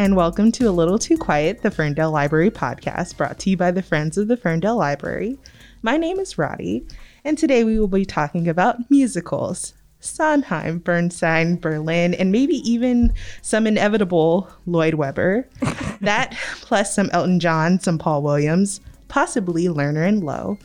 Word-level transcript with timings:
and 0.00 0.16
welcome 0.16 0.50
to 0.50 0.66
A 0.66 0.70
Little 0.72 0.98
Too 0.98 1.18
Quiet, 1.18 1.60
the 1.60 1.70
Ferndale 1.70 2.10
Library 2.10 2.50
podcast 2.50 3.18
brought 3.18 3.38
to 3.40 3.50
you 3.50 3.58
by 3.58 3.70
the 3.70 3.82
Friends 3.82 4.16
of 4.16 4.28
the 4.28 4.36
Ferndale 4.38 4.78
Library. 4.78 5.38
My 5.82 5.98
name 5.98 6.18
is 6.18 6.36
Rodi, 6.36 6.90
and 7.22 7.36
today 7.36 7.64
we 7.64 7.78
will 7.78 7.86
be 7.86 8.06
talking 8.06 8.48
about 8.48 8.90
musicals. 8.90 9.74
Sondheim, 10.00 10.78
Bernstein, 10.78 11.58
Berlin, 11.58 12.14
and 12.14 12.32
maybe 12.32 12.66
even 12.66 13.12
some 13.42 13.66
inevitable 13.66 14.48
Lloyd 14.64 14.94
Webber. 14.94 15.46
that 16.00 16.34
plus 16.62 16.94
some 16.94 17.10
Elton 17.12 17.38
John, 17.38 17.78
some 17.78 17.98
Paul 17.98 18.22
Williams, 18.22 18.80
possibly 19.08 19.64
Lerner 19.66 20.08
and 20.08 20.22
Loewe. 20.22 20.56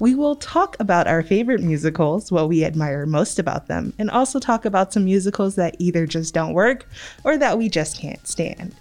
We 0.00 0.14
will 0.14 0.34
talk 0.34 0.76
about 0.80 1.06
our 1.06 1.22
favorite 1.22 1.60
musicals, 1.60 2.32
what 2.32 2.48
we 2.48 2.64
admire 2.64 3.04
most 3.04 3.38
about 3.38 3.68
them, 3.68 3.92
and 3.98 4.10
also 4.10 4.40
talk 4.40 4.64
about 4.64 4.94
some 4.94 5.04
musicals 5.04 5.56
that 5.56 5.76
either 5.78 6.06
just 6.06 6.32
don't 6.32 6.54
work 6.54 6.88
or 7.22 7.36
that 7.36 7.58
we 7.58 7.68
just 7.68 8.00
can't 8.00 8.26
stand. 8.26 8.74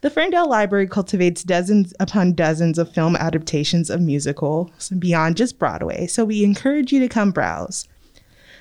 The 0.00 0.10
Ferndale 0.10 0.48
Library 0.48 0.86
cultivates 0.86 1.42
dozens 1.42 1.92
upon 1.98 2.34
dozens 2.34 2.78
of 2.78 2.94
film 2.94 3.16
adaptations 3.16 3.90
of 3.90 4.00
musicals 4.00 4.90
beyond 4.90 5.36
just 5.36 5.58
Broadway, 5.58 6.06
so 6.06 6.24
we 6.24 6.44
encourage 6.44 6.92
you 6.92 7.00
to 7.00 7.08
come 7.08 7.32
browse. 7.32 7.88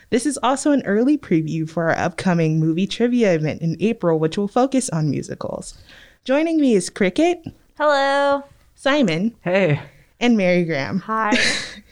This 0.10 0.26
is 0.26 0.40
also 0.42 0.72
an 0.72 0.82
early 0.84 1.16
preview 1.16 1.70
for 1.70 1.92
our 1.92 1.98
upcoming 1.98 2.60
movie 2.60 2.88
trivia 2.88 3.36
event 3.36 3.62
in 3.62 3.78
April, 3.80 4.18
which 4.18 4.36
will 4.36 4.48
focus 4.48 4.90
on 4.90 5.12
musicals. 5.12 5.78
Joining 6.24 6.60
me 6.60 6.74
is 6.74 6.90
Kricket, 6.90 7.54
Hello. 7.78 8.44
Simon, 8.74 9.36
Hey. 9.42 9.80
And 10.20 10.36
Mary 10.38 10.66
Grahame. 10.66 11.02
Hi. 11.02 11.38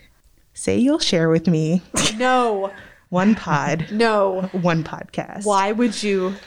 Say 0.53 0.77
you'll 0.77 0.99
share 0.99 1.29
with 1.29 1.47
me 1.47 1.81
No, 2.15 2.71
one 3.09 3.35
pod, 3.35 3.87
no. 3.91 4.43
one 4.53 4.83
podcast. 4.83 5.45
Why 5.45 5.71
would 5.73 6.01
you? 6.01 6.29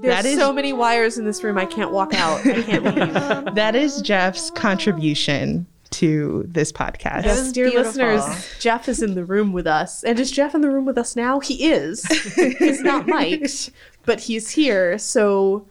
There's 0.00 0.14
That 0.14 0.24
is- 0.24 0.38
so 0.38 0.52
many 0.52 0.72
wires 0.72 1.18
in 1.18 1.24
this 1.24 1.42
room. 1.42 1.58
I 1.58 1.66
can't 1.66 1.90
walk 1.90 2.14
out. 2.14 2.46
I 2.46 2.62
can't 2.62 2.84
leave. 2.84 3.54
That 3.54 3.74
is 3.74 4.00
Jeff's 4.02 4.50
contribution 4.50 5.66
to 5.90 6.44
this 6.46 6.70
podcast. 6.70 7.24
Yes, 7.24 7.50
dear 7.52 7.70
beautiful. 7.70 7.86
listeners, 7.88 8.54
Jeff 8.60 8.88
is 8.88 9.02
in 9.02 9.14
the 9.14 9.24
room 9.24 9.52
with 9.52 9.66
us. 9.66 10.04
And 10.04 10.20
is 10.20 10.30
Jeff 10.30 10.54
in 10.54 10.60
the 10.60 10.70
room 10.70 10.84
with 10.84 10.98
us 10.98 11.16
now? 11.16 11.40
He 11.40 11.64
is. 11.64 12.04
he's 12.36 12.82
not 12.82 13.06
mic'd, 13.06 13.70
but 14.04 14.20
he's 14.20 14.50
here. 14.50 14.98
So 14.98 15.66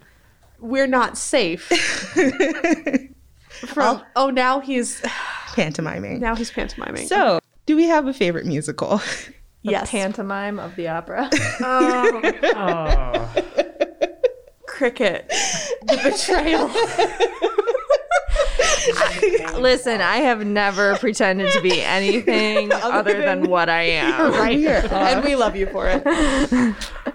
we're 0.59 0.88
not 0.88 1.17
safe. 1.17 1.72
From 3.66 4.04
oh, 4.16 4.30
now 4.30 4.60
he's 4.60 5.02
Pantomiming. 5.54 6.20
now 6.20 6.36
he's 6.36 6.52
pantomiming. 6.52 7.08
So, 7.08 7.40
do 7.66 7.76
we 7.76 7.86
have 7.86 8.06
a 8.08 8.14
favorite 8.14 8.46
musical? 8.46 9.02
yes, 9.64 9.90
Pantomime 9.90 10.60
of 10.60 10.76
the 10.76 10.88
opera. 10.88 11.30
oh, 11.62 12.22
Oh. 12.56 13.44
Kricket, 14.68 15.28
the 15.88 15.98
betrayal. 16.04 16.70
Listen, 19.60 20.02
I 20.02 20.18
have 20.18 20.46
never 20.46 20.98
pretended 20.98 21.52
to 21.54 21.62
be 21.62 21.82
anything 21.82 22.72
other 22.72 23.20
than 23.22 23.50
what 23.50 23.70
I 23.70 23.82
am. 23.84 24.32
right 24.34 24.58
here. 24.58 24.88
and 24.92 25.24
we 25.26 25.36
love 25.36 25.56
you 25.56 25.66
for 25.68 25.88
it. 25.90 26.06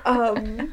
Um, 0.04 0.72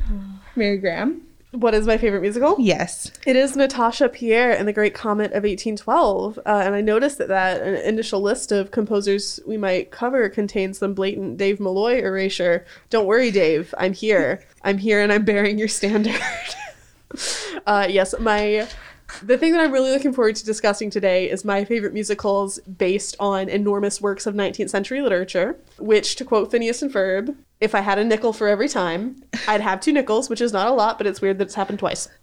Mary 0.56 0.80
Grahame? 0.82 1.22
What 1.52 1.74
is 1.74 1.88
my 1.88 1.98
favorite 1.98 2.22
musical? 2.22 2.56
Yes. 2.60 3.12
It 3.26 3.36
is 3.36 3.56
Natasha 3.56 4.08
Pierre 4.10 4.52
and 4.52 4.68
the 4.68 4.74
Great 4.74 4.94
Comet 4.94 5.32
of 5.32 5.44
1812. 5.44 6.38
Uh, 6.38 6.42
and 6.46 6.76
I 6.76 6.82
noticed 6.82 7.18
that 7.18 7.28
that 7.30 7.62
an 7.62 7.76
initial 7.76 8.22
list 8.22 8.52
of 8.52 8.72
composers 8.72 9.40
we 9.48 9.58
might 9.58 9.90
cover 9.90 10.30
contains 10.30 10.78
some 10.78 10.94
blatant 10.94 11.38
Dave 11.38 11.60
Malloy 11.60 12.00
erasure. 12.00 12.66
Don't 12.90 13.08
worry, 13.08 13.32
Dave. 13.32 13.74
I'm 13.78 13.94
here. 13.94 14.44
I'm 14.64 14.78
here 14.78 15.02
and 15.02 15.12
I'm 15.12 15.26
bearing 15.26 15.58
your 15.58 15.68
standard. 15.68 16.22
uh, 17.66 17.88
yes, 17.90 18.14
my. 18.20 18.68
The 19.24 19.40
thing 19.40 19.54
that 19.54 19.62
I'm 19.62 19.72
really 19.72 19.90
looking 19.90 20.14
forward 20.14 20.36
to 20.36 20.46
discussing 20.46 20.92
today 20.92 21.32
is 21.32 21.44
my 21.44 21.66
favorite 21.66 21.96
musicals 21.96 22.60
based 22.60 23.16
on 23.20 23.50
enormous 23.50 24.00
works 24.00 24.28
of 24.28 24.36
19th 24.36 24.70
century 24.70 25.02
literature, 25.02 25.58
which, 25.80 26.16
to 26.18 26.26
quote 26.26 26.52
Phineas 26.52 26.84
and 26.84 26.94
Ferb, 26.94 27.36
if 27.62 27.76
I 27.76 27.82
had 27.82 28.00
a 28.00 28.04
nickel 28.04 28.34
for 28.34 28.48
every 28.48 28.70
time, 28.70 29.22
I'd 29.48 29.62
have 29.62 29.82
two 29.82 29.92
nickels, 29.92 30.30
which 30.30 30.42
is 30.42 30.54
not 30.54 30.68
a 30.68 30.72
lot, 30.72 30.98
but 30.98 31.08
it's 31.08 31.22
weird 31.22 31.38
that 31.40 31.46
it's 31.46 31.56
happened 31.56 31.80
twice. 31.80 32.08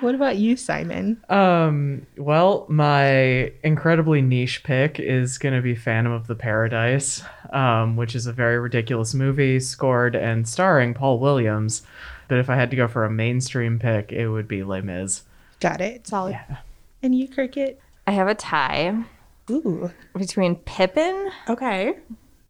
What 0.00 0.16
about 0.16 0.36
you, 0.36 0.56
Simon? 0.56 1.22
Um, 1.28 2.06
well, 2.16 2.66
my 2.68 3.52
incredibly 3.62 4.20
niche 4.20 4.64
pick 4.64 4.98
is 4.98 5.38
going 5.38 5.54
to 5.54 5.62
be 5.62 5.76
Phantom 5.76 6.12
of 6.12 6.26
the 6.26 6.34
Paradise, 6.34 7.22
um, 7.52 7.94
which 7.96 8.16
is 8.16 8.26
a 8.26 8.32
very 8.32 8.58
ridiculous 8.58 9.14
movie 9.14 9.60
scored 9.60 10.16
and 10.16 10.48
starring 10.48 10.92
Paul 10.92 11.20
Williams. 11.20 11.82
But 12.26 12.38
if 12.38 12.50
I 12.50 12.56
had 12.56 12.70
to 12.70 12.76
go 12.76 12.88
for 12.88 13.04
a 13.04 13.10
mainstream 13.10 13.78
pick, 13.78 14.10
it 14.10 14.28
would 14.28 14.48
be 14.48 14.64
Les 14.64 14.80
Mis. 14.80 15.22
Got 15.60 15.80
it. 15.80 16.08
Solid. 16.08 16.36
And 17.00 17.14
you, 17.14 17.28
Kricket? 17.28 17.76
I 18.06 18.10
have 18.10 18.26
a 18.26 18.34
tie 18.34 19.04
Ooh. 19.50 19.92
between 20.16 20.56
Pippin 20.56 21.30
Okay. 21.48 21.94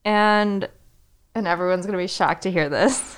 And 0.04 0.68
and 1.34 1.46
everyone's 1.46 1.86
gonna 1.86 1.98
be 1.98 2.06
shocked 2.06 2.42
to 2.42 2.50
hear 2.50 2.68
this. 2.68 3.16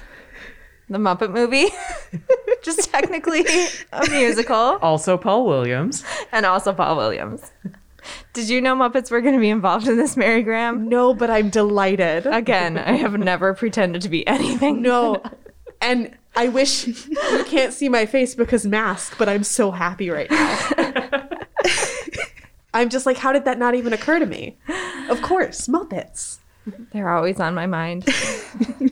The 0.88 0.98
Muppet 0.98 1.32
movie. 1.32 1.68
Just 2.62 2.90
technically 2.90 3.44
a 3.92 4.08
musical. 4.10 4.78
Also, 4.82 5.16
Paul 5.16 5.46
Williams. 5.46 6.04
And 6.30 6.44
also 6.46 6.72
Paul 6.72 6.96
Williams. 6.96 7.50
Did 8.34 8.50
you 8.50 8.60
know 8.60 8.74
Muppets 8.76 9.10
were 9.10 9.22
gonna 9.22 9.40
be 9.40 9.48
involved 9.48 9.88
in 9.88 9.96
this, 9.96 10.16
Mary 10.16 10.44
Grahame? 10.44 10.80
No, 10.88 11.14
but 11.14 11.30
I'm 11.30 11.48
delighted. 11.48 12.26
Again, 12.26 12.76
I 12.76 12.92
have 12.92 13.18
never 13.18 13.54
pretended 13.54 14.02
to 14.02 14.08
be 14.08 14.26
anything. 14.26 14.82
no. 14.82 15.22
And 15.80 16.16
I 16.34 16.48
wish 16.48 16.86
you 16.86 17.44
can't 17.46 17.74
see 17.74 17.90
my 17.90 18.06
face 18.06 18.34
because 18.34 18.64
mask, 18.64 19.18
but 19.18 19.28
I'm 19.28 19.44
so 19.44 19.70
happy 19.70 20.08
right 20.08 20.30
now. 20.30 21.28
I'm 22.72 22.88
just 22.88 23.04
like, 23.04 23.18
how 23.18 23.32
did 23.32 23.44
that 23.44 23.58
not 23.58 23.74
even 23.74 23.92
occur 23.92 24.18
to 24.18 24.24
me? 24.24 24.56
Of 25.10 25.20
course, 25.20 25.68
Muppets. 25.68 26.38
They're 26.92 27.10
always 27.10 27.40
on 27.40 27.54
my 27.54 27.66
mind. 27.66 28.08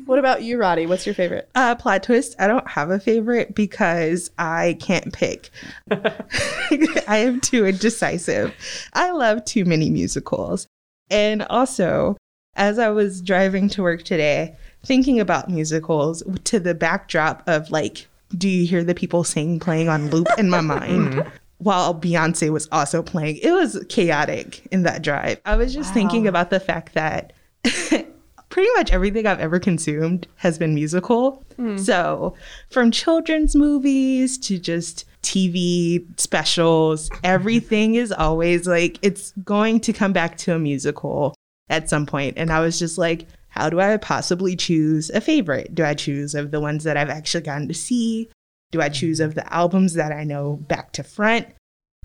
What 0.06 0.18
about 0.18 0.42
you, 0.42 0.58
Rodi? 0.58 0.88
What's 0.88 1.06
your 1.06 1.14
favorite? 1.14 1.48
Uh, 1.54 1.74
plot 1.74 2.02
twist. 2.02 2.34
I 2.38 2.46
don't 2.46 2.68
have 2.68 2.90
a 2.90 2.98
favorite 2.98 3.54
because 3.54 4.30
I 4.36 4.76
can't 4.80 5.12
pick. 5.12 5.48
I 5.90 7.18
am 7.18 7.40
too 7.40 7.64
indecisive. 7.64 8.52
I 8.92 9.12
love 9.12 9.44
too 9.44 9.64
many 9.64 9.88
musicals. 9.88 10.66
And 11.08 11.42
also, 11.44 12.16
as 12.56 12.78
I 12.78 12.90
was 12.90 13.22
driving 13.22 13.68
to 13.70 13.82
work 13.82 14.02
today, 14.02 14.56
thinking 14.84 15.20
about 15.20 15.48
musicals 15.48 16.22
to 16.44 16.60
the 16.60 16.74
backdrop 16.74 17.42
of 17.46 17.70
like, 17.70 18.08
do 18.36 18.48
you 18.48 18.66
hear 18.66 18.84
the 18.84 18.94
people 18.94 19.24
sing 19.24 19.60
playing 19.60 19.88
on 19.88 20.10
loop 20.10 20.26
in 20.36 20.50
my 20.50 20.60
mind? 20.60 21.24
While 21.58 21.94
Beyonce 21.94 22.50
was 22.50 22.68
also 22.72 23.02
playing, 23.02 23.36
it 23.36 23.52
was 23.52 23.82
chaotic 23.88 24.66
in 24.72 24.82
that 24.82 25.02
drive. 25.02 25.40
I 25.46 25.56
was 25.56 25.72
just 25.72 25.94
thinking 25.94 26.26
about 26.26 26.50
the 26.50 26.60
fact 26.60 26.94
that 26.94 27.32
pretty 28.52 28.68
much 28.76 28.92
everything 28.92 29.26
I've 29.26 29.40
ever 29.40 29.58
consumed 29.58 30.26
has 30.36 30.58
been 30.58 30.74
musical. 30.74 31.42
Hmm. 31.56 31.78
So, 31.78 32.34
from 32.70 32.90
children's 32.90 33.56
movies 33.56 34.36
to 34.38 34.58
just 34.58 35.06
TV 35.22 36.04
specials, 36.20 37.10
everything 37.24 37.94
is 37.94 38.12
always 38.12 38.66
like 38.66 38.98
it's 39.02 39.32
going 39.44 39.80
to 39.80 39.92
come 39.92 40.12
back 40.12 40.36
to 40.38 40.54
a 40.54 40.58
musical 40.58 41.34
at 41.70 41.88
some 41.88 42.06
point. 42.06 42.34
And 42.36 42.52
I 42.52 42.60
was 42.60 42.78
just 42.78 42.98
like, 42.98 43.26
how 43.48 43.70
do 43.70 43.80
I 43.80 43.96
possibly 43.96 44.56
choose 44.56 45.10
a 45.10 45.20
favorite? 45.20 45.74
Do 45.74 45.84
I 45.84 45.94
choose 45.94 46.34
of 46.34 46.50
the 46.50 46.60
ones 46.60 46.84
that 46.84 46.96
I've 46.96 47.10
actually 47.10 47.44
gotten 47.44 47.68
to 47.68 47.74
see? 47.74 48.28
Do 48.70 48.80
I 48.80 48.88
choose 48.88 49.20
of 49.20 49.34
the 49.34 49.52
albums 49.52 49.94
that 49.94 50.12
I 50.12 50.24
know 50.24 50.56
back 50.56 50.92
to 50.92 51.02
front, 51.02 51.46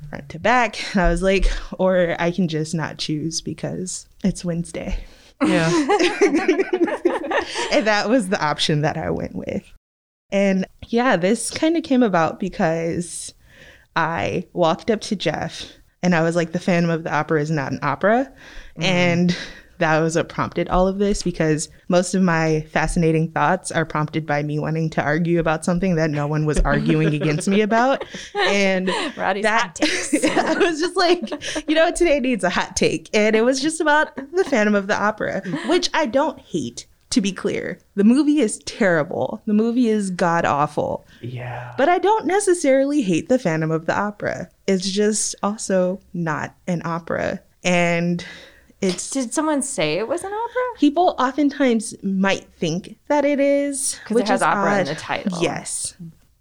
front 0.09 0.29
to 0.29 0.39
back? 0.39 0.77
And 0.93 1.03
I 1.03 1.09
was 1.09 1.21
like, 1.21 1.45
or 1.77 2.15
I 2.19 2.31
can 2.31 2.47
just 2.47 2.73
not 2.73 2.97
choose 2.97 3.41
because 3.41 4.07
it's 4.23 4.45
Wednesday. 4.45 5.05
Yeah. 5.45 5.69
and 7.71 7.85
that 7.85 8.05
was 8.09 8.29
the 8.29 8.43
option 8.43 8.81
that 8.81 8.97
I 8.97 9.09
went 9.09 9.35
with. 9.35 9.71
And 10.31 10.65
yeah, 10.87 11.15
this 11.15 11.51
kind 11.51 11.77
of 11.77 11.83
came 11.83 12.03
about 12.03 12.39
because 12.39 13.33
I 13.95 14.47
walked 14.53 14.91
up 14.91 15.01
to 15.01 15.15
Jeff 15.15 15.71
and 16.03 16.15
I 16.15 16.21
was 16.21 16.35
like, 16.35 16.51
the 16.51 16.59
Phantom 16.59 16.89
of 16.91 17.03
the 17.03 17.13
Opera 17.13 17.41
is 17.41 17.51
not 17.51 17.71
an 17.71 17.79
opera. 17.81 18.31
Mm-hmm. 18.75 18.83
And 18.83 19.37
that 19.79 19.99
was 19.99 20.15
what 20.15 20.29
prompted 20.29 20.69
all 20.69 20.87
of 20.87 20.97
this 20.97 21.23
because 21.23 21.69
most 21.87 22.13
of 22.13 22.21
my 22.21 22.61
fascinating 22.71 23.31
thoughts 23.31 23.71
are 23.71 23.85
prompted 23.85 24.25
by 24.25 24.43
me 24.43 24.59
wanting 24.59 24.89
to 24.91 25.01
argue 25.01 25.39
about 25.39 25.65
something 25.65 25.95
that 25.95 26.09
no 26.09 26.27
one 26.27 26.45
was 26.45 26.59
arguing 26.59 27.13
against 27.13 27.47
me 27.47 27.61
about. 27.61 28.03
And 28.35 28.87
Rodi's 29.17 29.43
that 29.43 29.61
hot 29.61 29.75
takes. 29.75 30.13
I 30.25 30.53
was 30.55 30.79
just 30.79 30.95
like, 30.95 31.67
you 31.69 31.75
know, 31.75 31.91
today 31.91 32.19
needs 32.19 32.43
a 32.43 32.49
hot 32.49 32.75
take. 32.75 33.09
And 33.13 33.35
it 33.35 33.41
was 33.41 33.61
just 33.61 33.79
about 33.79 34.15
the 34.15 34.43
Phantom 34.43 34.75
of 34.75 34.87
the 34.87 34.99
Opera, 34.99 35.41
which 35.67 35.89
I 35.93 36.05
don't 36.05 36.39
hate, 36.39 36.87
to 37.11 37.21
be 37.21 37.31
clear. 37.31 37.79
The 37.95 38.03
movie 38.03 38.39
is 38.39 38.59
terrible. 38.59 39.41
The 39.45 39.53
movie 39.53 39.87
is 39.87 40.09
god 40.11 40.45
awful. 40.45 41.05
Yeah. 41.21 41.73
But 41.77 41.89
I 41.89 41.99
don't 41.99 42.25
necessarily 42.25 43.01
hate 43.01 43.29
the 43.29 43.39
Phantom 43.39 43.71
of 43.71 43.85
the 43.85 43.97
Opera. 43.97 44.49
It's 44.67 44.89
just 44.89 45.35
also 45.41 45.99
not 46.13 46.55
an 46.67 46.81
opera. 46.83 47.41
And 47.63 48.25
It's 48.81 49.09
Did 49.09 49.33
someone 49.33 49.61
say 49.61 49.97
it 49.97 50.07
was 50.07 50.23
an 50.23 50.31
opera? 50.31 50.79
people 50.79 51.15
oftentimes 51.17 51.95
might 52.03 52.45
think 52.53 52.97
that 53.07 53.25
it 53.25 53.39
is 53.39 53.99
Because 54.03 54.21
it 54.21 54.27
has 54.27 54.41
opera 54.41 54.79
in 54.81 54.85
the 54.85 54.95
title. 54.95 55.41
Yes. 55.41 55.95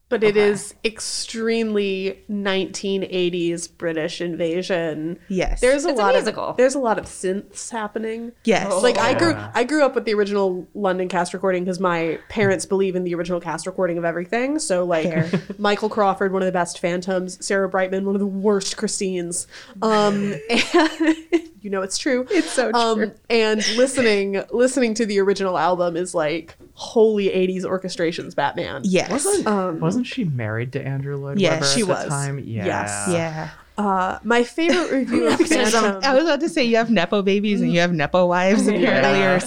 But 0.08 0.22
it 0.22 0.36
is 0.36 0.74
extremely 0.84 2.22
1980s 2.30 3.76
British 3.76 4.20
invasion. 4.20 5.18
Yes. 5.28 5.60
There's 5.60 5.84
a 5.84 5.88
It's 5.90 5.98
a 5.98 6.02
lot 6.02 6.14
musical. 6.14 6.44
of 6.44 6.56
there's 6.56 6.74
a 6.74 6.78
lot 6.78 6.98
of 6.98 7.06
synths 7.06 7.70
happening. 7.70 8.32
yes. 8.44 8.72
Like 8.82 8.98
I 8.98 9.14
grew 9.14 9.34
I 9.54 9.64
grew 9.64 9.84
up 9.84 9.94
with 9.96 10.04
the 10.04 10.14
original 10.14 10.68
London 10.74 11.08
cast 11.08 11.34
recording 11.34 11.64
because 11.64 11.80
my 11.80 12.18
parents 12.28 12.66
believe 12.66 12.94
in 12.94 13.02
the 13.04 13.14
original 13.14 13.40
cast 13.40 13.66
recording 13.66 13.98
of 13.98 14.04
everything. 14.04 14.58
So 14.60 14.84
like 14.84 15.04
Fair. 15.08 15.30
Michael 15.58 15.88
Crawford, 15.88 16.32
one 16.32 16.42
of 16.42 16.46
the 16.46 16.52
best 16.52 16.78
Phantoms, 16.78 17.44
Sarah 17.44 17.68
Brightman, 17.68 18.04
one 18.06 18.14
of 18.14 18.20
the 18.20 18.26
worst 18.26 18.76
Christines. 18.76 19.46
Um, 19.82 20.34
and 20.50 21.16
you 21.60 21.70
know 21.70 21.82
it's 21.82 21.98
true. 21.98 22.26
It's 22.30 22.50
so 22.50 22.70
true. 22.70 22.80
Um, 22.80 23.12
and 23.28 23.58
listening 23.76 24.42
listening 24.52 24.94
to 24.94 25.06
the 25.06 25.18
original 25.18 25.58
album 25.58 25.96
is 25.96 26.14
like 26.14 26.56
holy 26.78 27.28
80s 27.28 27.64
orchestrations 27.64 28.34
Batman. 28.36 28.82
yes. 28.84 29.10
Wasn't 29.10 29.46
Um, 29.46 29.80
wasn't 29.80 30.06
she 30.06 30.24
married 30.24 30.72
to 30.74 30.86
Andrew 30.86 31.16
Lloyd 31.16 31.40
Yes, 31.40 31.54
Webber 31.54 31.66
she 31.66 31.80
at 31.80 31.86
the 31.86 31.92
was. 31.92 32.08
time? 32.08 32.38
Yeah. 32.38 32.66
Yes. 32.66 33.04
yeah. 33.10 33.50
Uh, 33.78 34.18
my 34.24 34.42
favorite 34.42 34.90
review 34.90 35.26
of 35.28 35.38
Phantom. 35.48 36.00
I 36.02 36.14
was 36.14 36.24
about 36.24 36.40
to 36.40 36.48
say 36.48 36.64
you 36.64 36.76
have 36.76 36.90
nepo 36.90 37.20
babies 37.22 37.60
and 37.60 37.72
you 37.72 37.80
have 37.80 37.92
nepo 37.92 38.26
wives 38.26 38.62
apparently 38.66 38.82
Yeah. 39.20 39.34
or 39.36 39.40
favorite- 39.40 39.46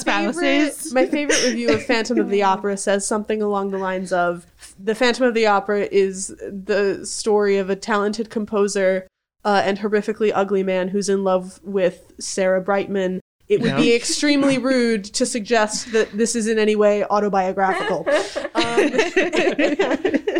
spouses. 0.75 0.93
my 0.93 1.05
favorite 1.07 1.43
review 1.45 1.71
of 1.73 1.83
Phantom 1.83 2.19
of 2.19 2.29
the 2.29 2.43
Opera 2.43 2.77
says 2.77 3.07
something 3.07 3.41
along 3.41 3.71
the 3.71 3.77
lines 3.79 4.11
of 4.13 4.45
The 4.83 4.93
Phantom 4.95 5.25
of 5.25 5.33
the 5.33 5.47
Opera 5.47 5.87
is 5.91 6.27
the 6.27 7.01
story 7.05 7.57
of 7.57 7.69
a 7.71 7.75
talented 7.75 8.29
composer 8.29 9.07
uh, 9.45 9.61
and 9.65 9.79
horrifically 9.79 10.31
ugly 10.35 10.61
man 10.63 10.89
who's 10.89 11.09
in 11.09 11.23
love 11.23 11.59
with 11.63 12.11
Sarah 12.19 12.61
Brightman. 12.61 13.21
It 13.49 13.61
would 13.61 13.77
be 13.77 13.95
extremely 13.95 14.57
rude 14.71 15.03
to 15.05 15.25
suggest 15.25 15.91
that 15.91 16.11
this 16.11 16.35
is 16.35 16.47
in 16.47 16.59
any 16.59 16.75
way 16.75 17.03
autobiographical. 17.05 18.07
Um, 18.53 18.91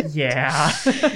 Yeah. 0.12 0.72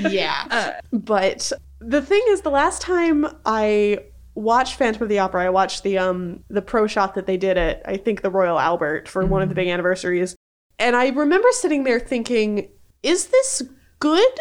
yeah. 0.10 0.80
but 0.92 1.52
the 1.80 2.02
thing 2.02 2.22
is, 2.28 2.42
the 2.42 2.52
last 2.52 2.82
time 2.82 3.26
I 3.46 4.00
watched 4.36 4.76
Phantom 4.76 5.04
of 5.04 5.10
the 5.10 5.20
Opera, 5.20 5.46
I 5.46 5.50
watched 5.50 5.84
the 5.84 5.98
um 5.98 6.44
the 6.50 6.62
pro 6.62 6.88
shot 6.88 7.16
that 7.16 7.26
they 7.26 7.38
did 7.38 7.58
at 7.58 7.82
I 7.86 7.98
think 7.98 8.22
the 8.22 8.30
Royal 8.30 8.60
Albert 8.60 9.08
for 9.08 9.26
one 9.26 9.42
of 9.42 9.50
the 9.50 9.56
big 9.56 9.68
anniversaries, 9.68 10.36
and 10.80 10.96
I 10.96 11.10
remember 11.10 11.48
sitting 11.52 11.84
there 11.84 12.00
thinking, 12.00 12.70
"Is 13.02 13.28
this 13.28 13.64
good? 14.00 14.40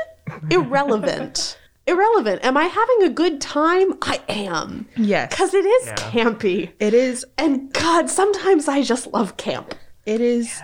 Irrelevant." 0.50 1.58
Irrelevant. 1.86 2.44
Am 2.44 2.56
I 2.56 2.64
having 2.64 3.02
a 3.02 3.10
good 3.10 3.40
time? 3.40 3.94
I 4.02 4.20
am. 4.28 4.86
yes. 4.96 5.30
Because 5.30 5.52
it 5.54 5.64
is 5.64 5.86
Yeah. 5.88 5.94
campy. 5.96 6.70
It 6.78 6.94
is 6.94 7.24
And 7.38 7.72
God, 7.72 8.08
sometimes 8.08 8.68
I 8.68 8.82
just 8.82 9.12
love 9.12 9.36
camp. 9.36 9.74
it 10.06 10.20
is 10.20 10.60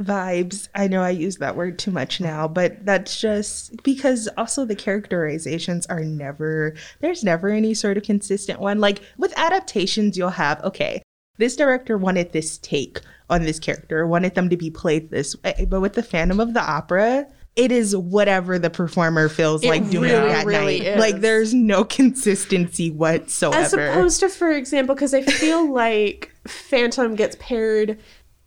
vibes. 0.00 0.68
I 0.74 0.86
know 0.86 1.02
I 1.02 1.10
use 1.10 1.36
that 1.38 1.56
word 1.56 1.78
too 1.78 1.90
much 1.90 2.20
now, 2.20 2.46
but 2.46 2.84
that's 2.86 3.20
just 3.20 3.82
because 3.82 4.28
also 4.36 4.64
the 4.64 4.76
characterizations 4.76 5.86
are 5.86 6.00
never 6.04 6.74
there's 7.00 7.24
never 7.24 7.48
any 7.48 7.74
sort 7.74 7.96
of 7.96 8.04
consistent 8.04 8.60
one. 8.60 8.78
Like 8.80 9.00
with 9.16 9.32
adaptations 9.36 10.16
you'll 10.16 10.30
have 10.30 10.62
okay, 10.64 11.02
this 11.38 11.56
director 11.56 11.98
wanted 11.98 12.32
this 12.32 12.58
take 12.58 13.00
on 13.30 13.42
this 13.42 13.58
character, 13.58 14.06
wanted 14.06 14.34
them 14.34 14.48
to 14.50 14.56
be 14.56 14.70
played 14.70 15.10
this 15.10 15.36
way, 15.42 15.66
but 15.68 15.80
with 15.80 15.94
the 15.94 16.02
Phantom 16.02 16.40
of 16.40 16.54
the 16.54 16.62
Opera 16.62 17.26
it 17.58 17.72
is 17.72 17.94
whatever 17.94 18.56
the 18.56 18.70
performer 18.70 19.28
feels 19.28 19.64
It 19.64 19.68
like 19.68 19.90
doing 19.90 20.12
really, 20.12 20.28
that 20.28 20.46
really 20.46 20.78
night. 20.78 20.86
is. 20.86 20.98
Like 21.00 21.20
there's 21.20 21.52
no 21.52 21.82
consistency 21.84 22.90
whatsoever. 22.92 23.58
As 23.58 23.72
opposed 23.72 24.20
to, 24.20 24.28
for 24.28 24.52
example, 24.52 24.94
because 24.94 25.12
I 25.12 25.22
feel 25.22 25.70
like 25.72 26.32
Phantom 26.46 27.16
gets 27.16 27.36
paired 27.40 27.98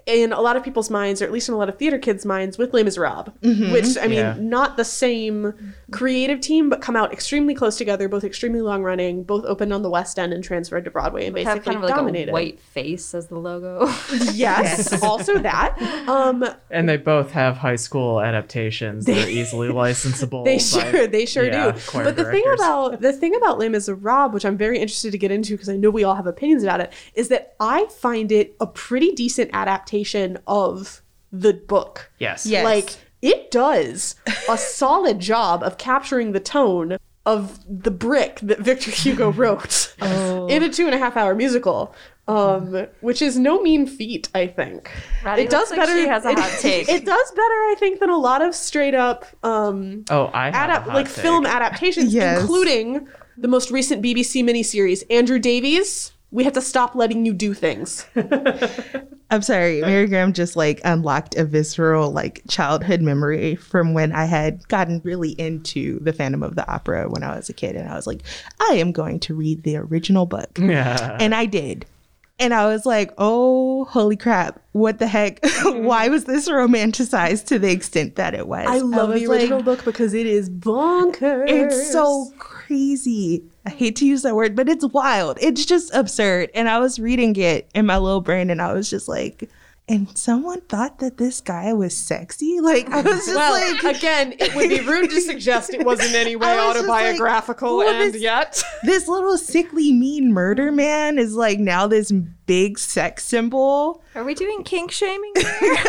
in 0.05 0.33
a 0.33 0.41
lot 0.41 0.55
of 0.57 0.63
people's 0.63 0.89
minds, 0.89 1.21
or 1.21 1.25
at 1.25 1.31
least 1.31 1.47
in 1.49 1.53
a 1.55 1.57
lot 1.57 1.69
of 1.69 1.77
theater 1.77 1.97
kids' 1.99 2.25
minds, 2.25 2.57
with 2.57 2.73
Les 2.73 2.83
Miserables, 2.83 3.29
Mm-hmm. 3.41 3.71
which 3.71 3.97
I 3.99 4.07
mean, 4.07 4.17
Yeah. 4.19 4.35
not 4.39 4.77
the 4.77 4.85
same 4.85 5.73
creative 5.91 6.39
team, 6.41 6.69
but 6.69 6.81
come 6.81 6.95
out 6.95 7.11
extremely 7.13 7.53
close 7.53 7.77
together, 7.77 8.07
both 8.09 8.23
extremely 8.23 8.61
long 8.61 8.83
running, 8.83 9.23
both 9.23 9.45
opened 9.45 9.73
on 9.73 9.81
the 9.81 9.89
West 9.89 10.17
End 10.17 10.33
and 10.33 10.43
transferred 10.43 10.85
to 10.85 10.91
Broadway, 10.91 11.27
and 11.27 11.37
Have 11.37 11.45
basically 11.45 11.73
kind 11.73 11.83
of 11.83 11.89
like 11.89 11.95
dominated. 11.95 12.29
a 12.29 12.33
white 12.33 12.59
face 12.59 13.13
as 13.13 13.27
the 13.27 13.37
logo. 13.37 13.87
Yes, 14.33 15.01
also 15.03 15.37
that. 15.39 15.79
Um, 16.07 16.45
and 16.69 16.87
they 16.89 16.97
both 16.97 17.31
have 17.31 17.57
high 17.57 17.75
school 17.75 18.21
adaptations 18.21 19.05
that 19.05 19.25
are 19.25 19.29
easily 19.29 19.67
licensable. 19.83 20.43
They 20.45 20.55
by- 20.55 20.91
sure, 20.91 21.07
they 21.07 21.25
sure 21.25 21.45
yeah, 21.45 21.71
do. 21.71 21.79
choir 21.87 22.03
But 22.05 22.15
the 22.15 22.25
thing 22.25 22.43
about 22.53 23.01
the 23.01 23.13
thing 23.13 23.35
about 23.35 23.59
Les 23.59 23.69
Miserables, 23.69 24.33
which 24.33 24.45
I'm 24.45 24.57
very 24.57 24.79
interested 24.79 25.11
to 25.11 25.17
get 25.17 25.31
into 25.31 25.53
because 25.53 25.69
I 25.69 25.75
know 25.77 25.89
we 25.89 26.03
all 26.03 26.15
have 26.15 26.27
opinions 26.27 26.63
about 26.63 26.79
it, 26.81 26.91
is 27.13 27.27
that 27.27 27.55
I 27.59 27.85
find 27.85 28.31
it 28.31 28.55
a 28.59 28.65
pretty 28.67 29.11
decent 29.11 29.49
adaptation 29.53 29.90
of 30.47 31.01
the 31.31 31.53
book. 31.53 32.11
Yes. 32.19 32.45
Yes. 32.45 32.63
Like 32.63 32.89
it 33.21 33.51
does 33.51 34.15
a 34.49 34.57
solid 34.57 35.19
job 35.19 35.63
of 35.63 35.77
capturing 35.77 36.31
the 36.31 36.39
tone 36.39 36.97
of 37.25 37.59
the 37.67 37.91
brick 37.91 38.39
that 38.41 38.59
Victor 38.59 38.89
Hugo 38.91 39.31
wrote 39.39 39.93
in 40.01 40.63
a 40.63 40.69
two 40.69 40.85
and 40.85 40.95
a 40.95 40.97
half 40.97 41.15
hour 41.15 41.35
musical. 41.35 41.93
Um, 42.27 42.87
which 43.01 43.21
is 43.21 43.37
no 43.37 43.61
mean 43.61 43.85
feat, 43.85 44.29
I 44.33 44.47
think. 44.47 44.89
Ratty 45.23 45.41
it 45.41 45.49
does 45.49 45.69
looks 45.69 45.71
like 45.71 45.79
better. 45.79 45.99
she 46.01 46.07
has 46.07 46.23
a 46.23 46.29
it, 46.29 46.37
take. 46.61 46.87
It 46.87 47.03
does 47.05 47.31
better, 47.31 47.41
I 47.41 47.75
think, 47.77 47.99
than 47.99 48.09
a 48.09 48.17
lot 48.17 48.41
of 48.41 48.55
straight 48.55 48.93
up 48.93 49.25
um, 49.43 50.05
Oh, 50.09 50.29
I 50.33 50.49
have 50.51 50.69
adap- 50.69 50.77
a 50.77 50.79
hot 50.83 50.87
like 50.93 51.07
take. 51.07 51.15
film 51.23 51.45
adaptations, 51.45 52.13
Yes. 52.13 52.39
including 52.41 53.07
the 53.37 53.49
most 53.49 53.69
recent 53.69 54.01
BBC 54.01 54.43
miniseries, 54.45 55.03
Andrew 55.09 55.39
Davies. 55.39 56.13
We 56.31 56.43
have 56.45 56.53
to 56.53 56.61
stop 56.61 56.95
letting 56.95 57.25
you 57.25 57.33
do 57.33 57.53
things. 57.53 58.05
I'm 59.29 59.41
sorry, 59.41 59.81
Mary 59.81 60.07
Grahame 60.09 60.33
just 60.33 60.55
like 60.55 60.81
unlocked 60.83 61.35
a 61.35 61.45
visceral 61.45 62.11
like 62.11 62.41
childhood 62.49 63.01
memory 63.01 63.55
from 63.55 63.93
when 63.93 64.11
I 64.11 64.25
had 64.25 64.67
gotten 64.67 65.01
really 65.03 65.31
into 65.31 65.99
the 65.99 66.11
Phantom 66.13 66.43
of 66.43 66.55
the 66.55 66.69
Opera 66.69 67.09
when 67.09 67.23
I 67.23 67.35
was 67.37 67.47
a 67.49 67.53
kid, 67.53 67.75
and 67.75 67.87
I 67.89 67.95
was 67.95 68.07
like, 68.07 68.23
I 68.59 68.73
am 68.75 68.91
going 68.91 69.19
to 69.21 69.33
read 69.33 69.63
the 69.63 69.77
original 69.77 70.25
book, 70.25 70.49
Yeah. 70.57 71.17
and 71.19 71.33
I 71.33 71.45
did. 71.45 71.85
And 72.41 72.55
I 72.55 72.65
was 72.65 72.87
like, 72.87 73.13
oh, 73.19 73.85
holy 73.85 74.17
crap. 74.17 74.59
What 74.71 74.99
the 74.99 75.07
heck? 75.07 75.39
Mm-hmm. 75.61 75.85
Why 75.85 76.09
was 76.09 76.25
this 76.25 76.49
romanticized 76.49 77.45
to 77.47 77.59
the 77.59 77.69
extent 77.69 78.15
that 78.15 78.33
it 78.33 78.47
was? 78.47 78.65
I 78.67 78.79
love 78.79 79.09
was 79.09 79.21
the 79.21 79.27
like, 79.27 79.41
original 79.41 79.61
book 79.61 79.85
because 79.85 80.15
it 80.15 80.25
is 80.25 80.49
bonkers. 80.49 81.47
It's 81.47 81.91
so 81.91 82.31
crazy. 82.39 83.43
I 83.65 83.69
hate 83.69 83.95
to 83.97 84.07
use 84.07 84.23
that 84.23 84.35
word, 84.35 84.55
but 84.55 84.67
it's 84.67 84.85
wild. 84.87 85.37
It's 85.39 85.65
just 85.65 85.93
absurd. 85.93 86.49
And 86.55 86.67
I 86.67 86.79
was 86.79 86.99
reading 86.99 87.35
it 87.35 87.69
in 87.75 87.85
my 87.85 87.99
little 87.99 88.21
brain 88.21 88.49
and 88.49 88.59
I 88.59 88.73
was 88.73 88.89
just 88.89 89.07
like, 89.07 89.49
and 89.91 90.17
someone 90.17 90.61
thought 90.61 90.99
that 90.99 91.17
this 91.17 91.41
guy 91.41 91.73
was 91.73 91.95
sexy? 91.95 92.61
Like, 92.61 92.89
I 92.89 93.01
was 93.01 93.25
just 93.25 93.35
well, 93.35 93.51
like, 93.83 93.97
again, 93.97 94.33
it 94.39 94.55
would 94.55 94.69
be 94.69 94.79
rude 94.79 95.09
to 95.09 95.19
suggest 95.19 95.73
it 95.73 95.85
was 95.85 95.99
in 95.99 96.15
any 96.15 96.35
way 96.37 96.47
I 96.47 96.67
was 96.67 96.75
just 96.77 96.87
like, 96.87 97.03
autobiographical, 97.07 97.77
well, 97.79 97.89
and 97.89 98.13
this- 98.13 98.21
yet 98.21 98.63
this 98.83 99.09
little 99.09 99.37
sickly, 99.37 99.91
mean 99.91 100.31
murder 100.31 100.71
man 100.71 101.19
is 101.19 101.35
like 101.35 101.59
now 101.59 101.87
this 101.87 102.11
big 102.11 102.79
sex 102.79 103.25
symbol. 103.25 104.01
Are 104.15 104.23
we 104.23 104.33
doing 104.33 104.63
kink 104.63 104.91
shaming 104.91 105.33
here? 105.35 105.49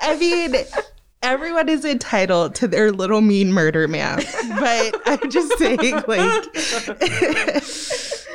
I 0.00 0.16
mean, 0.18 0.56
everyone 1.22 1.68
is 1.68 1.84
entitled 1.84 2.56
to 2.56 2.66
their 2.66 2.90
little 2.90 3.20
mean 3.20 3.52
murder 3.52 3.86
man. 3.86 4.24
But 4.58 5.00
I'm 5.06 5.30
just 5.30 5.56
saying, 5.58 6.02
like, 6.08 6.44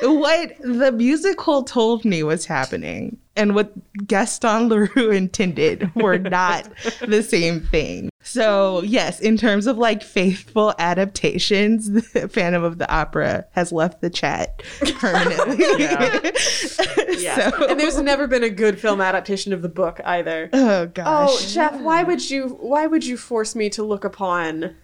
what 0.01 0.53
the 0.61 0.91
musical 0.91 1.63
told 1.63 2.05
me 2.05 2.23
was 2.23 2.45
happening 2.45 3.17
and 3.35 3.55
what 3.55 3.71
Gaston 4.07 4.67
Leroux 4.69 5.11
intended 5.11 5.89
were 5.95 6.17
not 6.17 6.67
the 7.05 7.23
same 7.23 7.61
thing. 7.61 8.09
So, 8.21 8.81
yes, 8.83 9.19
in 9.21 9.37
terms 9.37 9.65
of 9.65 9.77
like 9.77 10.03
faithful 10.03 10.73
adaptations, 10.77 11.89
the 12.13 12.27
Phantom 12.27 12.63
of 12.63 12.77
the 12.77 12.91
Opera 12.93 13.45
has 13.51 13.71
left 13.71 14.01
the 14.01 14.09
chat 14.09 14.61
permanently. 14.97 15.57
Yeah. 15.79 16.19
yeah. 17.17 17.49
So- 17.51 17.67
and 17.69 17.79
there's 17.79 17.99
never 18.01 18.27
been 18.27 18.43
a 18.43 18.49
good 18.49 18.79
film 18.79 19.01
adaptation 19.01 19.53
of 19.53 19.61
the 19.61 19.69
book 19.69 19.99
either. 20.05 20.49
oh 20.53 20.87
gosh. 20.87 21.29
Oh, 21.31 21.47
Jeff, 21.47 21.79
why 21.81 22.03
would 22.03 22.29
you 22.29 22.49
why 22.59 22.87
would 22.87 23.05
you 23.05 23.17
force 23.17 23.55
me 23.55 23.69
to 23.71 23.83
look 23.83 24.03
upon 24.03 24.75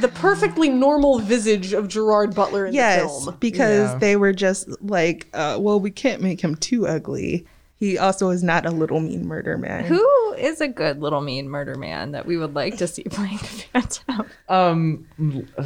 the 0.00 0.08
perfectly 0.08 0.68
normal 0.68 1.18
visage 1.20 1.72
of 1.72 1.88
Gerard 1.88 2.34
Butler 2.34 2.66
in 2.66 2.72
the 2.72 2.76
Yes, 2.76 3.24
film? 3.24 3.36
because 3.40 3.92
Yeah. 3.92 3.98
they 3.98 4.16
were 4.16 4.32
just 4.32 4.68
like, 4.82 5.26
uh, 5.32 5.56
well, 5.60 5.80
we 5.80 5.90
can't 5.90 6.22
make 6.22 6.40
him 6.42 6.54
too 6.56 6.86
ugly. 6.86 7.46
He 7.80 7.96
also 7.96 8.30
is 8.30 8.42
not 8.42 8.66
a 8.66 8.70
little 8.70 8.98
mean 8.98 9.24
murder 9.26 9.56
man. 9.56 9.84
Who 9.84 10.32
is 10.36 10.60
a 10.60 10.66
good 10.66 11.00
little 11.00 11.20
mean 11.20 11.48
murder 11.48 11.76
man 11.76 12.10
that 12.10 12.26
we 12.26 12.36
would 12.36 12.52
like 12.52 12.76
to 12.78 12.88
see 12.88 13.02
playing 13.10 13.38
the 13.38 13.44
Phantom? 13.72 14.26
Um, 14.48 15.06
l- 15.20 15.64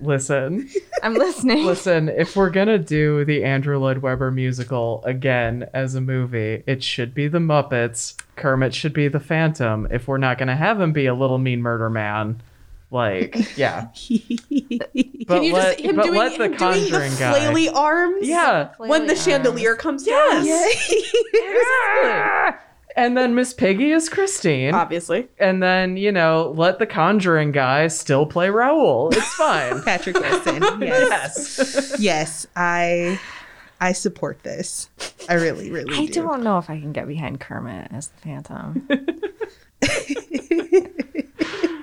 listen, 0.00 0.68
I'm 1.04 1.14
listening. 1.14 1.64
listen. 1.64 2.08
If 2.08 2.34
we're 2.34 2.50
gonna 2.50 2.78
do 2.78 3.24
the 3.24 3.44
Andrew 3.44 3.78
Lloyd 3.78 3.98
Webber 3.98 4.32
musical 4.32 5.02
again 5.04 5.68
as 5.72 5.94
a 5.94 6.00
movie, 6.00 6.64
it 6.66 6.82
should 6.82 7.14
be 7.14 7.28
the 7.28 7.38
Muppets. 7.38 8.14
Kermit 8.34 8.74
should 8.74 8.92
be 8.92 9.06
the 9.06 9.20
Phantom. 9.20 9.86
If 9.90 10.08
we're 10.08 10.18
not 10.18 10.38
gonna 10.38 10.56
have 10.56 10.80
him 10.80 10.92
be 10.92 11.06
a 11.06 11.14
little 11.14 11.38
mean 11.38 11.62
murder 11.62 11.88
man, 11.88 12.42
Like, 12.96 13.56
yeah. 13.56 13.88
But 15.28 15.38
Can 15.38 15.42
you 15.42 15.52
let, 15.54 15.78
just 15.78 15.80
him 15.80 15.96
but 15.96 16.04
doing, 16.04 16.18
let 16.18 16.38
the 16.38 16.44
him 16.44 16.50
doing 16.52 16.84
the 16.84 16.90
Conjuring 16.90 17.12
guy. 17.16 17.32
flaily 17.40 17.74
arms? 17.74 18.26
Yeah. 18.26 18.68
When 18.78 19.06
the 19.06 19.14
Flaily 19.14 19.24
chandelier 19.24 19.70
arms. 19.70 19.80
comes 19.82 20.06
Yes. 20.06 20.46
down. 22.02 22.54
And 22.96 23.14
then 23.14 23.34
Miss 23.34 23.52
Piggy 23.52 23.90
is 23.90 24.08
Christine. 24.08 24.74
Obviously. 24.74 25.28
and 25.38 25.62
then, 25.62 25.98
you 25.98 26.10
know, 26.10 26.54
let 26.56 26.78
the 26.78 26.86
Conjuring 26.86 27.52
guy 27.52 27.88
still 27.88 28.24
play 28.24 28.48
Raoul. 28.48 29.10
It's 29.10 29.34
fine. 29.34 29.82
Patrick 29.84 30.18
Wilson. 30.18 30.62
Yes. 30.80 31.58
yes. 31.58 31.96
yes, 32.00 32.46
I 32.56 33.20
I 33.82 33.92
support 33.92 34.42
this. 34.44 34.88
I 35.28 35.34
really, 35.34 35.70
really 35.70 35.94
I 35.94 36.06
do. 36.06 36.22
don't 36.22 36.42
know 36.42 36.56
if 36.56 36.70
I 36.70 36.80
can 36.80 36.92
get 36.92 37.06
behind 37.06 37.38
Kermit 37.38 37.88
as 37.92 38.08
the 38.08 38.16
Phantom. 38.22 38.88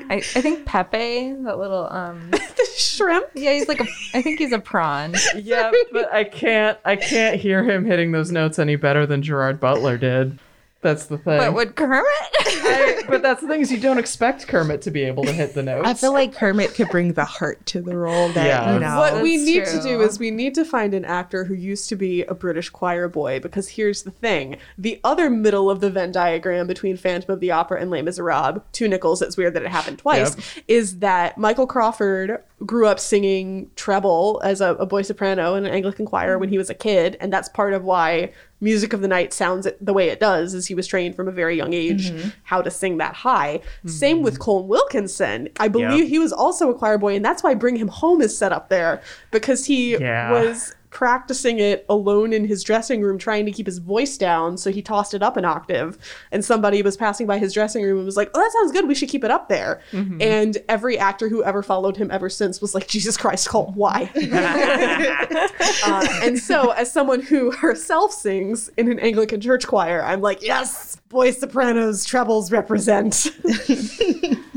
I, 0.09 0.15
I 0.17 0.19
think 0.41 0.65
Pepe, 0.65 1.33
that 1.43 1.57
little 1.57 1.87
um 1.91 2.29
The 2.31 2.67
shrimp. 2.77 3.27
yeah, 3.33 3.53
he's 3.53 3.67
like 3.67 3.79
a 3.79 3.87
I 4.13 4.21
think 4.21 4.39
he's 4.39 4.51
a 4.51 4.59
prawn. 4.59 5.15
Yeah, 5.35 5.71
but 5.91 6.13
I 6.13 6.23
can't 6.23 6.77
I 6.85 6.95
can't 6.95 7.39
hear 7.39 7.63
him 7.63 7.85
hitting 7.85 8.11
those 8.11 8.31
notes 8.31 8.59
any 8.59 8.75
better 8.75 9.05
than 9.05 9.21
Gerard 9.21 9.59
Butler 9.59 9.97
did. 9.97 10.37
That's 10.83 11.05
the 11.05 11.17
thing. 11.17 11.37
But 11.39 11.53
would 11.53 11.75
Kermit? 11.75 12.03
I- 12.05 13.03
but 13.07 13.21
that's 13.21 13.41
the 13.41 13.47
thing 13.47 13.61
is 13.61 13.71
you 13.71 13.79
don't 13.79 13.97
expect 13.97 14.47
Kermit 14.47 14.81
to 14.83 14.91
be 14.91 15.03
able 15.03 15.23
to 15.23 15.31
hit 15.31 15.53
the 15.53 15.63
notes. 15.63 15.87
I 15.87 15.93
feel 15.93 16.13
like 16.13 16.33
Kermit 16.35 16.73
could 16.75 16.89
bring 16.89 17.13
the 17.13 17.25
heart 17.25 17.65
to 17.67 17.81
the 17.81 17.95
role 17.97 18.29
that 18.29 18.45
Yeah. 18.45 18.73
you 18.73 18.79
know. 18.79 18.97
What 18.97 19.21
we 19.21 19.37
That's 19.37 19.45
need 19.49 19.65
to 19.81 19.81
do 19.87 20.01
is 20.01 20.19
we 20.19 20.29
need 20.31 20.53
to 20.55 20.65
find 20.65 20.93
an 20.93 21.05
actor 21.05 21.43
who 21.45 21.53
used 21.53 21.89
to 21.89 21.95
be 21.95 22.23
a 22.23 22.33
British 22.33 22.69
choir 22.69 23.07
boy 23.07 23.39
because 23.39 23.69
here's 23.69 24.03
the 24.03 24.11
thing. 24.11 24.57
The 24.77 24.99
other 25.03 25.29
middle 25.29 25.69
of 25.69 25.79
the 25.79 25.89
Venn 25.89 26.11
diagram 26.11 26.67
between 26.67 26.97
Phantom 26.97 27.31
of 27.33 27.39
the 27.39 27.51
Opera 27.51 27.79
and 27.81 27.89
Les 27.89 28.01
Miserables, 28.01 28.61
two 28.71 28.87
nickels, 28.87 29.21
it's 29.21 29.37
weird 29.37 29.53
that 29.55 29.63
it 29.63 29.69
happened 29.69 29.99
twice, 29.99 30.35
Yep. 30.35 30.65
is 30.67 30.99
that 30.99 31.37
Michael 31.37 31.67
Crawford 31.67 32.39
grew 32.65 32.87
up 32.87 32.99
singing 32.99 33.69
treble 33.75 34.41
as 34.43 34.61
a, 34.61 34.75
a 34.75 34.85
boy 34.85 35.01
soprano 35.01 35.55
in 35.55 35.65
an 35.65 35.73
Anglican 35.73 36.05
choir 36.05 36.37
when 36.37 36.49
he 36.49 36.57
was 36.57 36.69
a 36.69 36.73
kid, 36.73 37.17
and 37.19 37.31
that's 37.31 37.49
part 37.49 37.73
of 37.73 37.83
why 37.83 38.31
Music 38.63 38.93
of 38.93 39.01
the 39.01 39.07
Night 39.07 39.33
sounds 39.33 39.67
the 39.81 39.93
way 39.93 40.09
it 40.09 40.19
does, 40.19 40.53
is 40.53 40.67
he 40.67 40.75
was 40.75 40.87
trained 40.87 41.15
from 41.15 41.27
a 41.27 41.31
very 41.31 41.55
young 41.57 41.73
age 41.73 42.09
mm-hmm. 42.11 42.29
how 42.43 42.61
to 42.61 42.71
sing 42.71 42.97
that 42.97 43.13
high. 43.13 43.57
Mm-hmm. 43.59 43.89
Same 43.89 44.21
with 44.23 44.39
Colm 44.39 44.65
Wilkinson. 44.67 45.49
I 45.59 45.67
believe 45.67 46.03
Yep. 46.05 46.07
he 46.07 46.19
was 46.19 46.31
also 46.31 46.69
a 46.69 46.73
choir 46.75 46.97
boy, 46.97 47.15
and 47.15 47.23
that's 47.25 47.43
why 47.43 47.53
Bring 47.53 47.75
Him 47.75 47.89
Home 47.89 48.21
is 48.21 48.37
set 48.37 48.51
up 48.51 48.69
there 48.69 49.01
because 49.31 49.65
he 49.65 49.97
Yeah. 49.97 50.31
was 50.31 50.73
practicing 50.93 51.57
it 51.57 51.85
alone 51.89 52.31
in 52.31 52.45
his 52.45 52.63
dressing 52.63 53.01
room, 53.01 53.17
trying 53.17 53.45
to 53.47 53.51
keep 53.51 53.65
his 53.65 53.79
voice 53.79 54.15
down. 54.15 54.55
So 54.55 54.71
he 54.71 54.81
tossed 54.81 55.15
it 55.15 55.23
up 55.23 55.35
an 55.35 55.43
octave, 55.43 55.97
and 56.31 56.45
somebody 56.45 56.81
was 56.83 56.95
passing 56.95 57.25
by 57.25 57.39
his 57.39 57.51
dressing 57.51 57.83
room 57.83 57.97
and 57.97 58.05
was 58.05 58.15
like, 58.15 58.29
"Oh, 58.33 58.39
that 58.39 58.51
sounds 58.51 58.71
good. 58.71 58.87
We 58.87 58.95
should 58.95 59.09
keep 59.09 59.23
it 59.23 59.31
up 59.31 59.49
there." 59.49 59.81
And 60.21 60.57
every 60.69 60.97
actor 60.97 61.27
who 61.27 61.43
ever 61.43 61.63
followed 61.63 61.97
him 61.97 62.11
ever 62.11 62.29
since 62.29 62.61
was 62.61 62.75
like, 62.75 62.87
"Jesus 62.87 63.17
Christ, 63.17 63.47
Colm, 63.47 63.75
why?" 63.75 64.11
uh, 65.85 66.07
and 66.23 66.37
so, 66.37 66.69
as 66.71 66.91
someone 66.91 67.21
who 67.21 67.51
herself 67.51 68.13
sings 68.13 68.69
in 68.77 68.89
an 68.91 68.99
Anglican 68.99 69.41
church 69.41 69.65
choir, 69.67 70.03
I'm 70.03 70.21
like, 70.21 70.43
"Yes, 70.43 70.97
boy 71.09 71.31
sopranos, 71.31 72.05
trebles 72.05 72.51
represent." 72.51 73.31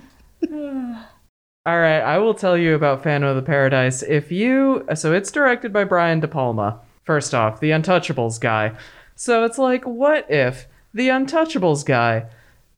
All 1.66 1.80
right, 1.80 1.98
I 1.98 2.18
will 2.18 2.34
tell 2.34 2.56
you 2.56 2.76
about 2.76 3.02
Phantom 3.02 3.28
of 3.28 3.34
the 3.34 3.42
Paradise. 3.42 4.04
If 4.04 4.30
you 4.30 4.86
so 4.94 5.12
it's 5.12 5.32
directed 5.32 5.72
by 5.72 5.82
Brian 5.82 6.20
De 6.20 6.28
Palma. 6.28 6.78
First 7.02 7.34
off, 7.34 7.58
the 7.58 7.70
Untouchables 7.70 8.40
guy. 8.40 8.76
So 9.16 9.42
it's 9.42 9.58
like, 9.58 9.84
what 9.84 10.30
if 10.30 10.68
the 10.94 11.08
Untouchables 11.08 11.84
guy 11.84 12.26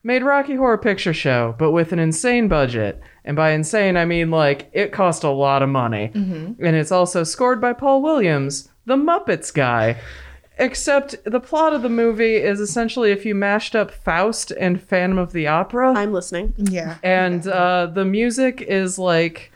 made 0.02 0.22
Rocky 0.22 0.54
Horror 0.54 0.78
Picture 0.78 1.12
Show, 1.12 1.54
but 1.58 1.72
with 1.72 1.92
an 1.92 1.98
insane 1.98 2.48
budget? 2.48 2.98
And 3.26 3.36
by 3.36 3.50
insane, 3.50 3.98
I 3.98 4.06
mean 4.06 4.30
like 4.30 4.70
it 4.72 4.90
cost 4.90 5.22
a 5.22 5.28
lot 5.28 5.62
of 5.62 5.68
money. 5.68 6.10
Mm-hmm. 6.14 6.64
And 6.64 6.74
it's 6.74 6.92
also 6.92 7.24
scored 7.24 7.60
by 7.60 7.74
Paul 7.74 8.00
Williams, 8.00 8.70
the 8.86 8.96
Muppets 8.96 9.52
guy. 9.52 10.00
Except 10.58 11.16
the 11.24 11.40
plot 11.40 11.72
of 11.72 11.82
the 11.82 11.88
movie 11.88 12.36
is 12.36 12.60
essentially 12.60 13.12
if 13.12 13.24
you 13.24 13.34
mashed 13.34 13.76
up 13.76 13.90
Faust 13.90 14.50
and 14.50 14.82
Phantom 14.82 15.18
of 15.18 15.32
the 15.32 15.46
Opera 15.46 15.92
I'm 15.94 16.12
listening. 16.12 16.54
yeah. 16.56 16.98
and 17.02 17.46
uh, 17.46 17.86
the 17.86 18.04
music 18.04 18.60
is 18.62 18.98
like 18.98 19.52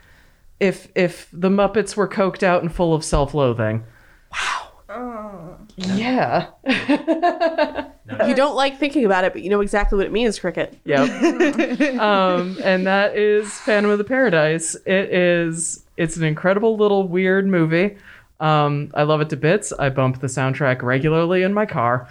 if 0.59 0.87
if 0.95 1.27
the 1.33 1.49
Muppets 1.49 1.95
were 1.95 2.07
coked 2.07 2.43
out 2.43 2.61
and 2.61 2.73
full 2.73 2.93
of 2.93 3.03
self-loathing. 3.03 3.83
Wow. 4.31 5.57
Yeah. 5.75 6.47
You 8.27 8.35
don't 8.35 8.55
like 8.55 8.77
thinking 8.77 9.05
about 9.05 9.23
it, 9.23 9.31
but 9.33 9.43
you 9.43 9.49
know 9.49 9.61
exactly 9.61 9.97
what 9.97 10.05
it 10.05 10.11
means, 10.11 10.37
Kricket. 10.37 10.75
Yep. 10.83 11.99
um, 11.99 12.57
and 12.63 12.85
that 12.85 13.17
is 13.17 13.51
Phantom 13.59 13.91
of 13.91 13.97
the 13.97 14.03
Paradise. 14.03 14.75
It 14.85 15.13
is. 15.13 15.83
It's 15.95 16.17
an 16.17 16.23
incredible 16.23 16.75
little 16.77 17.07
weird 17.07 17.47
movie. 17.47 17.97
Um, 18.43 18.91
I 18.93 19.03
love 19.03 19.21
it 19.21 19.29
to 19.29 19.37
bits. 19.37 19.71
I 19.79 19.89
bump 19.89 20.19
the 20.19 20.27
soundtrack 20.27 20.81
regularly 20.81 21.43
in 21.43 21.53
my 21.53 21.65
car 21.65 22.07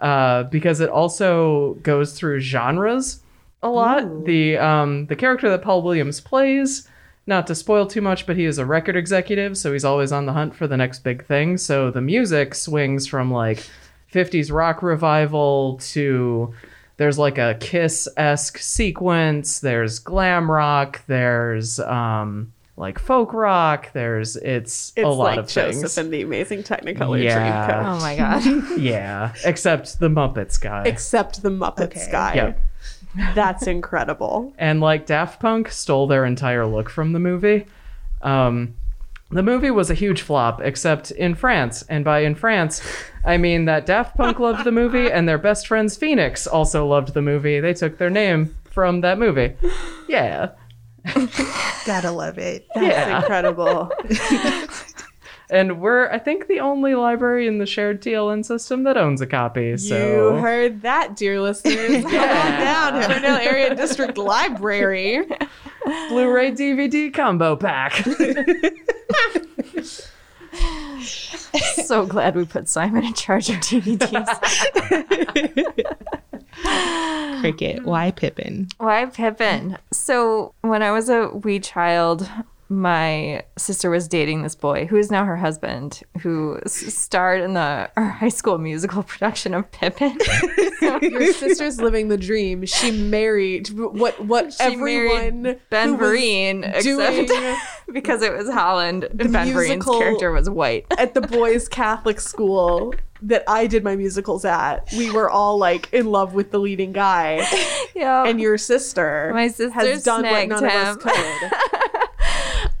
uh, 0.00 0.42
because 0.44 0.80
it 0.80 0.90
also 0.90 1.74
goes 1.82 2.18
through 2.18 2.40
genres 2.40 3.20
a 3.62 3.68
lot. 3.68 4.24
The 4.24 4.58
um, 4.58 5.06
the 5.06 5.16
character 5.16 5.48
that 5.50 5.62
Paul 5.62 5.82
Williams 5.82 6.20
plays, 6.20 6.88
not 7.26 7.46
to 7.46 7.54
spoil 7.54 7.86
too 7.86 8.00
much, 8.00 8.26
but 8.26 8.36
he 8.36 8.44
is 8.44 8.58
a 8.58 8.66
record 8.66 8.96
executive, 8.96 9.56
so 9.56 9.72
he's 9.72 9.84
always 9.84 10.10
on 10.12 10.26
the 10.26 10.32
hunt 10.32 10.54
for 10.54 10.66
the 10.66 10.76
next 10.76 11.04
big 11.04 11.24
thing. 11.26 11.56
So 11.58 11.90
the 11.92 12.00
music 12.00 12.54
swings 12.56 13.06
from 13.06 13.30
like 13.30 13.64
50s 14.12 14.50
rock 14.50 14.82
revival 14.82 15.78
to 15.92 16.54
there's 16.96 17.18
like 17.18 17.38
a 17.38 17.56
Kiss 17.60 18.08
esque 18.16 18.58
sequence. 18.58 19.60
There's 19.60 20.00
glam 20.00 20.50
rock. 20.50 21.02
There's 21.06 21.78
um 21.78 22.52
like 22.78 22.98
folk 22.98 23.32
rock. 23.34 23.92
There's 23.92 24.36
it's, 24.36 24.92
It's 24.96 25.04
a 25.04 25.08
lot 25.08 25.18
like 25.18 25.38
of 25.40 25.48
Joseph 25.48 25.80
things. 25.82 25.98
and 25.98 26.12
the 26.12 26.22
Amazing 26.22 26.62
Technicolor 26.62 27.22
Yeah. 27.22 27.68
Dreamcoat. 27.68 27.96
Oh 27.96 28.00
my 28.00 28.16
god. 28.16 28.78
yeah, 28.80 29.34
except 29.44 29.98
the 30.00 30.08
Muppets 30.08 30.60
guy. 30.60 30.84
Except 30.86 31.42
the 31.42 31.50
Muppets 31.50 32.02
Okay. 32.04 32.08
guy. 32.10 32.34
Yep. 32.34 32.62
That's 33.34 33.66
incredible. 33.66 34.52
and 34.58 34.80
like 34.80 35.06
Daft 35.06 35.40
Punk 35.40 35.70
stole 35.70 36.06
their 36.06 36.24
entire 36.24 36.66
look 36.66 36.88
from 36.88 37.12
the 37.12 37.18
movie. 37.18 37.66
Um, 38.22 38.74
the 39.30 39.42
movie 39.42 39.70
was 39.70 39.90
a 39.90 39.94
huge 39.94 40.22
flop, 40.22 40.60
except 40.62 41.10
in 41.10 41.34
France. 41.34 41.84
And 41.88 42.04
by 42.04 42.20
in 42.20 42.34
France, 42.34 42.80
I 43.24 43.36
mean 43.36 43.64
that 43.66 43.84
Daft 43.86 44.16
Punk 44.16 44.38
loved 44.38 44.64
the 44.64 44.72
movie, 44.72 45.10
and 45.10 45.28
their 45.28 45.36
best 45.38 45.66
friends 45.66 45.96
Phoenix 45.96 46.46
also 46.46 46.86
loved 46.86 47.12
the 47.12 47.20
movie. 47.22 47.60
They 47.60 47.74
took 47.74 47.98
their 47.98 48.08
name 48.10 48.54
from 48.70 49.00
that 49.02 49.18
movie. 49.18 49.54
Yeah. 50.08 50.50
Gotta 51.86 52.10
love 52.10 52.38
it. 52.38 52.66
That's 52.74 52.86
Yeah. 52.86 53.18
incredible. 53.20 53.90
And 55.50 55.80
we're, 55.80 56.10
I 56.10 56.18
think, 56.18 56.46
the 56.46 56.60
only 56.60 56.94
library 56.94 57.46
in 57.46 57.56
the 57.56 57.64
shared 57.64 58.02
TLN 58.02 58.44
system 58.44 58.82
that 58.82 58.98
owns 58.98 59.22
a 59.22 59.26
copy. 59.26 59.78
So 59.78 59.96
You 60.34 60.36
heard 60.42 60.82
that, 60.82 61.16
dear 61.16 61.40
listeners. 61.40 62.02
Come 62.04 62.04
on 62.04 62.60
down 62.60 62.92
to 62.92 63.02
Ferndale 63.08 63.36
Area 63.36 63.74
District 63.74 64.18
Library. 64.18 65.26
Blu-ray 66.10 66.52
DVD 66.52 67.10
combo 67.14 67.56
pack. 67.56 67.92
so 71.84 72.04
glad 72.04 72.36
we 72.36 72.44
put 72.44 72.68
Simon 72.68 73.04
in 73.04 73.14
charge 73.14 73.48
of 73.48 73.56
DVDs. 73.56 74.28
Kricket. 77.42 77.84
Why 77.84 78.10
Pippin? 78.10 78.68
Why 78.78 79.06
Pippin? 79.06 79.78
So 79.92 80.54
when 80.62 80.82
I 80.82 80.90
was 80.92 81.08
a 81.08 81.28
wee 81.28 81.60
child, 81.60 82.28
my 82.70 83.42
sister 83.56 83.88
was 83.88 84.08
dating 84.08 84.42
this 84.42 84.54
boy 84.54 84.84
who 84.86 84.96
is 84.96 85.10
now 85.10 85.24
her 85.24 85.36
husband, 85.36 86.02
who 86.20 86.58
starred 86.66 87.40
in 87.40 87.54
the 87.54 87.88
our 87.96 88.04
high 88.08 88.28
school 88.28 88.58
musical 88.58 89.02
production 89.04 89.54
of 89.54 89.70
Pippin. 89.70 90.18
Your 91.02 91.32
sister's 91.32 91.80
living 91.80 92.08
the 92.08 92.16
dream. 92.16 92.64
She 92.66 92.90
married 92.90 93.68
what 93.68 94.22
what 94.24 94.52
She 94.52 94.62
everyone 94.64 95.42
married 95.42 95.60
Ben 95.70 95.96
Vereen, 95.96 96.62
except 96.74 97.60
because 97.92 98.22
it 98.22 98.32
was 98.32 98.48
Holland. 98.50 99.04
and 99.04 99.18
Ben 99.18 99.30
Vereen's 99.48 99.54
musical- 99.54 99.98
character 99.98 100.32
was 100.32 100.50
white. 100.50 100.86
at 100.98 101.14
the 101.14 101.20
boys' 101.22 101.68
Catholic 101.68 102.20
school 102.20 102.94
that 103.22 103.42
I 103.48 103.66
did 103.66 103.82
my 103.84 103.96
musicals 103.96 104.44
at. 104.44 104.88
We 104.96 105.10
were 105.10 105.28
all 105.30 105.58
like 105.58 105.92
in 105.92 106.06
love 106.06 106.34
with 106.34 106.50
the 106.50 106.58
leading 106.60 106.92
guy, 106.92 107.46
Yeah. 107.94 108.24
and 108.26 108.40
your 108.40 108.58
sister 108.58 109.30
My 109.34 109.48
sister 109.48 109.70
has 109.72 110.04
done 110.04 110.22
what 110.22 110.30
snagged 110.30 110.50
none 110.50 110.64
of 110.64 110.70
us 110.70 110.96
could. 110.96 111.52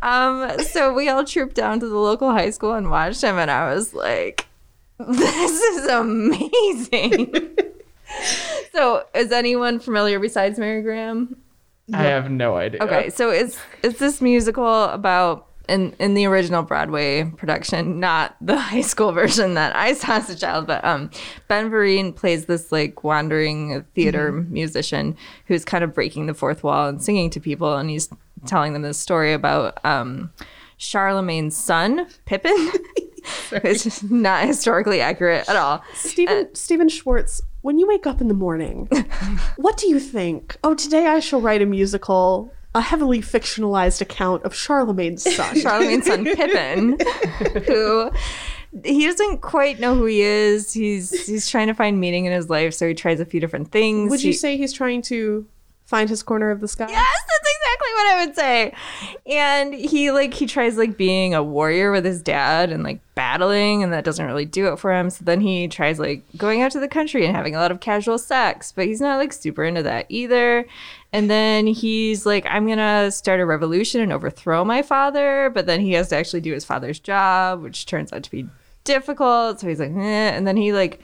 Um, 0.00 0.60
so 0.60 0.94
we 0.94 1.08
all 1.08 1.24
trooped 1.24 1.56
down 1.56 1.80
to 1.80 1.88
the 1.88 1.96
local 1.98 2.30
high 2.30 2.50
school 2.50 2.74
and 2.74 2.88
watched 2.88 3.20
him, 3.22 3.36
and 3.36 3.50
I 3.50 3.74
was 3.74 3.92
like, 3.92 4.46
"This 4.98 5.60
is 5.60 5.86
amazing." 5.88 7.34
so, 8.72 9.04
is 9.12 9.32
anyone 9.32 9.80
familiar 9.80 10.20
besides 10.20 10.56
Mary 10.56 10.84
Grahame? 10.84 11.34
I 11.92 12.04
have 12.04 12.30
no 12.30 12.56
idea. 12.56 12.80
Okay, 12.84 13.10
so 13.10 13.30
it's 13.30 13.58
it's 13.82 13.98
this 13.98 14.20
musical 14.20 14.84
about 14.84 15.47
in 15.68 15.94
in 15.98 16.14
the 16.14 16.26
original 16.26 16.62
Broadway 16.62 17.24
production, 17.36 18.00
not 18.00 18.36
the 18.40 18.58
high 18.58 18.80
school 18.80 19.12
version 19.12 19.54
that 19.54 19.74
I 19.76 19.94
saw 19.94 20.16
as 20.16 20.30
a 20.30 20.36
child, 20.36 20.66
but 20.66 20.84
um 20.84 21.10
Ben 21.48 21.70
Vereen 21.70 22.14
plays 22.14 22.46
this 22.46 22.72
like 22.72 23.04
wandering 23.04 23.84
theater 23.94 24.32
musician 24.32 25.16
who's 25.46 25.64
kind 25.64 25.84
of 25.84 25.94
breaking 25.94 26.26
the 26.26 26.34
fourth 26.34 26.62
wall 26.64 26.88
and 26.88 27.02
singing 27.02 27.30
to 27.30 27.40
people 27.40 27.76
and 27.76 27.90
he's 27.90 28.08
telling 28.46 28.72
them 28.72 28.82
this 28.82 28.98
story 28.98 29.32
about 29.32 29.84
um, 29.84 30.32
Charlemagne's 30.78 31.56
son, 31.56 32.06
Pippin. 32.24 32.54
it's 33.52 33.84
just 33.84 34.10
not 34.10 34.46
historically 34.46 35.00
accurate 35.00 35.48
at 35.48 35.56
all. 35.56 35.82
Stephen 35.94 36.54
Stephen 36.54 36.88
Schwartz, 36.88 37.42
when 37.62 37.78
you 37.78 37.86
wake 37.86 38.06
up 38.06 38.20
in 38.20 38.28
the 38.28 38.34
morning, 38.34 38.88
what 39.56 39.76
do 39.76 39.88
you 39.88 39.98
think? 40.00 40.56
Oh, 40.62 40.74
today 40.74 41.06
I 41.06 41.20
shall 41.20 41.40
write 41.40 41.62
a 41.62 41.66
musical, 41.66 42.52
a 42.74 42.80
heavily 42.80 43.20
fictionalized 43.20 44.00
account 44.00 44.44
of 44.44 44.54
Charlemagne's 44.54 45.22
son. 45.34 45.56
Charlemagne's 45.60 46.06
son 46.06 46.24
Pippin, 46.24 46.98
who 47.66 48.10
he 48.84 49.06
doesn't 49.06 49.40
quite 49.40 49.80
know 49.80 49.94
who 49.94 50.04
he 50.04 50.20
is. 50.20 50.72
He's 50.72 51.26
he's 51.26 51.48
trying 51.48 51.68
to 51.68 51.74
find 51.74 52.00
meaning 52.00 52.26
in 52.26 52.32
his 52.32 52.50
life, 52.50 52.74
so 52.74 52.88
he 52.88 52.94
tries 52.94 53.20
a 53.20 53.24
few 53.24 53.40
different 53.40 53.72
things. 53.72 54.10
Would 54.10 54.22
you 54.22 54.32
say 54.32 54.56
he's 54.56 54.72
trying 54.72 55.02
to 55.02 55.46
find 55.86 56.08
his 56.08 56.22
corner 56.22 56.50
of 56.50 56.60
the 56.60 56.68
sky? 56.68 56.86
Yes, 56.88 57.16
what 57.98 58.14
I 58.14 58.24
would 58.24 58.34
say. 58.34 58.72
And 59.26 59.74
he 59.74 60.10
like 60.10 60.34
he 60.34 60.46
tries 60.46 60.76
like 60.76 60.96
being 60.96 61.34
a 61.34 61.42
warrior 61.42 61.90
with 61.90 62.04
his 62.04 62.22
dad 62.22 62.70
and 62.70 62.82
like 62.82 63.00
battling 63.14 63.82
and 63.82 63.92
that 63.92 64.04
doesn't 64.04 64.24
really 64.24 64.44
do 64.44 64.72
it 64.72 64.78
for 64.78 64.92
him. 64.92 65.10
So 65.10 65.24
then 65.24 65.40
he 65.40 65.68
tries 65.68 65.98
like 65.98 66.22
going 66.36 66.62
out 66.62 66.72
to 66.72 66.80
the 66.80 66.88
country 66.88 67.26
and 67.26 67.34
having 67.34 67.56
a 67.56 67.58
lot 67.58 67.70
of 67.70 67.80
casual 67.80 68.18
sex, 68.18 68.72
but 68.72 68.86
he's 68.86 69.00
not 69.00 69.18
like 69.18 69.32
super 69.32 69.64
into 69.64 69.82
that 69.82 70.06
either. 70.08 70.66
And 71.12 71.30
then 71.30 71.66
he's 71.66 72.24
like 72.24 72.46
I'm 72.46 72.66
going 72.66 72.78
to 72.78 73.10
start 73.10 73.40
a 73.40 73.46
revolution 73.46 74.00
and 74.00 74.12
overthrow 74.12 74.64
my 74.64 74.82
father, 74.82 75.50
but 75.52 75.66
then 75.66 75.80
he 75.80 75.92
has 75.92 76.08
to 76.08 76.16
actually 76.16 76.40
do 76.40 76.52
his 76.52 76.64
father's 76.64 77.00
job, 77.00 77.62
which 77.62 77.86
turns 77.86 78.12
out 78.12 78.22
to 78.22 78.30
be 78.30 78.46
difficult. 78.84 79.60
So 79.60 79.68
he's 79.68 79.80
like, 79.80 79.90
eh. 79.90 80.30
and 80.30 80.46
then 80.46 80.56
he 80.56 80.72
like 80.72 81.00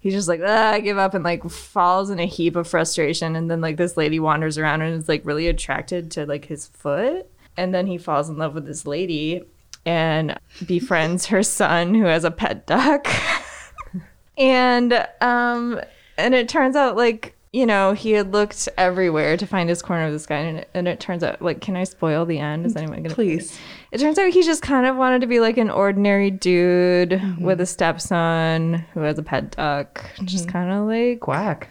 he's 0.00 0.14
just 0.14 0.28
like, 0.28 0.40
ah, 0.44 0.72
I 0.72 0.80
give 0.80 0.98
up 0.98 1.14
and 1.14 1.24
like 1.24 1.48
falls 1.48 2.10
in 2.10 2.18
a 2.18 2.26
heap 2.26 2.56
of 2.56 2.68
frustration. 2.68 3.36
And 3.36 3.50
then 3.50 3.60
like 3.60 3.76
this 3.76 3.96
lady 3.96 4.20
wanders 4.20 4.58
around 4.58 4.82
and 4.82 4.94
is 4.94 5.08
like 5.08 5.22
really 5.24 5.48
attracted 5.48 6.10
to 6.12 6.26
like 6.26 6.44
his 6.46 6.68
foot. 6.68 7.28
And 7.56 7.74
then 7.74 7.86
he 7.86 7.98
falls 7.98 8.28
in 8.28 8.36
love 8.36 8.54
with 8.54 8.66
this 8.66 8.86
lady 8.86 9.42
and 9.84 10.38
befriends 10.66 11.26
her 11.26 11.42
son 11.42 11.94
who 11.94 12.04
has 12.04 12.24
a 12.24 12.30
pet 12.30 12.66
duck. 12.66 13.06
and 14.38 15.06
um 15.20 15.80
and 16.18 16.34
it 16.34 16.48
turns 16.48 16.76
out 16.76 16.96
like 16.96 17.34
you 17.52 17.64
know 17.64 17.92
he 17.92 18.12
had 18.12 18.32
looked 18.32 18.68
everywhere 18.76 19.36
to 19.36 19.46
find 19.46 19.68
his 19.68 19.80
corner 19.80 20.06
of 20.06 20.12
the 20.12 20.18
sky 20.18 20.36
and 20.36 20.58
it, 20.58 20.70
and 20.74 20.86
it 20.86 21.00
turns 21.00 21.22
out 21.22 21.40
like 21.40 21.60
can 21.62 21.74
i 21.74 21.84
spoil 21.84 22.26
the 22.26 22.38
end 22.38 22.66
is 22.66 22.76
anyone 22.76 23.02
gonna 23.02 23.14
Please. 23.14 23.58
It 23.96 24.00
turns 24.00 24.18
out 24.18 24.28
he 24.30 24.42
just 24.42 24.60
kind 24.60 24.84
of 24.84 24.94
wanted 24.96 25.22
to 25.22 25.26
be 25.26 25.40
like 25.40 25.56
an 25.56 25.70
ordinary 25.70 26.30
dude 26.30 27.40
with 27.40 27.62
a 27.62 27.66
stepson 27.66 28.84
who 28.92 29.00
has 29.00 29.16
a 29.18 29.22
pet 29.22 29.52
duck. 29.52 30.04
Just 30.22 30.50
kind 30.50 30.70
of 30.70 30.86
like, 30.86 31.20
Quack. 31.20 31.70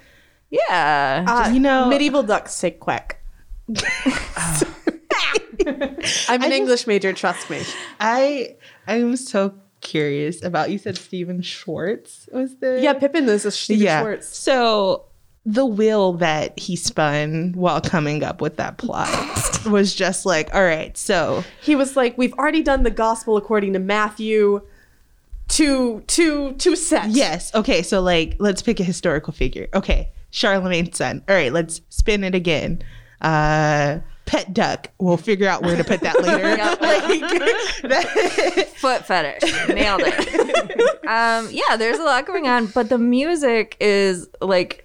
yeah. 0.49 1.23
Uh, 1.27 1.51
You 1.53 1.59
know- 1.59 1.85
medieval 1.87 2.23
ducks 2.23 2.51
say 2.55 2.71
quack. 2.71 3.21
I'm 5.67 6.41
an 6.43 6.51
English 6.51 6.87
major, 6.87 7.13
trust 7.13 7.47
me. 7.51 7.61
I 7.99 8.55
I'm 8.87 9.15
so 9.17 9.53
curious 9.81 10.43
about 10.43 10.71
you 10.71 10.79
said 10.79 10.97
Stephen 10.97 11.43
Schwartz 11.43 12.27
was 12.33 12.55
the 12.57 12.79
Yeah, 12.81 12.93
Pippin 12.93 13.29
is 13.29 13.45
a 13.45 13.51
Stephen 13.51 13.83
yeah. 13.85 14.01
Schwartz. 14.01 14.27
So 14.35 15.05
the 15.45 15.65
wheel 15.65 16.13
that 16.13 16.57
he 16.57 16.75
spun 16.75 17.53
while 17.55 17.79
coming 17.79 18.23
up 18.23 18.41
with 18.41 18.57
that 18.57 18.77
plot 18.77 19.09
was 19.67 19.93
just 19.93 20.25
like, 20.25 20.53
all 20.55 20.63
right, 20.63 20.97
so 20.97 21.43
He 21.61 21.75
was 21.75 21.95
like, 21.95 22.17
"We've 22.17 22.33
already 22.33 22.63
done 22.63 22.83
the 22.83 22.91
gospel 22.91 23.37
according 23.37 23.73
to 23.73 23.79
Matthew." 23.79 24.61
Two, 25.47 26.03
two, 26.07 26.53
two 26.53 26.75
sets. 26.75 27.15
yes, 27.15 27.53
okay, 27.53 27.83
so 27.83 28.01
like 28.01 28.35
let's 28.39 28.63
pick 28.63 28.79
a 28.79 28.83
historical 28.83 29.31
figure. 29.31 29.67
Okay, 29.75 30.09
Charlemagne's 30.31 30.97
son. 30.97 31.23
All 31.29 31.35
right, 31.35 31.53
let's 31.53 31.81
spin 31.89 32.23
it 32.23 32.33
again. 32.33 32.81
Uh 33.21 33.99
pet 34.25 34.51
duck. 34.55 34.89
We'll 34.97 35.17
figure 35.17 35.47
out 35.47 35.61
where 35.61 35.77
to 35.77 35.83
put 35.83 36.01
that 36.01 36.19
later. 36.23 36.55
Like, 36.81 37.83
that- 37.83 38.67
Foot 38.77 39.05
fetish. 39.05 39.67
Nailed 39.69 40.01
it. 40.03 41.05
um, 41.07 41.47
yeah, 41.51 41.75
there's 41.77 41.99
a 41.99 42.03
lot 42.03 42.25
going 42.25 42.47
on, 42.47 42.65
but 42.67 42.89
the 42.89 42.97
music 42.97 43.77
is 43.79 44.27
like, 44.41 44.84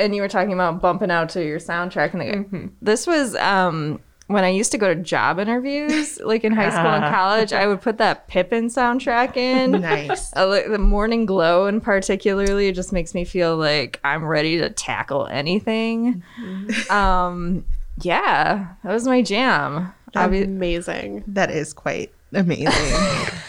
and 0.00 0.14
you 0.14 0.22
were 0.22 0.28
talking 0.28 0.52
about 0.52 0.80
bumping 0.80 1.10
out 1.10 1.28
to 1.30 1.44
your 1.44 1.58
soundtrack, 1.58 2.14
and 2.14 2.52
like, 2.52 2.70
this 2.82 3.06
was 3.06 3.36
um, 3.36 4.00
when 4.26 4.44
I 4.44 4.48
used 4.48 4.72
to 4.72 4.78
go 4.78 4.92
to 4.92 5.00
job 5.00 5.38
interviews, 5.38 6.18
like 6.20 6.44
in 6.44 6.52
high 6.52 6.70
school 6.70 6.86
and 6.86 7.14
college. 7.14 7.52
I 7.52 7.66
would 7.66 7.80
put 7.80 7.98
that 7.98 8.28
Pippin 8.28 8.66
soundtrack 8.66 9.36
in. 9.36 9.72
nice. 9.80 10.32
Uh, 10.34 10.68
the 10.68 10.78
morning 10.78 11.26
glow 11.26 11.66
in 11.66 11.80
particularly 11.80 12.72
just 12.72 12.92
makes 12.92 13.14
me 13.14 13.24
feel 13.24 13.56
like 13.56 13.98
I'm 14.04 14.24
ready 14.24 14.58
to 14.58 14.70
tackle 14.70 15.26
anything. 15.26 16.22
Um, 16.90 17.64
yeah, 18.02 18.68
that 18.84 18.92
was 18.92 19.06
my 19.06 19.22
jam. 19.22 19.92
Obvi- 20.14 20.44
Amazing. 20.44 21.22
That 21.26 21.50
is 21.50 21.72
quite 21.72 22.12
amazing. 22.32 22.66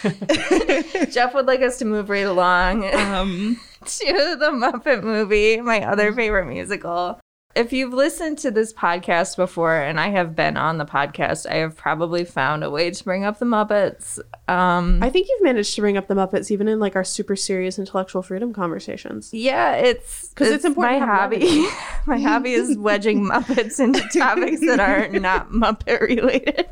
Jeff 1.12 1.34
would 1.34 1.46
like 1.46 1.62
us 1.62 1.78
to 1.80 1.86
move 1.86 2.10
right 2.10 2.26
along 2.26 2.86
um 2.94 3.60
to 3.86 4.36
the 4.40 4.52
Muppet 4.52 5.04
movie, 5.04 5.60
my 5.62 5.84
other 5.86 6.14
favorite 6.14 6.46
musical. 6.48 7.20
If 7.54 7.74
you've 7.74 7.92
listened 7.94 8.38
to 8.40 8.52
this 8.52 8.72
podcast 8.72 9.36
before, 9.36 9.76
and 9.76 10.00
I 10.00 10.08
have 10.08 10.38
been 10.38 10.56
on 10.56 10.78
the 10.78 10.86
podcast, 10.86 11.46
I 11.46 11.56
have 11.56 11.76
probably 11.76 12.24
found 12.24 12.64
a 12.64 12.70
way 12.70 12.90
to 12.92 13.04
bring 13.04 13.26
up 13.26 13.40
the 13.40 13.46
Muppets. 13.46 14.20
Um, 14.48 15.04
I 15.04 15.10
think 15.10 15.28
you've 15.28 15.44
managed 15.44 15.76
to 15.76 15.82
bring 15.82 15.98
up 15.98 16.08
the 16.08 16.14
Muppets 16.14 16.50
even 16.50 16.70
in 16.70 16.80
like 16.80 16.96
our 16.96 17.04
super 17.04 17.36
serious 17.36 17.78
intellectual 17.78 18.22
freedom 18.22 18.54
conversations. 18.54 19.34
yeah, 19.34 19.74
it's 19.74 20.30
because 20.30 20.50
it's 20.50 20.64
important 20.64 21.02
My 21.02 21.06
hobby. 21.06 21.68
my 22.08 22.20
hobby 22.20 22.54
is 22.54 22.78
wedging 22.78 23.26
Muppets 23.26 23.82
into 23.82 24.00
topics 24.18 24.62
that 24.62 24.80
are 24.80 25.10
not 25.20 25.50
Muppet 25.50 26.00
related. 26.00 26.70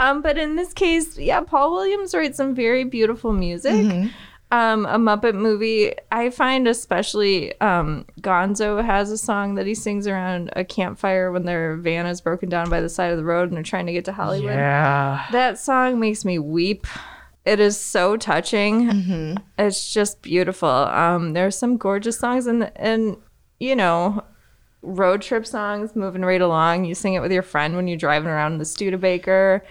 Um, 0.00 0.22
but 0.22 0.38
in 0.38 0.54
this 0.56 0.72
case, 0.72 1.18
yeah, 1.18 1.40
Paul 1.40 1.72
Williams 1.72 2.14
writes 2.14 2.36
some 2.36 2.54
very 2.54 2.84
beautiful 2.84 3.32
music. 3.32 3.72
mhm. 3.86 4.10
um 4.50 4.86
a 4.86 4.96
muppet 4.96 5.34
movie 5.34 5.92
i 6.10 6.30
find 6.30 6.66
especially 6.66 7.52
um 7.60 8.06
gonzo 8.22 8.82
has 8.82 9.10
a 9.10 9.18
song 9.18 9.56
that 9.56 9.66
he 9.66 9.74
sings 9.74 10.06
around 10.06 10.48
a 10.56 10.64
campfire 10.64 11.30
when 11.30 11.44
their 11.44 11.76
van 11.76 12.06
is 12.06 12.22
broken 12.22 12.48
down 12.48 12.70
by 12.70 12.80
the 12.80 12.88
side 12.88 13.10
of 13.10 13.18
the 13.18 13.24
road 13.24 13.48
and 13.48 13.56
they're 13.58 13.62
trying 13.62 13.84
to 13.84 13.92
get 13.92 14.06
to 14.06 14.12
hollywood 14.14 14.54
Yeah. 14.54 15.26
that 15.32 15.58
song 15.58 16.00
makes 16.00 16.24
me 16.24 16.38
weep 16.38 16.86
it 17.44 17.60
is 17.60 17.78
so 17.78 18.16
touching 18.16 18.88
Mhm. 18.90 19.42
it's 19.58 19.92
just 19.92 20.22
beautiful 20.22 20.70
um 20.70 21.34
there's 21.34 21.58
some 21.58 21.76
gorgeous 21.76 22.18
songs 22.18 22.46
and 22.46 22.72
and 22.76 23.18
you 23.60 23.76
know 23.76 24.24
road 24.82 25.22
trip 25.22 25.46
songs 25.46 25.96
moving 25.96 26.24
right 26.24 26.40
along. 26.40 26.84
You 26.84 26.94
sing 26.94 27.14
it 27.14 27.20
with 27.20 27.32
your 27.32 27.42
friend 27.42 27.76
when 27.76 27.88
you're 27.88 27.98
driving 27.98 28.28
around 28.28 28.52
in 28.52 28.58
the 28.58 28.64
studebaker. 28.64 29.64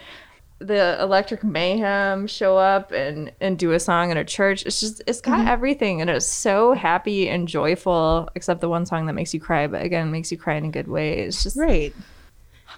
The 0.59 0.99
electric 0.99 1.43
mayhem 1.43 2.25
show 2.25 2.57
up 2.57 2.91
and 2.91 3.31
and 3.39 3.59
do 3.59 3.73
a 3.73 3.79
song 3.79 4.09
in 4.09 4.17
a 4.17 4.25
church. 4.25 4.65
It's 4.65 4.79
just 4.79 5.03
it's 5.05 5.21
got 5.21 5.39
mm-hmm. 5.39 5.47
everything 5.49 6.01
and 6.01 6.09
it's 6.09 6.25
so 6.25 6.73
happy 6.73 7.29
and 7.29 7.47
joyful 7.47 8.27
except 8.33 8.61
the 8.61 8.69
one 8.69 8.85
song 8.87 9.05
that 9.05 9.13
makes 9.13 9.35
you 9.35 9.39
cry 9.39 9.67
but 9.67 9.83
again 9.83 10.11
makes 10.11 10.31
you 10.31 10.37
cry 10.37 10.55
in 10.55 10.65
a 10.65 10.69
good 10.69 10.87
way. 10.87 11.19
It's 11.19 11.43
just 11.43 11.57
Right. 11.57 11.93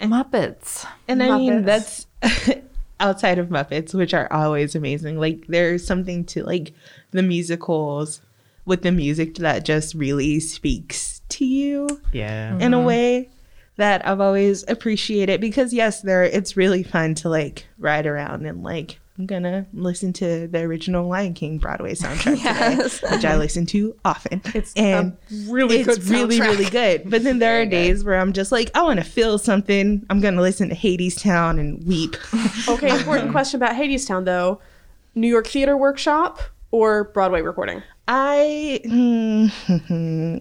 muppets. 0.02 0.86
And 1.08 1.24
I 1.24 1.38
mean, 1.38 1.64
that's 1.64 2.06
outside 3.00 3.40
of 3.40 3.48
Muppets, 3.48 3.94
which 3.94 4.14
are 4.14 4.32
always 4.32 4.76
amazing. 4.76 5.18
Like, 5.18 5.46
there's 5.48 5.86
something 5.86 6.26
to 6.26 6.44
like 6.44 6.74
the 7.12 7.24
musicals 7.24 8.22
with 8.66 8.82
the 8.82 8.92
music 8.92 9.36
that 9.36 9.66
just 9.66 9.96
really 9.96 10.40
speaks 10.40 11.09
to 11.30 11.46
you 11.46 12.02
Yeah. 12.12 12.56
in 12.58 12.74
a 12.74 12.78
mm-hmm. 12.78 12.86
way 12.86 13.30
that 13.78 14.06
I've 14.08 14.20
always 14.20 14.66
appreciated 14.68 15.40
because 15.40 15.74
yes, 15.74 16.02
there 16.02 16.24
it's 16.24 16.58
really 16.58 16.84
fun 16.84 17.16
to 17.16 17.30
like 17.30 17.66
ride 17.78 18.06
around 18.06 18.46
and 18.46 18.62
like 18.64 19.00
I'm 19.18 19.26
gonna 19.26 19.66
listen 19.74 20.14
to 20.14 20.48
the 20.48 20.60
original 20.60 21.08
Lion 21.08 21.34
King 21.34 21.58
Broadway 21.58 21.94
soundtrack 21.96 22.42
Yes. 22.44 23.00
today, 23.02 23.16
which 23.16 23.26
I 23.26 23.36
listen 23.38 23.66
to 23.68 23.96
often. 24.06 24.42
It's 24.56 24.74
and 24.76 25.12
a 25.30 25.52
really 25.52 25.78
it's 25.82 25.98
good 25.98 26.04
really 26.06 26.40
soundtrack. 26.40 26.46
really 26.46 26.70
good. 26.70 27.10
But 27.10 27.24
then 27.24 27.40
there 27.40 27.52
Very 27.56 27.62
are 27.62 27.66
good. 27.66 27.72
days 27.72 28.04
where 28.06 28.18
I'm 28.20 28.32
just 28.34 28.52
like, 28.54 28.72
I 28.76 28.82
want 28.84 29.00
to 29.00 29.06
feel 29.06 29.38
something. 29.38 30.06
I'm 30.10 30.22
gonna 30.22 30.42
listen 30.42 30.70
to 30.70 30.76
Hadestown 30.76 31.60
and 31.60 31.86
weep. 31.86 32.16
Okay, 32.70 32.90
um, 32.92 33.00
important 33.00 33.32
question 33.32 33.58
about 33.62 33.76
Hadestown 33.76 34.24
though. 34.26 34.62
New 35.16 35.28
York 35.28 35.48
Theater 35.48 35.76
Workshop 35.76 36.40
or 36.72 37.06
Broadway 37.06 37.42
recording? 37.42 37.82
I 38.08 38.80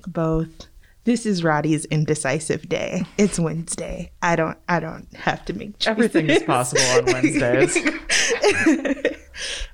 both. 0.06 0.68
This 1.08 1.24
is 1.24 1.42
Rodi's 1.42 1.86
indecisive 1.86 2.68
day. 2.68 3.02
It's 3.16 3.40
Wednesday. 3.40 4.10
I 4.20 4.36
don't. 4.36 4.58
I 4.68 4.78
don't 4.78 5.10
have 5.16 5.42
to 5.46 5.54
make 5.54 5.78
choices. 5.78 5.88
Everything 5.88 6.28
is 6.28 6.42
possible 6.42 6.82
on 6.82 7.06
Wednesdays. 7.06 7.78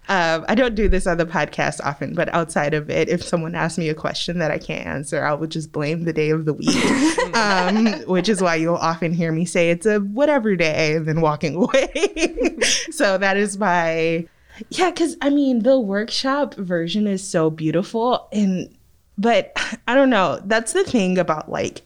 um, 0.08 0.44
I 0.48 0.54
don't 0.54 0.76
do 0.76 0.88
this 0.88 1.08
on 1.08 1.18
the 1.18 1.26
podcast 1.26 1.80
often, 1.82 2.14
but 2.14 2.32
outside 2.32 2.72
of 2.72 2.88
it, 2.88 3.08
if 3.08 3.20
someone 3.20 3.56
asks 3.56 3.78
me 3.78 3.88
a 3.88 3.96
question 3.96 4.38
that 4.38 4.52
I 4.52 4.58
can't 4.58 4.86
answer, 4.86 5.24
I 5.24 5.34
would 5.34 5.50
just 5.50 5.72
blame 5.72 6.04
the 6.04 6.12
day 6.12 6.30
of 6.30 6.44
the 6.44 6.52
week, 6.52 7.34
um, 7.34 8.04
which 8.06 8.28
is 8.28 8.40
why 8.40 8.54
you'll 8.54 8.76
often 8.76 9.12
hear 9.12 9.32
me 9.32 9.44
say 9.44 9.70
it's 9.70 9.86
a 9.86 9.98
whatever 9.98 10.54
day 10.54 10.94
and 10.94 11.04
then 11.04 11.20
walking 11.20 11.56
away. 11.56 12.58
so 12.92 13.18
that 13.18 13.36
is 13.36 13.58
my 13.58 14.24
yeah, 14.68 14.90
because 14.90 15.16
I 15.20 15.30
mean 15.30 15.64
the 15.64 15.80
workshop 15.80 16.54
version 16.54 17.08
is 17.08 17.26
so 17.26 17.50
beautiful 17.50 18.28
and 18.32 18.72
but 19.18 19.52
I 19.88 19.94
don't 19.94 20.10
know. 20.10 20.40
That's 20.44 20.72
the 20.72 20.84
thing 20.84 21.18
about 21.18 21.50
like 21.50 21.82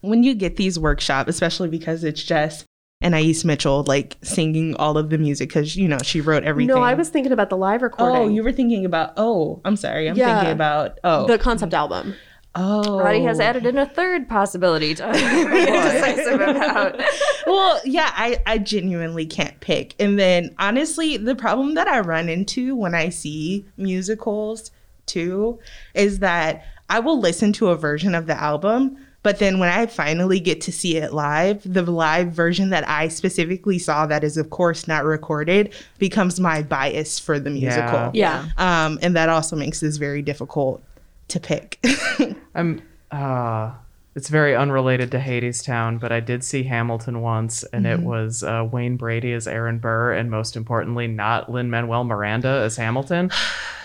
when 0.00 0.22
you 0.22 0.34
get 0.34 0.56
these 0.56 0.78
workshops, 0.78 1.28
especially 1.30 1.68
because 1.68 2.04
it's 2.04 2.22
just 2.22 2.64
Anais 3.02 3.42
Mitchell 3.44 3.84
like 3.86 4.16
singing 4.22 4.74
all 4.76 4.96
of 4.96 5.10
the 5.10 5.18
music 5.18 5.48
because 5.50 5.76
you 5.76 5.88
know 5.88 5.98
she 6.02 6.20
wrote 6.20 6.44
everything. 6.44 6.74
No, 6.74 6.82
I 6.82 6.94
was 6.94 7.08
thinking 7.08 7.32
about 7.32 7.50
the 7.50 7.56
live 7.56 7.82
recording. 7.82 8.16
Oh, 8.22 8.28
you 8.28 8.42
were 8.42 8.52
thinking 8.52 8.84
about. 8.84 9.12
Oh, 9.16 9.60
I'm 9.64 9.76
sorry. 9.76 10.08
I'm 10.08 10.16
Yeah. 10.16 10.36
thinking 10.36 10.52
about. 10.52 10.98
Oh, 11.04 11.26
the 11.26 11.38
concept 11.38 11.74
album. 11.74 12.14
oh. 12.54 13.00
Rodi 13.02 13.24
has 13.26 13.40
added 13.40 13.66
in 13.66 13.76
a 13.78 13.84
third 13.86 14.28
possibility 14.28 14.94
to 14.94 15.02
be 15.12 15.18
indecisive 15.18 16.40
about. 16.40 16.98
well, 17.46 17.80
yeah, 17.84 18.10
I, 18.14 18.40
I 18.46 18.58
genuinely 18.58 19.26
can't 19.26 19.58
pick. 19.60 19.94
And 19.98 20.18
then 20.18 20.54
honestly, 20.58 21.16
the 21.16 21.34
problem 21.34 21.74
that 21.74 21.88
I 21.88 22.00
run 22.00 22.28
into 22.28 22.76
when 22.76 22.94
I 22.94 23.08
see 23.08 23.66
musicals 23.76 24.70
too 25.06 25.58
is 25.94 26.20
that 26.20 26.64
I 26.88 27.00
will 27.00 27.18
listen 27.18 27.52
to 27.54 27.68
a 27.68 27.76
version 27.76 28.14
of 28.14 28.26
the 28.26 28.34
album, 28.34 28.98
but 29.22 29.38
then 29.38 29.58
when 29.58 29.70
I 29.70 29.86
finally 29.86 30.38
get 30.38 30.60
to 30.62 30.72
see 30.72 30.96
it 30.96 31.14
live, 31.14 31.62
the 31.64 31.82
live 31.82 32.32
version 32.32 32.70
that 32.70 32.86
I 32.86 33.08
specifically 33.08 33.78
saw 33.78 34.06
that 34.06 34.22
is 34.22 34.36
of 34.36 34.50
course 34.50 34.86
not 34.86 35.04
recorded 35.04 35.72
becomes 35.98 36.38
my 36.38 36.62
bias 36.62 37.18
for 37.18 37.40
the 37.40 37.50
musical. 37.50 38.10
Yeah. 38.12 38.48
Um, 38.58 38.98
and 39.00 39.16
that 39.16 39.30
also 39.30 39.56
makes 39.56 39.80
this 39.80 39.96
very 39.96 40.20
difficult 40.20 40.82
to 41.28 41.40
pick. 41.40 41.82
I'm 42.54 42.82
uh 43.10 43.72
it's 44.14 44.28
very 44.28 44.54
unrelated 44.56 45.10
to 45.12 45.18
Hadestown, 45.18 45.98
but 45.98 46.12
I 46.12 46.20
did 46.20 46.44
see 46.44 46.62
Hamilton 46.64 47.20
once, 47.20 47.62
and 47.64 47.86
it 47.86 48.00
was 48.00 48.42
uh, 48.42 48.66
Wayne 48.70 48.96
Brady 48.96 49.32
as 49.32 49.46
Aaron 49.48 49.78
Burr, 49.78 50.12
and 50.12 50.30
most 50.30 50.56
importantly, 50.56 51.06
not 51.06 51.50
Lin 51.50 51.70
Manuel 51.70 52.04
Miranda 52.04 52.48
as 52.64 52.76
Hamilton. 52.76 53.30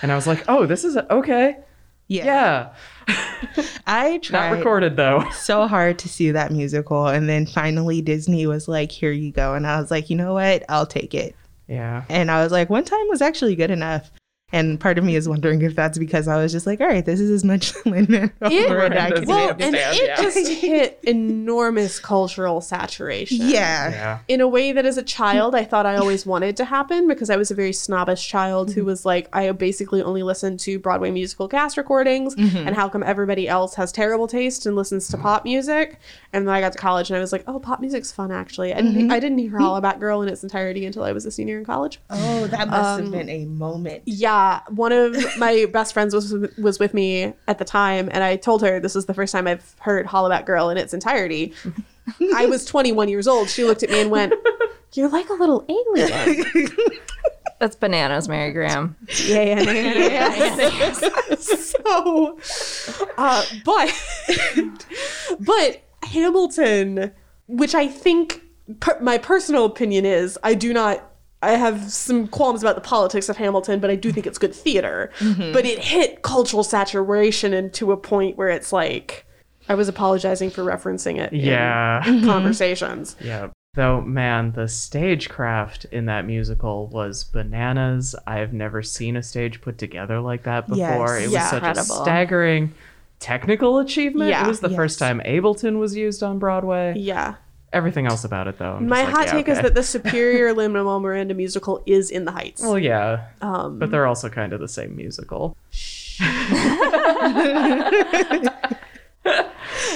And 0.01 0.11
I 0.11 0.15
was 0.15 0.27
like, 0.27 0.43
"Oh, 0.47 0.65
this 0.65 0.83
is 0.83 0.97
okay, 0.97 1.57
yeah." 2.07 2.25
yeah. 2.25 2.73
I 3.87 4.19
tried. 4.19 4.49
Not 4.51 4.57
recorded 4.57 4.95
though. 4.95 5.23
so 5.31 5.67
hard 5.67 5.97
to 5.99 6.09
see 6.09 6.29
that 6.31 6.51
musical 6.51 7.07
and 7.07 7.27
then 7.27 7.45
finally 7.47 8.01
Disney 8.01 8.45
was 8.45 8.67
like 8.67 8.91
here 8.91 9.11
you 9.11 9.31
go 9.31 9.55
and 9.55 9.65
I 9.65 9.79
was 9.81 9.89
like 9.89 10.11
you 10.11 10.15
know 10.15 10.33
what 10.35 10.63
I'll 10.69 10.85
take 10.85 11.15
it 11.15 11.35
Yeah. 11.67 12.03
and 12.09 12.29
I 12.29 12.43
was 12.43 12.51
like 12.51 12.69
one 12.69 12.83
time 12.85 13.07
was 13.09 13.21
actually 13.23 13.55
good 13.55 13.71
enough 13.71 14.11
and 14.51 14.79
part 14.79 14.97
of 14.97 15.03
me 15.03 15.15
is 15.15 15.27
wondering 15.29 15.61
if 15.61 15.75
that's 15.75 15.97
because 15.97 16.27
I 16.27 16.37
was 16.41 16.51
just 16.51 16.65
like 16.65 16.81
all 16.81 16.87
right 16.87 17.05
this 17.05 17.19
is 17.19 17.29
as 17.31 17.43
much 17.43 17.73
Lin-Manuel 17.85 18.29
It- 18.41 18.71
I 18.97 19.11
can 19.11 19.25
Well, 19.25 19.49
and 19.49 19.61
understand, 19.61 19.97
it 19.97 20.07
yeah. 20.07 20.21
just 20.21 20.47
hit 20.61 20.99
enormous 21.03 21.99
cultural 21.99 22.61
saturation. 22.61 23.37
yeah. 23.41 23.89
Yeah. 23.89 24.19
in 24.27 24.41
a 24.41 24.47
way 24.47 24.71
that 24.71 24.85
as 24.85 24.97
a 24.97 25.03
child 25.03 25.55
I 25.55 25.63
thought 25.63 25.85
I 25.85 25.95
always 25.97 26.25
wanted 26.25 26.57
to 26.57 26.65
happen 26.65 27.07
because 27.07 27.29
I 27.29 27.35
was 27.37 27.51
a 27.51 27.55
very 27.55 27.73
snobbish 27.73 28.27
child 28.27 28.71
who 28.73 28.81
mm-hmm. 28.81 28.87
was 28.87 29.05
like 29.05 29.27
I 29.33 29.51
basically 29.51 30.01
only 30.01 30.23
listened 30.23 30.59
to 30.61 30.79
Broadway 30.79 31.11
musical 31.11 31.47
cast 31.47 31.77
recordings 31.77 32.35
mm-hmm. 32.35 32.57
and 32.67 32.75
how 32.75 32.89
come 32.89 33.03
everybody 33.03 33.47
else 33.47 33.75
has 33.75 33.91
terrible 33.91 34.27
taste 34.27 34.65
and 34.65 34.75
listens 34.75 35.07
to 35.09 35.17
pop 35.17 35.43
music? 35.43 35.99
And 36.33 36.47
then 36.47 36.53
I 36.53 36.61
got 36.61 36.73
to 36.73 36.77
college 36.79 37.09
and 37.09 37.17
I 37.17 37.19
was 37.19 37.31
like 37.31 37.43
oh 37.47 37.59
pop 37.59 37.79
music's 37.81 38.11
fun 38.11 38.31
actually. 38.31 38.71
And 38.71 38.87
didn't, 38.89 39.03
mm-hmm. 39.03 39.11
I 39.11 39.19
didn't 39.19 39.37
hear 39.37 39.51
Hollaback 39.59 39.99
Girl 39.99 40.21
in 40.21 40.29
its 40.29 40.43
entirety 40.43 40.85
until 40.85 41.03
I 41.03 41.11
was 41.11 41.25
a 41.25 41.31
senior 41.31 41.57
in 41.59 41.65
college. 41.65 41.99
Oh 42.09 42.47
that 42.47 42.67
must 42.67 42.99
Um, 42.99 43.03
have 43.03 43.11
been 43.11 43.29
a 43.29 43.45
moment. 43.45 44.03
yeah 44.05 44.38
one 44.69 44.91
of 44.91 45.15
my 45.37 45.65
best 45.73 45.93
friends 45.93 46.13
was 46.13 46.33
was 46.57 46.79
with 46.79 46.93
me 46.93 47.33
at 47.47 47.57
the 47.57 47.65
time 47.65 48.09
and 48.11 48.23
I 48.23 48.35
told 48.35 48.61
her 48.61 48.79
this 48.79 48.95
is 48.95 49.05
the 49.05 49.13
first 49.13 49.31
time 49.31 49.47
I've 49.47 49.75
heard 49.79 50.05
Hollaback 50.05 50.45
Girl 50.45 50.69
in 50.69 50.77
its 50.77 50.93
entirety 50.93 51.53
I 52.35 52.45
was 52.45 52.65
21 52.65 53.09
years 53.09 53.27
old 53.27 53.49
she 53.49 53.63
looked 53.63 53.83
at 53.83 53.89
me 53.89 54.01
and 54.01 54.11
went 54.11 54.33
you're 54.93 55.09
like 55.09 55.29
a 55.29 55.33
little 55.33 55.65
alien 55.69 56.69
That's 57.59 57.75
bananas, 57.75 58.29
Mary 58.29 58.53
Grahame. 58.53 58.95
Yeah, 59.27 59.41
yeah, 59.41 59.61
yeah, 59.61 60.35
yeah, 60.35 60.93
yeah. 61.01 61.35
so, 61.35 62.39
uh, 63.17 63.43
but, 63.65 63.93
but 65.41 65.81
Hamilton, 66.03 67.11
which 67.47 67.75
I 67.75 67.89
think 67.89 68.41
per- 68.79 68.99
my 69.01 69.17
personal 69.17 69.65
opinion 69.65 70.05
is, 70.05 70.39
I 70.41 70.53
do 70.53 70.73
not. 70.73 71.08
I 71.41 71.51
have 71.51 71.89
some 71.91 72.27
qualms 72.27 72.61
about 72.61 72.75
the 72.75 72.81
politics 72.81 73.29
of 73.29 73.37
Hamilton, 73.37 73.79
but 73.79 73.89
I 73.89 73.95
do 73.95 74.11
think 74.11 74.27
it's 74.27 74.37
good 74.37 74.53
theater. 74.53 75.09
Mm-hmm. 75.19 75.53
But 75.53 75.65
it 75.65 75.79
hit 75.79 76.21
cultural 76.21 76.63
saturation 76.63 77.53
and 77.53 77.73
to 77.75 77.91
a 77.93 77.97
point 77.97 78.37
where 78.37 78.49
it's 78.49 78.73
like 78.73 79.25
I 79.69 79.75
was 79.75 79.87
apologizing 79.87 80.49
for 80.49 80.63
referencing 80.63 81.17
it. 81.17 81.31
in 81.31 81.39
Yeah. 81.39 82.01
Mm-hmm. 82.05 82.25
conversations. 82.25 83.15
Yeah. 83.21 83.49
Though, 83.75 84.01
man, 84.01 84.51
the 84.53 84.67
stagecraft 84.67 85.85
in 85.85 86.05
that 86.07 86.25
musical 86.25 86.87
was 86.87 87.23
bananas. 87.23 88.15
I've 88.27 88.51
never 88.51 88.81
seen 88.83 89.15
a 89.15 89.23
stage 89.23 89.61
put 89.61 89.77
together 89.77 90.19
like 90.19 90.43
that 90.43 90.67
before. 90.67 90.79
Yes. 91.17 91.19
it 91.21 91.23
was 91.25 91.31
Yeah. 91.33 91.45
such 91.49 91.63
Incredible. 91.63 91.99
a 91.99 92.03
staggering 92.03 92.73
technical 93.19 93.77
achievement. 93.79 94.31
Yeah. 94.31 94.43
It 94.45 94.47
was 94.47 94.59
the 94.59 94.69
Yes. 94.69 94.75
first 94.75 94.99
time 94.99 95.21
Ableton 95.25 95.77
was 95.79 95.95
used 95.95 96.23
on 96.23 96.39
Broadway. 96.39 96.95
Yeah. 96.97 97.35
Everything 97.71 98.07
else 98.07 98.23
about 98.23 98.47
it, 98.47 98.57
though. 98.57 98.73
I'm 98.73 98.87
My 98.87 99.03
like, 99.03 99.13
hot 99.13 99.25
yeah, 99.27 99.31
take 99.33 99.47
is 99.47 99.61
that 99.61 99.75
the 99.75 99.83
superior 99.95 100.53
Lin 100.53 100.73
Manuel 100.73 100.99
Miranda 100.99 101.33
musical 101.33 101.83
is 101.85 102.09
in 102.09 102.25
the 102.25 102.31
Heights. 102.31 102.61
Well, 102.61 102.79
yeah, 102.79 103.27
um, 103.41 103.77
but 103.77 103.91
they're 103.91 104.07
also 104.07 104.29
kind 104.29 104.53
of 104.53 104.59
the 104.59 104.67
same 104.67 104.95
musical. 104.95 105.55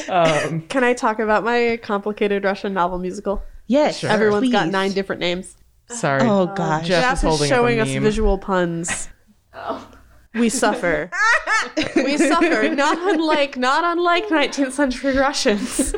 um, 0.10 0.62
Can 0.70 0.84
I 0.84 0.94
talk 0.94 1.20
about 1.20 1.44
my 1.44 1.80
complicated 1.82 2.44
Russian 2.44 2.74
novel 2.74 3.00
musical? 3.00 3.42
yes 3.68 4.00
Sure. 4.00 4.10
Everyone's 4.10 4.52
got 4.52 4.68
nine 4.70 4.92
different 4.92 5.20
names. 5.20 5.56
sorry. 5.88 6.22
oh 6.24 6.48
gosh 6.48 6.88
Jeff 6.88 7.04
Jeff 7.04 7.14
is 7.14 7.20
is, 7.20 7.24
holding 7.24 7.52
up 7.52 7.56
a 7.56 7.56
showing 7.56 7.80
us 7.80 7.90
visual 7.90 8.38
puns. 8.38 9.10
We 10.36 10.50
suffer. 10.50 11.12
we 11.96 12.18
suffer. 12.18 12.70
Not 12.70 12.98
unlike 13.14 13.56
not 13.58 13.84
unlike 13.84 14.28
19th 14.30 14.72
century 14.72 15.16
Russians. 15.16 15.92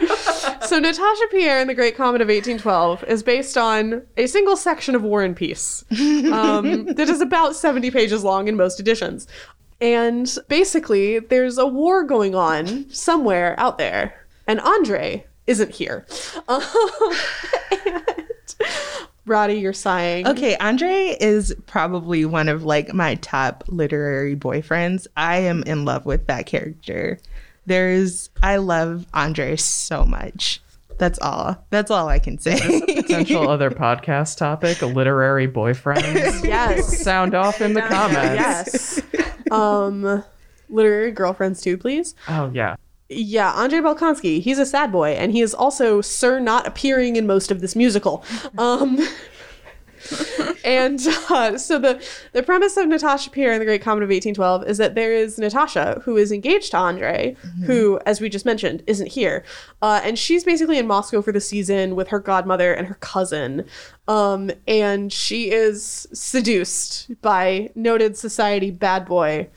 so 0.68 0.80
Natasha 0.80 1.28
Pierre 1.32 1.62
in 1.62 1.68
the 1.68 1.74
Great 1.74 1.96
Comet 1.96 2.22
of 2.22 2.28
1812 2.28 3.04
is 3.06 3.24
based 3.24 3.58
on 3.58 4.02
a 4.18 4.28
single 4.28 4.58
section 4.58 4.94
of 4.96 5.04
War 5.04 5.24
and 5.24 5.36
Peace 5.36 5.86
um, 6.32 6.86
that 6.96 7.08
is 7.10 7.22
about 7.22 7.56
70 7.56 7.92
pages 7.92 8.24
long 8.24 8.48
in 8.48 8.56
most 8.56 8.80
editions. 8.80 9.28
And 9.82 10.38
basically, 10.48 11.20
there's 11.20 11.58
a 11.58 11.68
war 11.68 12.04
going 12.04 12.36
on 12.36 12.90
somewhere 12.90 13.56
out 13.60 13.78
there, 13.78 14.26
and 14.48 14.60
Andre 14.62 15.26
isn't 15.48 15.72
here. 15.72 16.06
Um, 16.48 16.62
and 17.86 18.56
Roddy, 19.26 19.56
you're 19.56 19.74
sighing. 19.74 20.28
Okay, 20.28 20.56
Andre 20.58 21.18
is 21.20 21.56
probably 21.66 22.26
one 22.26 22.48
of 22.48 22.64
like 22.64 22.94
my 22.94 23.16
top 23.16 23.64
literary 23.68 24.36
boyfriends. 24.36 25.08
I 25.18 25.38
am 25.38 25.64
in 25.64 25.84
love 25.86 26.06
with 26.06 26.28
that 26.28 26.46
character. 26.46 27.20
There's 27.66 28.30
I 28.44 28.58
love 28.58 29.08
Andre 29.14 29.56
so 29.56 30.06
much. 30.06 30.62
That's 30.98 31.20
all. 31.20 31.66
That's 31.72 31.92
all 31.92 32.08
I 32.08 32.20
can 32.20 32.38
say. 32.38 32.82
Potential 32.86 33.50
other 33.50 33.72
podcast 33.72 34.38
topic: 34.38 34.82
literary 34.82 35.48
boyfriends. 35.48 36.44
Yes. 36.46 37.02
Sound 37.02 37.34
off 37.34 37.62
in 37.62 37.74
the 37.74 37.82
comments. 37.82 39.02
Yes. 39.12 39.52
um, 39.52 40.24
literary 40.70 41.12
girlfriends 41.12 41.62
too, 41.62 41.78
please. 41.78 42.14
Oh 42.30 42.52
yeah. 42.54 42.76
Yeah, 43.08 43.52
Andrei 43.54 43.82
Bolkonsky. 43.82 44.42
He's 44.42 44.58
a 44.58 44.66
sad 44.66 44.92
boy, 44.92 45.12
and 45.12 45.32
he 45.32 45.42
is 45.42 45.54
also 45.54 46.02
Sir 46.02 46.40
not 46.40 46.66
appearing 46.66 47.16
in 47.16 47.28
most 47.28 47.52
of 47.52 47.62
this 47.62 47.76
musical. 47.76 48.24
Um, 48.58 49.00
and 50.64 51.00
uh, 51.30 51.58
so 51.58 51.80
the 51.80 52.04
the 52.32 52.44
premise 52.44 52.78
of 52.78 52.88
Natasha 52.88 53.30
Pierre 53.30 53.54
in 53.54 53.60
the 53.60 53.66
Great 53.66 53.82
Comet 53.82 54.04
of 54.04 54.10
1812 54.10 54.68
is 54.68 54.78
that 54.78 54.96
there 54.96 55.12
is 55.12 55.38
Natasha 55.38 56.02
who 56.06 56.18
is 56.18 56.32
engaged 56.32 56.72
to 56.72 56.78
Andre, 56.78 57.36
who, 57.66 58.00
as 58.06 58.22
we 58.22 58.30
just 58.30 58.46
mentioned, 58.46 58.84
isn't 58.88 59.08
here, 59.08 59.44
uh, 59.82 60.02
and 60.04 60.18
she's 60.18 60.44
basically 60.44 60.78
in 60.78 60.88
Moscow 60.88 61.22
for 61.22 61.32
the 61.32 61.42
season 61.42 61.96
with 61.96 62.10
her 62.10 62.20
godmother 62.20 62.74
and 62.74 62.88
her 62.88 62.96
cousin, 62.96 63.66
um, 64.08 64.52
and 64.68 65.12
she 65.12 65.52
is 65.52 66.08
seduced 66.14 67.10
by 67.22 67.70
noted 67.76 68.18
society 68.18 68.72
bad 68.72 69.06
boy 69.06 69.48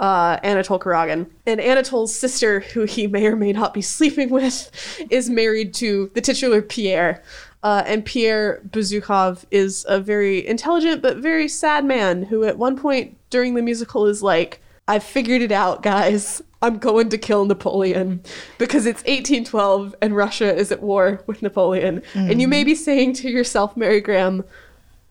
uh, 0.00 0.40
Anatole 0.42 0.80
Kuragin. 0.80 1.26
And 1.46 1.60
Anatole's 1.60 2.14
sister, 2.14 2.60
who 2.60 2.84
he 2.84 3.06
may 3.06 3.26
or 3.26 3.36
may 3.36 3.52
not 3.52 3.72
be 3.72 3.82
sleeping 3.82 4.30
with, 4.30 4.70
is 5.10 5.30
married 5.30 5.74
to 5.74 6.10
the 6.14 6.20
titular 6.20 6.62
Pierre. 6.62 7.22
Uh, 7.62 7.82
and 7.86 8.04
Pierre 8.04 8.62
Bezukhov 8.70 9.44
is 9.50 9.84
a 9.86 10.00
very 10.00 10.46
intelligent 10.46 11.02
but 11.02 11.18
very 11.18 11.46
sad 11.46 11.84
man 11.84 12.22
who, 12.22 12.42
at 12.44 12.56
one 12.56 12.76
point 12.76 13.16
during 13.28 13.54
the 13.54 13.62
musical, 13.62 14.06
is 14.06 14.22
like, 14.22 14.62
I've 14.88 15.04
figured 15.04 15.42
it 15.42 15.52
out, 15.52 15.82
guys. 15.82 16.42
I'm 16.62 16.78
going 16.78 17.10
to 17.10 17.18
kill 17.18 17.44
Napoleon 17.44 18.22
because 18.58 18.84
it's 18.84 19.02
1812 19.02 19.94
and 20.02 20.16
Russia 20.16 20.54
is 20.54 20.72
at 20.72 20.82
war 20.82 21.22
with 21.26 21.42
Napoleon. 21.42 22.02
And 22.14 22.40
you 22.40 22.48
may 22.48 22.64
be 22.64 22.74
saying 22.74 23.14
to 23.14 23.30
yourself, 23.30 23.76
Mary 23.76 24.02
Grahame, 24.02 24.44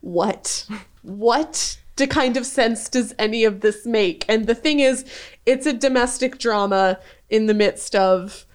what 0.00 0.66
what 1.02 1.76
the 2.00 2.06
kind 2.06 2.36
of 2.36 2.44
sense 2.44 2.88
does 2.88 3.14
any 3.18 3.44
of 3.44 3.60
this 3.60 3.86
make? 3.86 4.24
And 4.28 4.46
the 4.46 4.54
thing 4.54 4.80
is 4.80 5.04
it's 5.46 5.66
a 5.66 5.72
domestic 5.72 6.38
drama 6.38 6.98
in 7.28 7.46
the 7.46 7.54
midst 7.54 7.94
of 7.94 8.46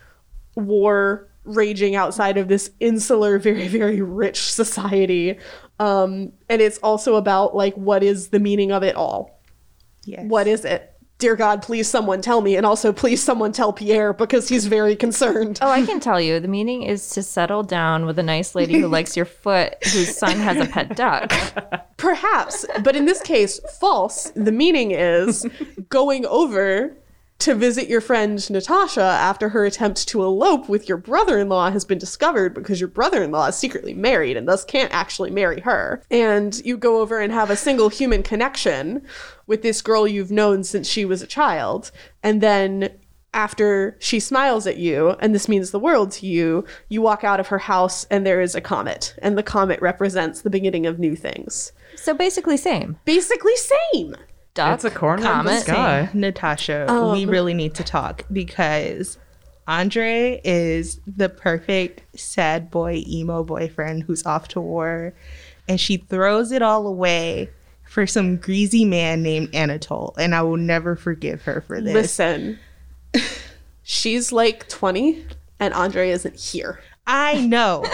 war 0.56 1.30
raging 1.44 1.96
outside 1.96 2.38
of 2.38 2.48
this 2.48 2.72
insular 2.80 3.38
very 3.38 3.68
very 3.68 4.02
rich 4.02 4.52
society. 4.52 5.40
Um 5.80 6.34
and 6.50 6.62
it's 6.62 6.80
also 6.80 7.16
about 7.16 7.56
like 7.56 7.76
what 7.76 8.04
is 8.04 8.30
the 8.30 8.40
meaning 8.40 8.72
of 8.72 8.84
it 8.84 8.96
all? 8.96 9.42
Yes. 10.08 10.26
what 10.28 10.46
is 10.48 10.66
it 10.66 10.95
dear 11.18 11.36
God, 11.36 11.62
please 11.62 11.90
someone 11.90 12.22
tell 12.22 12.42
me, 12.42 12.56
and 12.56 12.66
also 12.66 12.92
please 12.92 13.24
someone 13.24 13.52
tell 13.52 13.74
Pierre 13.74 14.14
because 14.14 14.50
he's 14.50 14.68
very 14.68 14.96
concerned. 14.96 15.60
Oh, 15.62 15.70
I 15.70 15.86
can 15.86 16.00
tell 16.00 16.20
you. 16.20 16.40
The 16.40 16.48
meaning 16.48 16.84
is 16.84 17.10
to 17.12 17.24
settle 17.24 17.64
down 17.64 18.06
with 18.06 18.20
a 18.20 18.24
nice 18.24 18.56
lady 18.56 18.80
who 18.80 18.88
likes 18.88 19.16
your 19.16 19.26
foot, 19.26 19.76
whose 19.84 20.18
son 20.18 20.38
has 20.38 20.58
a 20.58 20.70
pet 20.70 20.96
duck. 20.96 21.32
Perhaps, 21.98 22.66
but 22.84 22.96
in 22.96 23.06
this 23.06 23.22
case, 23.22 23.60
false. 23.80 24.32
The 24.36 24.52
meaning 24.52 24.92
is 24.92 25.46
going 25.90 26.26
over 26.26 26.96
to 27.38 27.54
visit 27.54 27.90
your 27.90 28.02
friend 28.02 28.50
Natasha 28.50 29.02
after 29.02 29.50
her 29.50 29.66
attempt 29.66 30.08
to 30.08 30.24
elope 30.24 30.70
with 30.70 30.88
your 30.88 30.98
brother 30.98 31.38
in 31.38 31.50
law 31.50 31.70
has 31.70 31.84
been 31.84 31.98
discovered 31.98 32.54
because 32.54 32.80
your 32.80 32.88
brother 32.88 33.22
in 33.24 33.32
law 33.32 33.48
is 33.48 33.56
secretly 33.56 33.94
married 33.94 34.38
and 34.38 34.48
thus 34.48 34.64
can't 34.64 34.94
actually 34.94 35.32
marry 35.32 35.60
her. 35.62 36.02
And 36.10 36.60
you 36.64 36.78
go 36.78 37.02
over 37.02 37.20
and 37.20 37.34
have 37.34 37.50
a 37.50 37.58
single 37.58 37.90
human 37.90 38.24
connection 38.24 39.06
with 39.48 39.62
this 39.62 39.82
girl 39.82 40.08
you've 40.08 40.32
known 40.32 40.64
since 40.64 40.88
she 40.88 41.06
was 41.06 41.22
a 41.22 41.28
child. 41.28 41.92
And 42.24 42.42
then 42.42 42.90
after 43.34 43.98
she 44.00 44.20
smiles 44.20 44.66
at 44.66 44.78
you, 44.78 45.10
and 45.20 45.36
this 45.36 45.50
means 45.50 45.72
the 45.72 45.80
world 45.80 46.12
to 46.14 46.26
you, 46.26 46.66
you 46.88 47.02
walk 47.02 47.24
out 47.24 47.40
of 47.40 47.48
her 47.48 47.58
house 47.60 48.06
and 48.06 48.26
there 48.26 48.40
is 48.42 48.56
a 48.56 48.62
comet. 48.62 49.14
And 49.22 49.38
the 49.38 49.44
comet 49.44 49.82
represents 49.82 50.42
the 50.42 50.50
beginning 50.50 50.86
of 50.86 51.00
new 51.00 51.16
things. 51.16 51.72
So 51.96 52.14
basically, 52.14 52.58
same. 52.58 52.98
Basically, 53.06 53.56
same. 53.94 54.16
Duck, 54.54 54.76
It's 54.76 54.86
a 54.86 54.90
corner 54.90 55.18
of 55.18 55.22
the 55.24 55.50
comet. 55.50 55.62
sky. 55.64 56.10
Natasha, 56.14 56.86
Um, 56.90 57.12
we 57.12 57.26
really 57.26 57.54
need 57.54 57.74
to 57.76 57.84
talk 57.84 58.24
because 58.32 59.18
Andre 59.68 60.40
is 60.46 61.02
the 61.06 61.28
perfect 61.28 62.02
sad 62.18 62.72
boy, 62.72 63.04
emo 63.06 63.44
boyfriend 63.44 64.04
who's 64.04 64.26
off 64.26 64.48
to 64.50 64.62
war. 64.62 65.14
And 65.68 65.82
she 65.82 65.98
throws 65.98 66.52
it 66.54 66.62
all 66.62 66.88
away 66.88 67.50
for 67.86 68.06
some 68.06 68.38
greasy 68.38 68.86
man 68.86 69.24
named 69.24 69.54
Anatole. 69.54 70.14
And 70.18 70.36
I 70.36 70.42
will 70.42 70.58
never 70.58 70.96
forgive 70.96 71.44
her 71.44 71.62
for 71.62 71.80
this. 71.82 71.94
Listen, 71.94 72.60
she's 73.84 74.32
like 74.32 74.68
20 74.70 75.26
and 75.60 75.74
Andre 75.74 76.10
isn't 76.10 76.36
here. 76.36 76.80
I 77.08 77.46
know. 77.46 77.86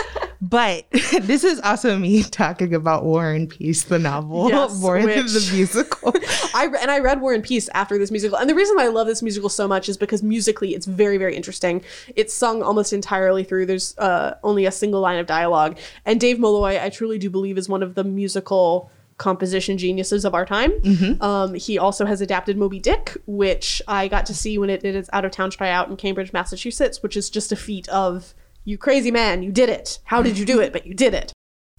But 0.41 0.89
this 1.21 1.43
is 1.43 1.59
also 1.59 1.97
me 1.99 2.23
talking 2.23 2.73
about 2.73 3.03
War 3.03 3.31
and 3.31 3.47
Peace, 3.47 3.83
the 3.83 3.99
novel, 3.99 4.49
Yes, 4.49 4.75
more 4.81 4.99
than 4.99 5.27
the 5.27 5.49
musical. 5.53 6.13
I 6.55 6.65
re- 6.65 6.79
and 6.81 6.89
I 6.89 6.97
read 6.97 7.21
War 7.21 7.33
and 7.33 7.43
Peace 7.43 7.69
after 7.75 7.99
this 7.99 8.09
musical, 8.09 8.37
and 8.37 8.49
the 8.49 8.55
reason 8.55 8.75
why 8.75 8.85
I 8.85 8.87
love 8.87 9.05
this 9.05 9.21
musical 9.21 9.49
so 9.49 9.67
much 9.67 9.87
is 9.87 9.97
because 9.97 10.23
musically 10.23 10.73
it's 10.73 10.87
very 10.87 11.17
very 11.17 11.35
interesting. 11.35 11.83
It's 12.15 12.33
sung 12.33 12.63
almost 12.63 12.91
entirely 12.91 13.43
through. 13.43 13.67
There's 13.67 13.95
uh, 13.99 14.37
only 14.43 14.65
a 14.65 14.71
single 14.71 15.01
line 15.01 15.19
of 15.19 15.27
dialogue, 15.27 15.77
and 16.05 16.19
Dave 16.19 16.39
Malloy, 16.39 16.79
I 16.81 16.89
truly 16.89 17.19
do 17.19 17.29
believe, 17.29 17.59
is 17.59 17.69
one 17.69 17.83
of 17.83 17.93
the 17.93 18.03
musical 18.03 18.89
composition 19.21 19.77
geniuses 19.77 20.25
of 20.25 20.33
our 20.33 20.45
time. 20.45 20.71
Um, 21.21 21.53
he 21.53 21.77
also 21.77 22.05
has 22.05 22.19
adapted 22.21 22.57
Moby 22.57 22.79
Dick, 22.79 23.15
which 23.27 23.81
I 23.87 24.07
got 24.07 24.25
to 24.25 24.33
see 24.33 24.57
when 24.57 24.69
it 24.69 24.81
did 24.81 24.95
its 24.95 25.09
out 25.13 25.23
of 25.25 25.31
town 25.31 25.51
tryout 25.51 25.89
in 25.89 25.95
Cambridge, 25.95 26.33
Massachusetts, 26.33 27.03
which 27.03 27.15
is 27.15 27.29
just 27.29 27.51
a 27.51 27.55
feat 27.55 27.87
of 27.89 28.33
you 28.65 28.77
crazy 28.77 29.11
man, 29.11 29.43
you 29.43 29.51
did 29.51 29.69
it. 29.69 29.99
How 30.05 30.21
did 30.21 30.37
you 30.37 30.45
do 30.45 30.59
it? 30.59 30.73
But 30.73 30.85
you 30.85 30.93
did 30.93 31.13
it. 31.13 31.31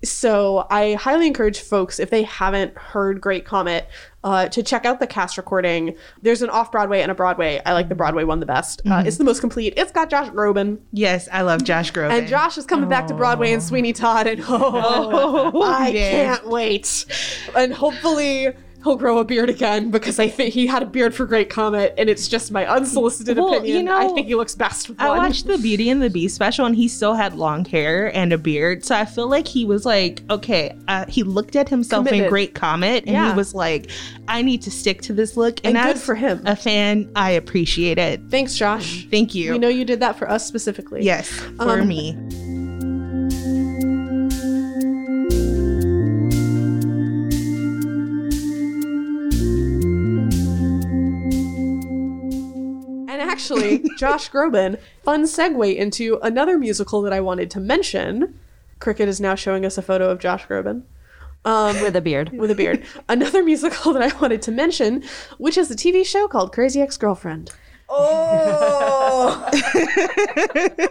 So 0.04 0.66
I 0.70 0.94
highly 0.94 1.26
encourage 1.26 1.60
folks, 1.60 2.00
if 2.00 2.10
they 2.10 2.24
haven't 2.24 2.76
heard 2.76 3.20
Great 3.20 3.44
Comet, 3.44 3.88
uh, 4.24 4.48
to 4.48 4.62
check 4.62 4.84
out 4.84 5.00
the 5.00 5.06
cast 5.06 5.36
recording. 5.36 5.96
There's 6.22 6.42
an 6.42 6.50
off 6.50 6.70
Broadway 6.70 7.02
and 7.02 7.10
a 7.10 7.14
Broadway. 7.14 7.60
I 7.64 7.72
like 7.72 7.88
the 7.88 7.94
Broadway 7.94 8.24
one 8.24 8.40
the 8.40 8.46
best. 8.46 8.82
Uh, 8.88 9.02
it's 9.04 9.16
the 9.16 9.24
most 9.24 9.40
complete. 9.40 9.74
It's 9.76 9.92
got 9.92 10.10
Josh 10.10 10.28
Groban, 10.28 10.78
yes, 10.92 11.28
I 11.32 11.42
love 11.42 11.64
Josh 11.64 11.92
Groban. 11.92 12.18
and 12.18 12.28
Josh 12.28 12.56
is 12.58 12.66
coming 12.66 12.88
back 12.88 13.06
to 13.08 13.14
Broadway 13.14 13.52
in 13.52 13.60
Sweeney 13.60 13.92
Todd, 13.92 14.26
and 14.26 14.42
oh, 14.48 15.62
I 15.62 15.88
yeah. 15.88 16.10
can't 16.10 16.48
wait. 16.48 17.04
And 17.56 17.72
hopefully 17.72 18.52
he'll 18.85 18.97
grow 18.97 19.18
a 19.18 19.25
beard 19.25 19.49
again 19.51 19.90
because 19.90 20.18
I 20.18 20.29
think 20.29 20.53
he 20.55 20.66
had 20.66 20.83
a 20.83 20.87
beard 20.87 21.14
for 21.14 21.25
Great 21.27 21.51
Comet, 21.51 21.95
and 21.99 22.09
it's 22.11 22.29
just 22.29 22.51
my 22.51 22.66
unsolicited 22.66 23.37
Well, 23.38 23.51
you 23.53 23.59
opinion. 23.59 23.85
know, 23.87 23.97
I 23.97 24.09
think 24.14 24.27
he 24.27 24.35
looks 24.35 24.55
best 24.55 24.88
with 24.88 25.01
I 25.01 25.09
one. 25.09 25.18
watched 25.18 25.47
the 25.47 25.59
Beauty 25.59 25.88
and 25.90 26.03
the 26.03 26.11
Beast 26.11 26.35
special 26.35 26.66
and 26.66 26.75
he 26.77 26.88
still 26.88 27.14
had 27.14 27.35
long 27.35 27.64
hair 27.64 28.14
and 28.14 28.33
a 28.33 28.38
beard. 28.38 28.85
So 28.85 28.95
I 28.97 29.05
feel 29.05 29.29
like 29.29 29.47
he 29.47 29.64
was 29.64 29.87
like, 29.87 30.23
okay, 30.31 30.77
uh, 30.88 31.07
he 31.09 31.23
looked 31.23 31.57
at 31.57 31.68
himself 31.68 32.07
in 32.09 32.29
Great 32.29 32.55
Comet 32.55 33.05
and 33.05 33.12
Yeah. 33.12 33.31
he 33.31 33.37
was 33.37 33.55
like, 33.55 33.90
I 34.29 34.42
need 34.42 34.62
to 34.62 34.71
stick 34.71 35.03
to 35.03 35.12
this 35.12 35.37
look. 35.37 35.61
And 35.64 35.75
good 35.75 35.97
as 35.97 36.05
for 36.05 36.14
him. 36.14 36.42
A 36.47 36.57
fan, 36.57 37.11
I 37.16 37.31
appreciate 37.33 37.99
it. 37.99 38.21
Thanks, 38.31 38.57
Josh. 38.57 39.07
Thank 39.11 39.35
you. 39.35 39.53
We 39.53 39.59
know 39.59 39.68
you 39.68 39.85
did 39.85 40.01
that 40.01 40.16
for 40.18 40.29
us 40.31 40.47
specifically. 40.47 41.03
yes, 41.05 41.29
for 41.29 41.81
Um, 41.81 41.88
me. 41.88 42.16
Actually, 53.33 53.83
Josh 53.99 54.31
Groban, 54.31 54.79
fun 55.03 55.23
segue 55.25 55.75
into 55.75 56.18
another 56.23 56.59
musical 56.59 57.01
that 57.03 57.12
I 57.14 57.21
wanted 57.21 57.51
to 57.53 57.61
mention. 57.61 58.38
Kricket 58.79 59.07
is 59.07 59.21
now 59.21 59.35
showing 59.35 59.64
us 59.64 59.79
a 59.79 59.83
photo 59.83 60.11
of 60.11 60.18
Josh 60.18 60.47
Groban 60.47 60.83
um, 61.47 61.81
with 61.81 61.97
a 61.97 62.01
beard. 62.03 62.31
with 62.33 62.51
a 62.51 62.55
beard. 62.55 62.85
another 63.09 63.42
musical 63.42 63.92
that 63.95 64.03
I 64.03 64.14
wanted 64.21 64.42
to 64.42 64.53
mention, 64.53 65.03
which 65.38 65.57
is 65.57 65.71
a 65.71 65.75
TV 65.77 66.05
show 66.05 66.29
called 66.29 66.53
Crazy 66.53 66.83
Ex 66.83 66.97
Girlfriend. 66.99 67.51
Oh, 67.95 69.49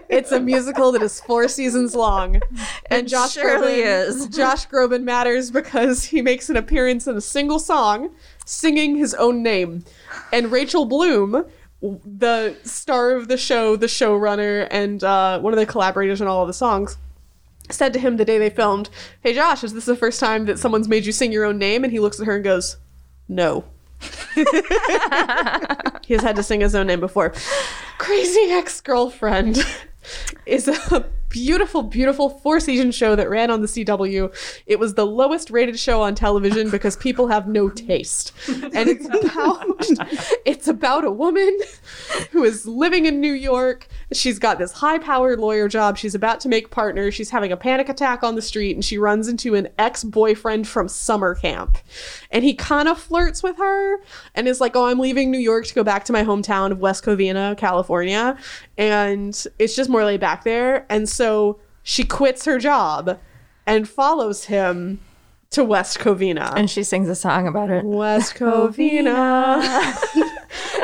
It's 0.10 0.32
a 0.32 0.40
musical 0.40 0.92
that 0.92 1.02
is 1.02 1.20
four 1.22 1.48
seasons 1.48 1.96
long, 1.96 2.40
and 2.92 3.08
It 3.08 3.10
Josh 3.10 3.34
surely 3.34 3.78
Groban 3.82 4.08
is. 4.08 4.28
Josh 4.28 4.68
Groban 4.68 5.04
matters 5.04 5.50
because 5.52 6.04
he 6.04 6.22
makes 6.22 6.50
an 6.50 6.58
appearance 6.58 7.08
in 7.08 7.16
a 7.18 7.22
single 7.22 7.58
song, 7.60 8.12
singing 8.46 8.98
his 8.98 9.14
own 9.16 9.42
name, 9.42 9.84
and 10.32 10.52
Rachel 10.52 10.86
Bloom, 10.86 11.46
the 11.82 12.56
star 12.63 13.12
of 13.12 13.28
the 13.28 13.38
show, 13.38 13.76
the 13.76 13.88
showrunner, 13.88 14.67
and 14.70 15.04
uh, 15.04 15.39
one 15.39 15.54
of 15.54 15.60
the 15.60 15.65
collaborators 15.65 16.22
on 16.22 16.28
all 16.28 16.41
of 16.41 16.48
the 16.48 16.54
songs. 16.54 16.98
Said 17.70 17.94
to 17.94 18.00
him 18.00 18.17
the 18.17 18.26
day 18.26 18.38
they 18.38 18.50
filmed, 18.50 18.89
Hey 19.22 19.34
Josh, 19.34 19.63
is 19.63 19.74
this 19.74 19.86
the 19.86 19.96
first 19.96 20.20
time 20.20 20.46
that 20.46 20.60
someone's 20.60 20.88
made 20.88 21.06
you 21.06 21.12
sing 21.12 21.32
your 21.32 21.46
own 21.46 21.58
name? 21.58 21.84
And 21.84 21.91
he 21.91 22.00
looks 22.00 22.20
at 22.20 22.28
her 22.28 22.36
and 22.36 22.44
goes, 22.44 22.78
No. 23.28 23.65
he 24.36 24.44
has 26.13 26.24
had 26.24 26.36
to 26.36 26.44
sing 26.44 26.62
his 26.62 26.76
own 26.76 26.88
name 26.88 27.00
before. 27.00 27.34
Crazy 27.98 28.52
Ex 28.52 28.82
Girlfriend 28.82 29.63
is 30.46 30.67
a 30.67 31.06
beautiful, 31.32 31.82
beautiful 31.82 32.30
four 32.30 32.60
season 32.60 32.91
show 32.91 33.15
that 33.15 33.30
ran 33.30 33.50
on 33.50 33.62
the 33.62 33.67
CW. 33.67 34.62
It 34.67 34.78
was 34.78 34.94
the 34.94 35.06
lowest 35.06 35.50
rated 35.50 35.80
show 35.80 36.02
on 36.02 36.13
television 36.13 36.70
because 36.70 36.96
people 36.98 37.28
have 37.28 37.48
no 37.48 37.70
taste. 37.70 38.34
And 38.48 38.89
it's 38.89 39.08
about 39.08 39.88
it's 40.46 40.67
about 40.67 41.06
a 41.06 41.12
woman 41.12 41.58
who 42.32 42.44
is 42.44 42.67
living 42.67 43.06
in 43.06 43.20
New 43.20 43.34
York. 43.34 43.88
She's 44.13 44.38
got 44.38 44.60
this 44.60 44.74
high 44.74 45.00
powered 45.00 45.39
lawyer 45.39 45.67
job. 45.67 45.98
She's 45.98 46.15
about 46.15 46.39
to 46.41 46.50
make 46.50 46.70
partner. 46.70 47.10
She's 47.12 47.30
having 47.30 47.52
a 47.52 47.58
panic 47.58 47.89
attack 47.89 48.24
on 48.24 48.36
the 48.36 48.41
street 48.41 48.76
and 48.76 48.84
she 48.84 48.98
runs 48.98 49.28
into 49.28 49.56
an 49.56 49.70
ex 49.80 50.04
boyfriend 50.04 50.67
from 50.67 50.88
summer 50.88 51.36
camp. 51.36 51.78
And 52.32 52.44
he 52.44 52.54
kind 52.54 52.88
of 52.88 52.98
flirts 53.00 53.44
with 53.44 53.58
her 53.58 53.98
and 54.36 54.48
is 54.48 54.62
like, 54.62 54.76
Oh, 54.76 54.86
I'm 54.86 55.00
leaving 55.00 55.32
New 55.32 55.38
York 55.38 55.65
to 55.67 55.74
go 55.74 55.84
back 55.84 56.06
to 56.06 56.13
my 56.13 56.24
hometown 56.24 56.72
of 56.72 56.80
West 56.80 57.04
Covina, 57.04 57.58
California. 57.58 58.38
And 58.78 59.46
it's 59.60 59.76
just 59.76 59.89
more 59.89 60.06
laid 60.06 60.20
back 60.22 60.44
there. 60.44 60.86
And 60.89 61.08
so 61.10 61.60
she 61.84 62.04
quits 62.04 62.46
her 62.46 62.58
job 62.58 63.20
and 63.67 63.88
follows 63.88 64.46
him 64.46 65.00
to 65.52 65.63
West 65.65 66.00
Covina. 66.00 66.54
and 66.56 66.70
she 66.70 66.82
sings 66.84 67.10
a 67.10 67.15
song 67.15 67.46
about 67.48 67.70
it. 67.70 67.84
West 67.84 68.36
Covina. 68.39 69.62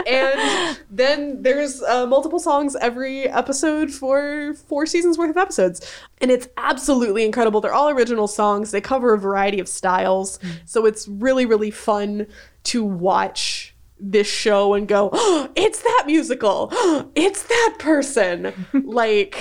and 0.08 0.77
then 0.89 1.41
there's 1.41 1.82
uh, 1.84 2.06
multiple 2.06 2.39
songs 2.39 2.75
every 2.77 3.27
episode 3.27 3.91
for 3.91 4.53
four 4.53 4.86
seasons 4.86 5.17
worth 5.17 5.30
of 5.30 5.38
episodes. 5.38 5.91
And 6.19 6.32
it's 6.32 6.47
absolutely 6.58 7.25
incredible. 7.25 7.62
They're 7.62 7.73
all 7.73 7.89
original 7.89 8.27
songs, 8.27 8.71
they 8.71 8.82
cover 8.82 9.13
a 9.13 9.19
variety 9.19 9.60
of 9.60 9.67
styles. 9.67 10.39
So 10.65 10.86
it's 10.86 11.08
really, 11.08 11.45
really 11.45 11.71
fun 11.71 12.27
to 12.63 12.84
watch 12.84 13.75
this 13.99 14.27
show 14.27 14.73
and 14.73 14.88
go, 14.88 15.10
oh, 15.12 15.49
it's 15.56 15.82
that 15.82 16.03
musical. 16.06 16.69
it's 17.15 17.43
that 17.43 17.75
person. 17.80 18.53
like, 18.73 19.39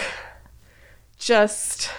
just. 1.19 1.91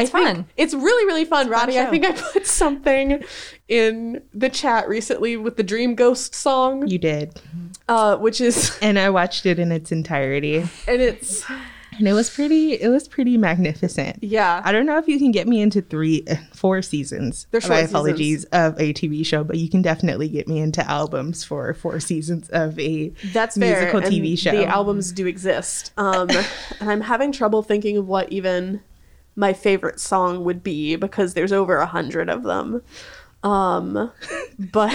It's 0.00 0.14
I 0.14 0.24
fun. 0.34 0.46
It's 0.56 0.74
really, 0.74 1.04
really 1.06 1.24
fun, 1.24 1.48
fun 1.50 1.68
Rodi. 1.68 1.76
I 1.80 1.86
think 1.90 2.04
I 2.06 2.12
put 2.12 2.46
something 2.46 3.22
in 3.68 4.22
the 4.32 4.48
chat 4.48 4.88
recently 4.88 5.36
with 5.36 5.56
the 5.56 5.62
Dream 5.62 5.94
Ghost 5.94 6.34
song, 6.34 6.86
You 6.86 6.98
did. 6.98 7.40
uh, 7.88 8.16
which 8.16 8.40
is, 8.40 8.76
And 8.82 8.98
I 8.98 9.10
watched 9.10 9.46
it 9.46 9.58
in 9.58 9.72
its 9.72 9.90
entirety. 9.92 10.58
and 10.86 11.00
it's, 11.02 11.44
And 11.98 12.06
it 12.06 12.12
was 12.12 12.28
pretty 12.28 12.74
it 12.74 12.88
was 12.88 13.08
pretty 13.08 13.38
magnificent. 13.38 14.18
yeah. 14.22 14.60
I 14.64 14.70
don't 14.70 14.84
know 14.86 14.98
if 14.98 15.08
you 15.08 15.18
can 15.18 15.32
get 15.32 15.48
me 15.48 15.62
into 15.62 15.80
three, 15.80 16.26
four 16.52 16.82
seasons. 16.82 17.46
They're 17.50 17.60
short 17.62 17.70
my 17.72 17.78
apologies 17.80 18.44
of 18.52 18.78
a 18.78 18.92
TV 18.92 19.24
show, 19.24 19.42
but 19.44 19.56
you 19.56 19.70
can 19.70 19.80
definitely 19.82 20.28
get 20.28 20.46
me 20.46 20.58
into 20.58 20.86
albums 20.88 21.42
for 21.42 21.72
four 21.74 21.98
seasons 22.00 22.50
of 22.50 22.78
a 22.78 23.14
That's 23.32 23.56
fair. 23.56 23.78
musical 23.80 24.00
and 24.04 24.14
TV 24.14 24.38
show. 24.38 24.50
The 24.52 24.66
albums 24.66 25.10
do 25.10 25.26
exist. 25.26 25.92
Um, 25.96 26.28
and 26.80 26.90
I'm 26.90 27.00
having 27.00 27.32
trouble 27.32 27.62
thinking 27.62 27.96
of 27.96 28.06
what 28.06 28.30
even 28.30 28.82
my 29.36 29.52
favorite 29.52 30.00
song 30.00 30.42
would 30.44 30.62
be 30.62 30.96
because 30.96 31.34
there's 31.34 31.52
over 31.52 31.76
a 31.76 31.86
hundred 31.86 32.28
of 32.28 32.42
them. 32.42 32.82
Um, 33.42 34.10
but 34.58 34.92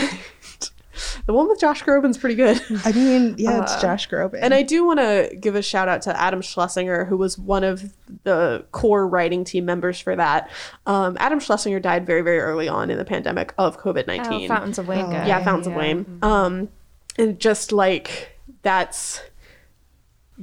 The 1.26 1.34
one 1.34 1.48
with 1.48 1.60
Josh 1.60 1.84
Groban's 1.84 2.18
pretty 2.18 2.36
good. 2.36 2.62
I 2.84 2.92
mean, 2.92 3.36
yeah, 3.38 3.62
it's 3.64 3.72
Uh, 3.74 3.82
Josh 3.82 4.10
Groban. 4.10 4.40
And 4.42 4.54
I 4.54 4.62
do 4.62 4.86
want 4.86 5.00
to 5.00 5.36
give 5.40 5.56
a 5.56 5.62
shout 5.62 5.88
out 5.88 6.02
to 6.04 6.20
Adam 6.20 6.42
Schlesinger, 6.42 7.06
who 7.06 7.16
was 7.18 7.38
one 7.38 7.64
of 7.64 7.94
the 8.24 8.66
core 8.72 9.08
writing 9.08 9.44
team 9.44 9.64
members 9.66 10.00
for 10.00 10.16
that. 10.16 10.50
Um, 10.86 11.16
Adam 11.20 11.40
Schlesinger 11.40 11.80
died 11.80 12.06
very, 12.06 12.22
very 12.22 12.40
early 12.40 12.68
on 12.68 12.90
in 12.92 12.98
the 12.98 13.06
pandemic 13.06 13.54
of 13.58 13.80
COVID 13.80 14.04
Oh, 14.04 14.16
19. 14.18 14.48
Fountains 14.50 14.78
of 14.78 14.88
Wayne 14.88 15.10
guy. 15.10 15.28
yeah, 15.28 15.44
Fountains 15.44 15.68
of 15.68 15.74
Wayne. 15.74 16.20
Um, 16.22 16.70
and 17.18 17.40
just 17.40 17.72
like 17.72 18.38
that's 18.62 19.22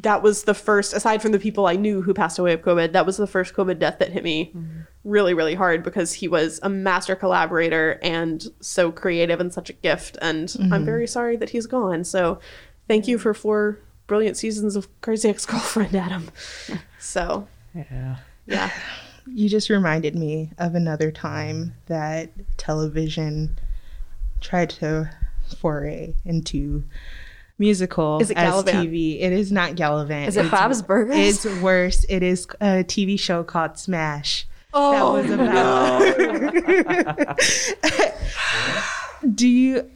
that 0.02 0.22
was 0.22 0.44
the 0.44 0.54
first, 0.54 0.92
aside 0.92 1.20
from 1.20 1.32
the 1.32 1.38
people 1.38 1.66
I 1.66 1.74
knew 1.74 2.02
who 2.02 2.14
passed 2.14 2.38
away 2.38 2.52
of 2.52 2.62
COVID, 2.62 2.92
that 2.92 3.04
was 3.04 3.16
the 3.16 3.26
first 3.26 3.54
COVID 3.54 3.78
death 3.78 3.98
that 3.98 4.12
hit 4.12 4.22
me 4.22 4.52
mm-hmm. 4.54 4.80
really, 5.02 5.34
really 5.34 5.54
hard 5.54 5.82
because 5.82 6.14
he 6.14 6.28
was 6.28 6.60
a 6.62 6.68
master 6.68 7.16
collaborator 7.16 7.98
and 8.02 8.46
so 8.60 8.92
creative 8.92 9.40
and 9.40 9.52
such 9.52 9.70
a 9.70 9.72
gift. 9.72 10.16
And 10.22 10.54
I'm 10.60 10.70
mm-hmm. 10.70 10.84
very 10.84 11.06
sorry 11.08 11.36
that 11.36 11.50
he's 11.50 11.66
gone. 11.66 12.04
So 12.04 12.38
thank 12.86 13.08
you 13.08 13.18
for 13.18 13.34
four 13.34 13.80
brilliant 14.06 14.36
seasons 14.36 14.76
of 14.76 14.88
Crazy 15.00 15.28
Ex 15.28 15.44
Girlfriend, 15.44 15.94
Adam. 15.94 16.30
So 17.00 17.48
Yeah. 17.74 18.16
yeah. 18.46 18.70
you 19.26 19.48
just 19.48 19.70
reminded 19.70 20.14
me 20.14 20.50
of 20.58 20.74
another 20.74 21.10
time 21.10 21.74
that 21.86 22.30
television 22.56 23.58
tried 24.40 24.68
to 24.70 25.10
foray 25.56 26.14
into 26.24 26.84
musical 27.58 28.20
Is 28.20 28.30
it 28.30 28.36
as 28.36 28.52
Galavant? 28.64 28.72
TV. 28.90 29.20
It 29.20 29.32
is 29.32 29.50
not 29.52 29.72
Galavant. 29.72 30.28
Is 30.28 30.36
it 30.36 30.46
It's- 30.46 30.50
Bob's 30.60 30.82
Burgers? 30.82 31.16
It's 31.44 31.60
worse. 31.60 32.04
It 32.08 32.22
is 32.22 32.46
a 32.60 32.84
TV 32.84 33.18
show 33.18 33.42
called 33.44 33.78
Smash. 33.78 34.46
Oh, 34.74 35.20
that 35.22 35.38
was 35.38 36.36
about. 37.26 37.38
Do 39.34 39.48
you? 39.48 39.90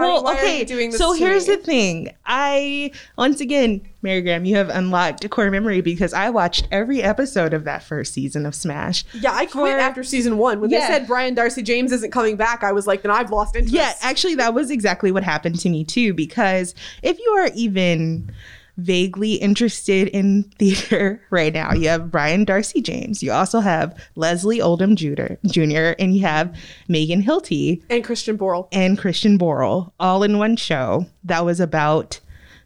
Well, 0.00 0.24
why 0.24 0.34
okay. 0.34 0.64
doing 0.64 0.90
this 0.90 0.98
so 0.98 1.12
here's 1.12 1.48
me? 1.48 1.56
the 1.56 1.62
thing. 1.62 2.14
I 2.26 2.90
once 3.16 3.40
again, 3.40 3.80
Mary 4.02 4.22
Grahame, 4.22 4.46
you 4.46 4.56
have 4.56 4.68
unlocked 4.68 5.24
a 5.24 5.28
core 5.28 5.50
memory 5.50 5.80
because 5.80 6.12
I 6.12 6.30
watched 6.30 6.68
every 6.70 7.02
episode 7.02 7.52
of 7.52 7.64
that 7.64 7.82
first 7.82 8.12
season 8.12 8.46
of 8.46 8.54
Smash. 8.54 9.04
Yeah, 9.14 9.32
I 9.32 9.46
quit 9.46 9.72
For- 9.74 9.78
after 9.78 10.02
season 10.04 10.38
one. 10.38 10.60
When 10.60 10.70
Yeah. 10.70 10.80
they 10.80 10.94
said 10.94 11.06
Brian 11.06 11.34
Darcy 11.34 11.62
James 11.62 11.92
isn't 11.92 12.10
coming 12.10 12.36
back, 12.36 12.62
I 12.62 12.72
was 12.72 12.86
like, 12.86 13.02
then 13.02 13.10
I've 13.10 13.30
lost 13.30 13.56
interest. 13.56 13.74
Yeah, 13.74 13.92
actually, 14.02 14.34
that 14.36 14.54
was 14.54 14.70
exactly 14.70 15.10
what 15.12 15.24
happened 15.24 15.58
to 15.60 15.68
me 15.68 15.84
too. 15.84 16.14
Because 16.14 16.74
if 17.02 17.18
you 17.18 17.30
are 17.38 17.50
even 17.54 18.30
vaguely 18.78 19.34
interested 19.34 20.08
in 20.08 20.44
theater 20.58 21.20
right 21.30 21.52
now, 21.52 21.72
you 21.72 21.88
have 21.88 22.10
Brian 22.10 22.44
Darcy 22.44 22.80
James. 22.80 23.22
You 23.22 23.32
also 23.32 23.60
have 23.60 23.98
Leslie 24.14 24.60
Odom 24.60 24.94
Jr. 24.94 25.34
Jr. 25.48 25.94
and 25.98 26.16
you 26.16 26.22
have 26.22 26.56
Megan 26.88 27.22
Hilty 27.22 27.82
and 27.90 28.02
Christian 28.02 28.38
Borle. 28.38 28.68
and 28.72 28.96
Christian 28.96 29.38
Borle 29.38 29.92
all 30.00 30.22
in 30.22 30.38
one 30.38 30.56
show 30.56 31.06
that 31.24 31.44
was 31.44 31.60
about 31.60 32.20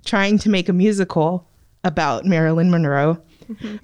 trying 0.04 0.38
to 0.38 0.48
make 0.48 0.68
a 0.68 0.72
musical 0.72 1.48
about 1.82 2.24
Marilyn 2.24 2.70
Monroe. 2.70 3.20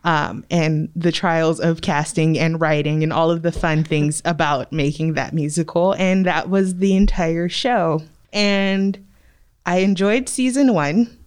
Um, 0.02 0.46
and 0.50 0.88
the 0.96 1.12
trials 1.12 1.60
of 1.60 1.82
casting 1.82 2.38
and 2.38 2.58
writing 2.58 3.02
and 3.02 3.12
all 3.12 3.30
of 3.30 3.42
the 3.42 3.52
fun 3.52 3.84
things 3.84 4.22
about 4.24 4.72
making 4.72 5.12
that 5.14 5.34
musical. 5.34 5.92
And 5.92 6.24
that 6.24 6.48
was 6.48 6.76
the 6.76 6.96
entire 6.96 7.50
show. 7.50 8.00
And 8.32 9.04
I 9.66 9.78
enjoyed 9.78 10.28
season 10.30 10.72
one, 10.72 11.17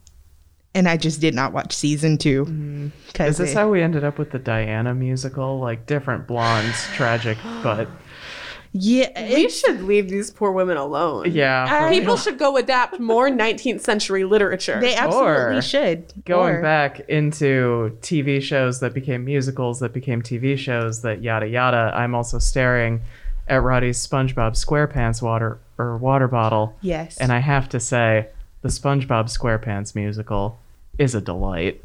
and 0.74 0.88
I 0.88 0.98
just 0.98 1.20
did 1.22 1.34
not 1.36 1.54
watch 1.54 1.74
season 1.74 2.18
two. 2.18 2.46
Mm. 2.46 2.86
Is 2.88 2.92
Because 3.08 3.38
this 3.38 3.54
how 3.54 3.70
we 3.70 3.82
ended 3.82 4.04
up 4.04 4.18
with 4.18 4.32
the 4.32 4.40
Diana 4.40 4.94
musical? 4.96 5.60
Like 5.60 5.86
different 5.86 6.28
blondes, 6.28 6.86
tragic, 6.94 7.38
but 7.64 7.88
yeah, 8.74 9.10
We 9.36 9.46
it, 9.48 9.52
should 9.52 9.82
leave 9.82 10.08
these 10.10 10.32
poor 10.32 10.54
women 10.54 10.78
alone. 10.78 11.30
yeah. 11.32 11.68
for 11.68 11.88
I- 11.88 11.90
People 11.92 12.16
should 12.16 12.38
go 12.40 12.56
adapt 12.56 13.00
more 13.02 13.30
19th 13.30 13.82
century 13.82 14.24
literature. 14.24 14.80
they 14.80 14.96
absolutely 14.96 15.58
Or 15.58 15.62
should. 15.62 16.06
going 16.24 16.56
Or- 16.56 16.62
back 16.62 17.02
into 17.10 17.98
TV 18.02 18.42
shows 18.42 18.80
that 18.80 18.94
became 18.94 19.26
musicals, 19.26 19.82
that 19.82 19.92
became 19.92 20.22
TV 20.22 20.58
shows, 20.58 21.02
that 21.02 21.22
yada 21.22 21.48
yada. 21.50 21.92
I'm 21.94 22.16
also 22.16 22.40
staring 22.40 23.02
at 23.50 23.62
Rodi's 23.62 24.08
SpongeBob 24.08 24.54
SquarePants 24.54 25.22
water 25.22 25.60
or 25.78 25.98
water 25.98 26.30
bottle, 26.30 26.78
Yes. 26.80 27.18
and 27.18 27.34
I 27.34 27.40
have 27.40 27.68
to 27.70 27.80
say, 27.82 28.28
the 28.62 28.70
SpongeBob 28.70 29.26
SquarePants 29.26 29.96
musical 29.96 30.61
is 30.97 31.15
a 31.15 31.21
delight. 31.21 31.84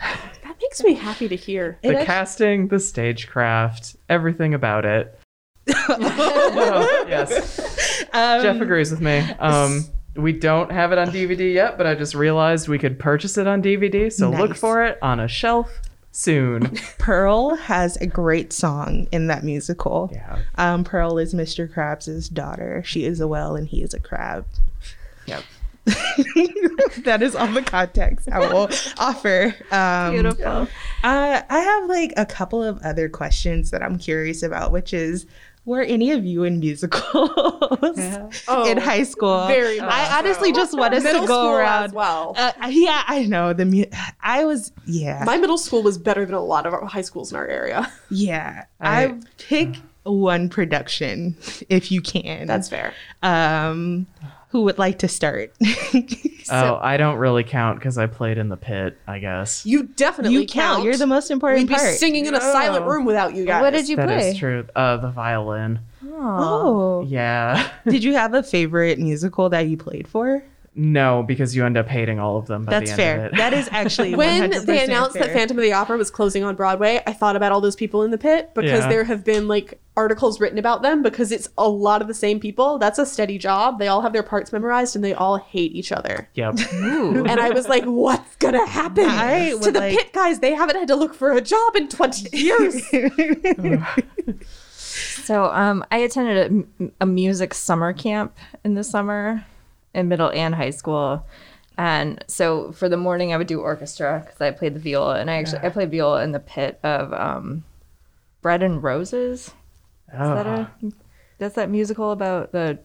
that 0.00 0.56
makes 0.60 0.82
me 0.82 0.94
happy 0.94 1.28
to 1.28 1.36
hear. 1.36 1.78
The 1.82 1.98
act- 1.98 2.06
casting, 2.06 2.68
the 2.68 2.80
stagecraft, 2.80 3.96
everything 4.08 4.54
about 4.54 4.84
it. 4.84 5.18
Oh, 5.68 7.04
yes, 7.08 8.04
um, 8.12 8.42
Jeff 8.42 8.60
agrees 8.60 8.90
with 8.90 9.00
me. 9.00 9.18
Um, 9.38 9.84
we 10.16 10.32
don't 10.32 10.70
have 10.70 10.92
it 10.92 10.98
on 10.98 11.08
DVD 11.08 11.54
yet, 11.54 11.78
but 11.78 11.86
I 11.86 11.94
just 11.94 12.14
realized 12.14 12.68
we 12.68 12.78
could 12.78 12.98
purchase 12.98 13.38
it 13.38 13.46
on 13.46 13.62
DVD, 13.62 14.12
so 14.12 14.30
look 14.30 14.56
for 14.56 14.84
it 14.84 14.98
on 15.00 15.20
a 15.20 15.28
shelf 15.28 15.80
soon. 16.12 16.76
Pearl 16.98 17.56
has 17.56 17.96
a 17.96 18.06
great 18.06 18.52
song 18.52 19.08
in 19.12 19.26
that 19.28 19.44
musical. 19.44 20.10
Yeah. 20.12 20.38
Um, 20.56 20.84
Pearl 20.84 21.18
is 21.18 21.34
Mr. 21.34 21.72
Krabs' 21.72 22.32
daughter. 22.32 22.82
She 22.84 23.04
is 23.04 23.20
a 23.20 23.26
whale 23.26 23.56
and 23.56 23.66
he 23.66 23.82
is 23.82 23.94
a 23.94 24.00
crab. 24.00 24.44
Yep. 25.26 25.42
that 27.04 27.18
is 27.22 27.34
all 27.34 27.48
the 27.48 27.62
context 27.62 28.28
I 28.30 28.38
will 28.40 28.68
offer. 28.98 29.54
Um, 29.70 30.12
Beautiful. 30.14 30.68
Uh, 31.02 31.42
I 31.48 31.58
have 31.58 31.88
like 31.88 32.12
a 32.16 32.26
couple 32.26 32.62
of 32.62 32.78
other 32.82 33.08
questions 33.08 33.70
that 33.70 33.82
I'm 33.82 33.98
curious 33.98 34.42
about, 34.42 34.72
which 34.72 34.94
is 34.94 35.26
were 35.64 35.82
any 35.82 36.10
of 36.10 36.24
you 36.24 36.42
in 36.42 36.58
musicals 36.58 37.04
Oh, 38.48 38.64
in 38.68 38.78
high 38.78 39.04
school? 39.04 39.46
very 39.46 39.78
much 39.80 39.90
I 39.92 40.18
honestly 40.18 40.50
so. 40.50 40.56
just 40.56 40.76
wanted 40.76 41.02
Middle 41.04 41.22
to 41.22 41.26
go 41.28 41.34
school 41.44 41.50
around. 41.56 41.84
as 41.84 41.92
well. 41.92 42.34
Uh, 42.36 42.52
yeah, 42.68 43.04
I 43.06 43.24
know 43.26 43.52
the. 43.52 43.64
Mu- 43.64 43.84
I 44.20 44.44
was 44.44 44.72
yeah. 44.86 45.22
My 45.24 45.36
middle 45.38 45.58
school 45.58 45.82
was 45.82 45.98
better 45.98 46.24
than 46.26 46.34
a 46.34 46.42
lot 46.42 46.66
of 46.66 46.74
our 46.74 46.84
high 46.86 47.02
schools 47.02 47.30
in 47.32 47.36
our 47.38 47.46
area. 47.46 47.90
Yeah, 48.10 48.64
I- 48.80 49.04
I, 49.04 49.20
pick 49.38 49.76
one 50.04 50.48
production 50.48 51.36
if 51.68 51.92
you 51.92 52.00
can. 52.02 52.46
That's 52.48 52.68
fair. 52.68 52.92
um, 53.22 54.06
who 54.52 54.62
would 54.62 54.78
like 54.78 54.98
to 55.00 55.08
start? 55.08 55.52
oh, 56.50 56.78
I 56.80 56.96
don't 56.98 57.16
really 57.16 57.42
count 57.42 57.78
because 57.78 57.96
I 57.98 58.06
played 58.06 58.36
in 58.38 58.48
the 58.50 58.56
pit. 58.56 58.98
I 59.08 59.18
guess 59.18 59.64
You 59.66 59.84
definitely 59.84 60.38
you 60.38 60.46
count. 60.46 60.84
You're 60.84 60.96
the 60.98 61.06
most 61.06 61.30
important 61.30 61.68
We'd 61.70 61.74
be 61.74 61.78
singing 61.78 62.26
in 62.26 62.34
a 62.34 62.40
silent 62.40 62.84
Oh. 62.84 62.88
room 62.88 63.04
without 63.06 63.34
you 63.34 63.46
guys. 63.46 63.62
What 63.62 63.70
did 63.70 63.88
you 63.88 63.96
that 63.96 64.06
play? 64.06 64.30
is 64.32 64.38
true. 64.38 64.66
Uh, 64.76 64.98
the 64.98 65.10
violin. 65.10 65.80
Oh, 66.06 67.02
Yeah. 67.08 67.66
did 67.88 68.04
you 68.04 68.12
have 68.12 68.34
a 68.34 68.42
favorite 68.42 68.98
musical 68.98 69.48
that 69.48 69.66
you 69.68 69.76
played 69.78 70.06
for? 70.06 70.44
No, 70.74 71.22
because 71.22 71.54
you 71.54 71.66
end 71.66 71.76
up 71.76 71.86
hating 71.86 72.18
all 72.18 72.36
of 72.38 72.46
them. 72.46 72.64
By 72.64 72.70
That's 72.80 72.94
the 72.96 73.02
end 73.02 73.18
fair. 73.20 73.26
Of 73.26 73.32
it. 73.34 73.36
That 73.36 73.52
is 73.52 73.68
actually 73.72 74.14
When 74.16 74.50
100% 74.50 74.64
they 74.66 74.82
announced 74.84 75.18
that. 75.18 75.30
Phantom 75.32 75.58
of 75.58 75.62
the 75.62 75.72
Opera 75.74 75.98
was 75.98 76.10
closing 76.10 76.44
on 76.44 76.56
Broadway, 76.56 77.02
I 77.06 77.12
thought 77.12 77.36
about 77.36 77.52
all 77.52 77.60
those 77.60 77.76
people 77.76 78.02
in 78.04 78.10
the 78.10 78.18
pit 78.18 78.52
because 78.54 78.82
Yeah. 78.84 78.88
there 78.88 79.04
have 79.04 79.22
been 79.24 79.48
like 79.48 79.78
articles 79.96 80.40
written 80.40 80.58
about 80.58 80.80
them 80.80 81.02
because 81.02 81.30
it's 81.30 81.50
a 81.58 81.68
lot 81.68 82.00
of 82.00 82.08
the 82.08 82.14
same 82.14 82.40
people. 82.40 82.78
That's 82.78 82.98
a 82.98 83.04
steady 83.04 83.36
job. 83.36 83.78
They 83.78 83.88
all 83.88 84.00
have 84.00 84.14
their 84.14 84.22
parts 84.22 84.50
memorized 84.50 84.96
and 84.96 85.04
they 85.04 85.12
all 85.12 85.36
hate 85.36 85.72
each 85.72 85.92
other. 85.92 86.30
Yep. 86.34 86.58
And 86.72 87.28
I 87.38 87.50
was 87.50 87.68
like, 87.68 87.84
what's 87.84 88.36
gonna 88.36 88.64
happen 88.66 89.04
I 89.06 89.50
to 89.62 89.70
the 89.70 89.78
like- 89.80 89.96
pit 89.98 90.12
guys? 90.14 90.38
They 90.40 90.54
haven't 90.54 90.76
had 90.76 90.88
to 90.88 90.96
look 90.96 91.12
for 91.12 91.32
a 91.32 91.42
job 91.42 91.76
in 91.76 91.88
20 91.88 92.34
years. 92.38 92.82
So 95.24 95.46
um, 95.52 95.84
I 95.90 95.98
attended 95.98 96.66
a, 96.80 96.90
a 97.02 97.06
music 97.06 97.54
summer 97.54 97.92
camp 97.92 98.36
in 98.64 98.74
the 98.74 98.84
summer, 98.84 99.44
in 99.94 100.08
middle 100.08 100.30
and 100.30 100.54
high 100.54 100.70
school. 100.70 101.24
And 101.78 102.22
so 102.28 102.72
for 102.72 102.88
the 102.88 102.96
morning, 102.96 103.32
I 103.32 103.36
would 103.38 103.46
do 103.46 103.60
orchestra 103.60 104.22
because 104.24 104.40
I 104.40 104.50
played 104.50 104.74
the 104.74 104.80
viola, 104.80 105.18
and 105.18 105.30
I 105.30 105.36
actually 105.36 105.60
I 105.62 105.70
played 105.70 105.90
viola 105.90 106.22
in 106.22 106.32
the 106.32 106.40
pit 106.40 106.78
of 106.84 107.12
um, 107.12 107.64
Bread 108.42 108.62
and 108.62 108.82
Roses. 108.82 109.48
Is 110.12 110.18
that 110.18 110.46
Oh. 110.46 110.50
a 110.86 110.92
that's 111.38 111.54
that 111.54 111.70
musical 111.70 112.12
about 112.12 112.52
the 112.52 112.78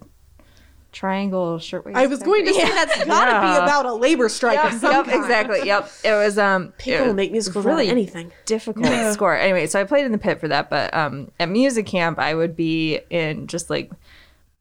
triangle 0.93 1.60
shirtwaist? 1.60 1.97
I 1.97 2.08
was 2.08 2.24
going 2.24 2.45
to 2.45 2.53
say 2.53 2.66
that's 2.66 3.03
gotta 3.05 3.45
be 3.45 3.64
about 3.64 3.86
a 3.86 3.93
labor 3.93 4.30
strike 4.30 4.58
of 4.64 4.72
Yep, 4.72 4.82
some 4.82 4.91
yep, 4.93 5.05
kind. 5.05 5.22
exactly. 5.22 5.66
Yep. 5.66 5.89
It 6.05 6.12
was 6.14 6.38
um 6.38 6.74
People 6.78 7.10
it- 7.10 7.14
make 7.14 7.32
musicals 7.34 7.66
really 7.66 7.80
really 7.88 7.91
anything. 7.91 8.32
difficult 8.45 8.88
score. 9.14 9.36
Anyway, 9.36 9.68
so 9.68 9.80
I 9.82 9.84
played 9.84 10.05
in 10.05 10.12
the 10.14 10.18
pit 10.18 10.39
for 10.39 10.47
that, 10.47 10.70
but 10.70 10.93
um, 10.93 11.30
at 11.39 11.49
music 11.49 11.86
camp, 11.86 12.20
I 12.20 12.34
would 12.34 12.55
be 12.55 12.99
in 13.10 13.47
just 13.47 13.70
like 13.70 13.91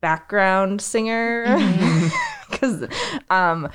background 0.01 0.83
singer 0.83 1.45
because 2.51 2.87
um, 3.31 3.69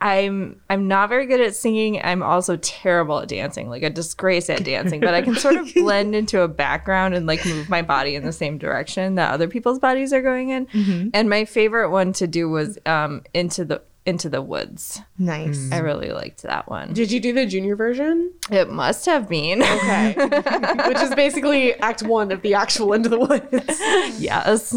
I'm 0.00 0.60
I'm 0.70 0.88
not 0.88 1.08
very 1.08 1.26
good 1.26 1.40
at 1.40 1.54
singing. 1.54 2.00
I'm 2.02 2.22
also 2.22 2.56
terrible 2.56 3.20
at 3.20 3.28
dancing, 3.28 3.68
like 3.68 3.82
a 3.82 3.90
disgrace 3.90 4.48
at 4.48 4.64
dancing. 4.64 5.00
But 5.00 5.14
I 5.14 5.22
can 5.22 5.34
sort 5.34 5.56
of 5.56 5.72
blend 5.74 6.14
into 6.14 6.40
a 6.40 6.48
background 6.48 7.14
and 7.14 7.26
like 7.26 7.44
move 7.44 7.68
my 7.68 7.82
body 7.82 8.14
in 8.14 8.24
the 8.24 8.32
same 8.32 8.56
direction 8.56 9.16
that 9.16 9.32
other 9.32 9.48
people's 9.48 9.78
bodies 9.78 10.12
are 10.12 10.22
going 10.22 10.50
in. 10.50 11.10
And 11.12 11.28
my 11.28 11.44
favorite 11.44 11.90
one 11.90 12.12
to 12.14 12.26
do 12.26 12.48
was 12.48 12.78
um, 12.86 13.22
into 13.34 13.64
the 13.64 13.82
into 14.06 14.30
the 14.30 14.40
woods. 14.40 15.00
nice. 15.18 15.70
I 15.70 15.78
really 15.78 16.10
liked 16.10 16.42
that 16.42 16.68
one. 16.68 16.94
Did 16.94 17.12
you 17.12 17.20
do 17.20 17.34
the 17.34 17.44
junior 17.44 17.76
version? 17.76 18.32
It 18.50 18.70
must 18.70 19.04
have 19.04 19.28
been. 19.28 19.62
Okay. 19.62 20.14
Which 20.88 20.98
is 20.98 21.14
basically 21.14 21.74
act 21.74 22.02
one 22.02 22.32
of 22.32 22.40
the 22.40 22.54
actual 22.54 22.94
Into 22.94 23.10
the 23.10 23.18
Woods. 23.18 23.78
yes. 24.18 24.72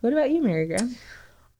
What 0.00 0.12
about 0.12 0.30
you, 0.30 0.42
Mary 0.42 0.68
Grahame? 0.68 0.96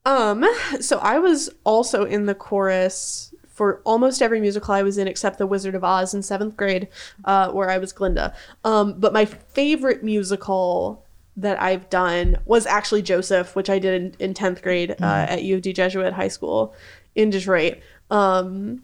Um, 0.09 0.43
so 0.81 0.99
I 1.01 1.19
was 1.19 1.51
also 1.65 2.05
in 2.05 2.25
the 2.25 2.35
chorus 2.35 3.35
for 3.47 3.83
almost 3.85 4.23
every 4.23 4.41
musical 4.41 4.73
I 4.73 4.83
was 4.83 4.97
in 4.97 5.07
except 5.07 5.37
The 5.37 5.47
Wizard 5.47 5.75
of 5.75 5.85
Oz 5.85 6.15
in 6.15 6.23
seventh 6.23 6.57
grade, 6.57 6.89
uh, 7.27 7.51
where 7.51 7.69
I 7.69 7.77
was 7.77 7.93
Glinda. 7.93 8.35
Um, 8.65 8.95
but 8.99 9.13
my 9.13 9.27
favorite 9.27 10.03
musical 10.03 11.05
that 11.37 11.61
I've 11.61 11.91
done 11.91 12.39
was 12.47 12.67
actually 12.67 13.03
Joseph, 13.03 13.55
which 13.55 13.69
I 13.69 13.79
did 13.79 14.01
in, 14.01 14.29
in 14.31 14.35
10th 14.35 14.63
grade 14.63 14.93
uh, 14.93 15.27
at 15.29 15.43
U 15.43 15.57
of 15.57 15.63
D 15.63 15.73
Jesuit 15.75 16.15
High 16.15 16.29
School 16.29 16.75
in 17.15 17.29
Detroit. 17.31 17.79
Um, 18.11 18.83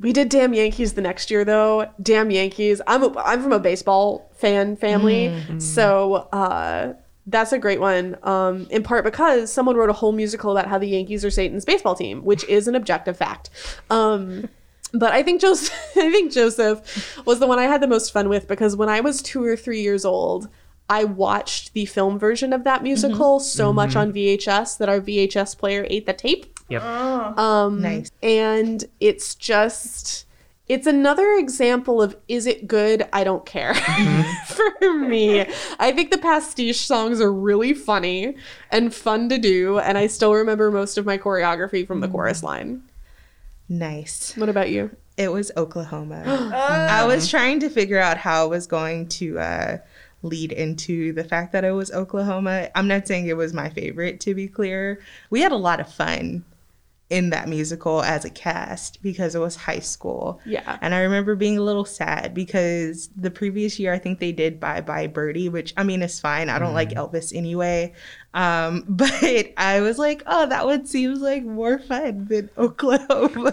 we 0.00 0.12
did 0.12 0.28
Damn 0.28 0.54
Yankees 0.54 0.94
the 0.94 1.02
next 1.02 1.30
year 1.30 1.44
though. 1.44 1.88
Damn 2.02 2.32
Yankees. 2.32 2.80
I'm 2.88 3.04
a, 3.04 3.18
I'm 3.20 3.42
from 3.42 3.52
a 3.52 3.60
baseball 3.60 4.28
fan 4.34 4.76
family, 4.76 5.28
so 5.60 6.14
uh, 6.32 6.94
that's 7.26 7.52
a 7.52 7.58
great 7.58 7.80
one. 7.80 8.16
Um, 8.22 8.66
in 8.70 8.82
part 8.82 9.04
because 9.04 9.52
someone 9.52 9.76
wrote 9.76 9.90
a 9.90 9.94
whole 9.94 10.12
musical 10.12 10.52
about 10.52 10.68
how 10.68 10.78
the 10.78 10.88
Yankees 10.88 11.24
are 11.24 11.30
Satan's 11.30 11.64
baseball 11.64 11.94
team, 11.94 12.24
which 12.24 12.44
is 12.48 12.68
an 12.68 12.74
objective 12.74 13.16
fact. 13.16 13.50
Um, 13.90 14.48
but 14.92 15.12
I 15.12 15.22
think 15.22 15.40
Joseph, 15.40 15.74
I 15.96 16.10
think 16.10 16.32
Joseph 16.32 17.22
was 17.26 17.40
the 17.40 17.46
one 17.46 17.58
I 17.58 17.64
had 17.64 17.80
the 17.80 17.88
most 17.88 18.12
fun 18.12 18.28
with 18.28 18.46
because 18.46 18.76
when 18.76 18.88
I 18.88 19.00
was 19.00 19.22
two 19.22 19.44
or 19.44 19.56
three 19.56 19.80
years 19.80 20.04
old, 20.04 20.48
I 20.88 21.04
watched 21.04 21.72
the 21.72 21.86
film 21.86 22.18
version 22.18 22.52
of 22.52 22.64
that 22.64 22.82
musical 22.82 23.40
so 23.40 23.72
much 23.72 23.96
on 23.96 24.12
VHS 24.12 24.76
that 24.78 24.88
our 24.90 25.00
VHS 25.00 25.56
player 25.56 25.86
ate 25.88 26.04
the 26.04 26.12
tape. 26.12 26.58
Yep. 26.68 26.82
Um, 26.82 27.80
Nice. 27.80 28.10
And 28.22 28.84
it's 29.00 29.34
just, 29.34 30.26
it's 30.66 30.86
another 30.86 31.32
example 31.34 32.00
of 32.00 32.16
is 32.26 32.46
it 32.46 32.66
good? 32.66 33.06
I 33.12 33.22
don't 33.22 33.44
care. 33.44 33.74
For 34.46 34.98
me, 34.98 35.46
I 35.78 35.92
think 35.92 36.10
the 36.10 36.18
pastiche 36.18 36.80
songs 36.80 37.20
are 37.20 37.32
really 37.32 37.74
funny 37.74 38.36
and 38.70 38.94
fun 38.94 39.28
to 39.28 39.38
do, 39.38 39.78
and 39.78 39.98
I 39.98 40.06
still 40.06 40.32
remember 40.32 40.70
most 40.70 40.96
of 40.96 41.04
my 41.04 41.18
choreography 41.18 41.86
from 41.86 42.00
the 42.00 42.08
chorus 42.08 42.42
line. 42.42 42.82
Nice. 43.68 44.36
What 44.36 44.48
about 44.48 44.70
you? 44.70 44.90
It 45.16 45.32
was 45.32 45.52
Oklahoma. 45.56 46.22
I 46.54 47.04
was 47.04 47.28
trying 47.28 47.60
to 47.60 47.68
figure 47.68 48.00
out 48.00 48.16
how 48.16 48.44
I 48.44 48.46
was 48.46 48.66
going 48.66 49.08
to 49.08 49.38
uh, 49.38 49.78
lead 50.22 50.50
into 50.50 51.12
the 51.12 51.24
fact 51.24 51.52
that 51.52 51.64
it 51.64 51.72
was 51.72 51.92
Oklahoma. 51.92 52.70
I'm 52.74 52.88
not 52.88 53.06
saying 53.06 53.28
it 53.28 53.36
was 53.36 53.52
my 53.52 53.68
favorite, 53.68 54.18
to 54.20 54.34
be 54.34 54.48
clear. 54.48 55.00
We 55.28 55.40
had 55.40 55.52
a 55.52 55.56
lot 55.56 55.80
of 55.80 55.92
fun 55.92 56.44
in 57.10 57.30
that 57.30 57.48
musical 57.48 58.02
as 58.02 58.24
a 58.24 58.30
cast 58.30 59.02
because 59.02 59.34
it 59.34 59.38
was 59.38 59.56
high 59.56 59.78
school. 59.78 60.40
Yeah. 60.46 60.78
And 60.80 60.94
I 60.94 61.00
remember 61.00 61.36
being 61.36 61.58
a 61.58 61.62
little 61.62 61.84
sad 61.84 62.32
because 62.32 63.10
the 63.14 63.30
previous 63.30 63.78
year 63.78 63.92
I 63.92 63.98
think 63.98 64.20
they 64.20 64.32
did 64.32 64.58
Bye 64.58 64.80
Bye 64.80 65.06
Birdie, 65.06 65.48
which 65.48 65.74
I 65.76 65.84
mean 65.84 66.02
is 66.02 66.18
fine. 66.18 66.48
I 66.48 66.58
don't 66.58 66.74
like 66.74 66.90
mm. 66.90 66.96
Elvis 66.96 67.34
anyway. 67.34 67.92
Um, 68.34 68.84
but 68.88 69.52
I 69.56 69.80
was 69.80 69.96
like, 69.96 70.22
oh, 70.26 70.46
that 70.46 70.66
one 70.66 70.86
seems 70.86 71.20
like 71.20 71.44
more 71.44 71.78
fun 71.78 72.26
than 72.26 72.50
Oklahoma. 72.58 73.52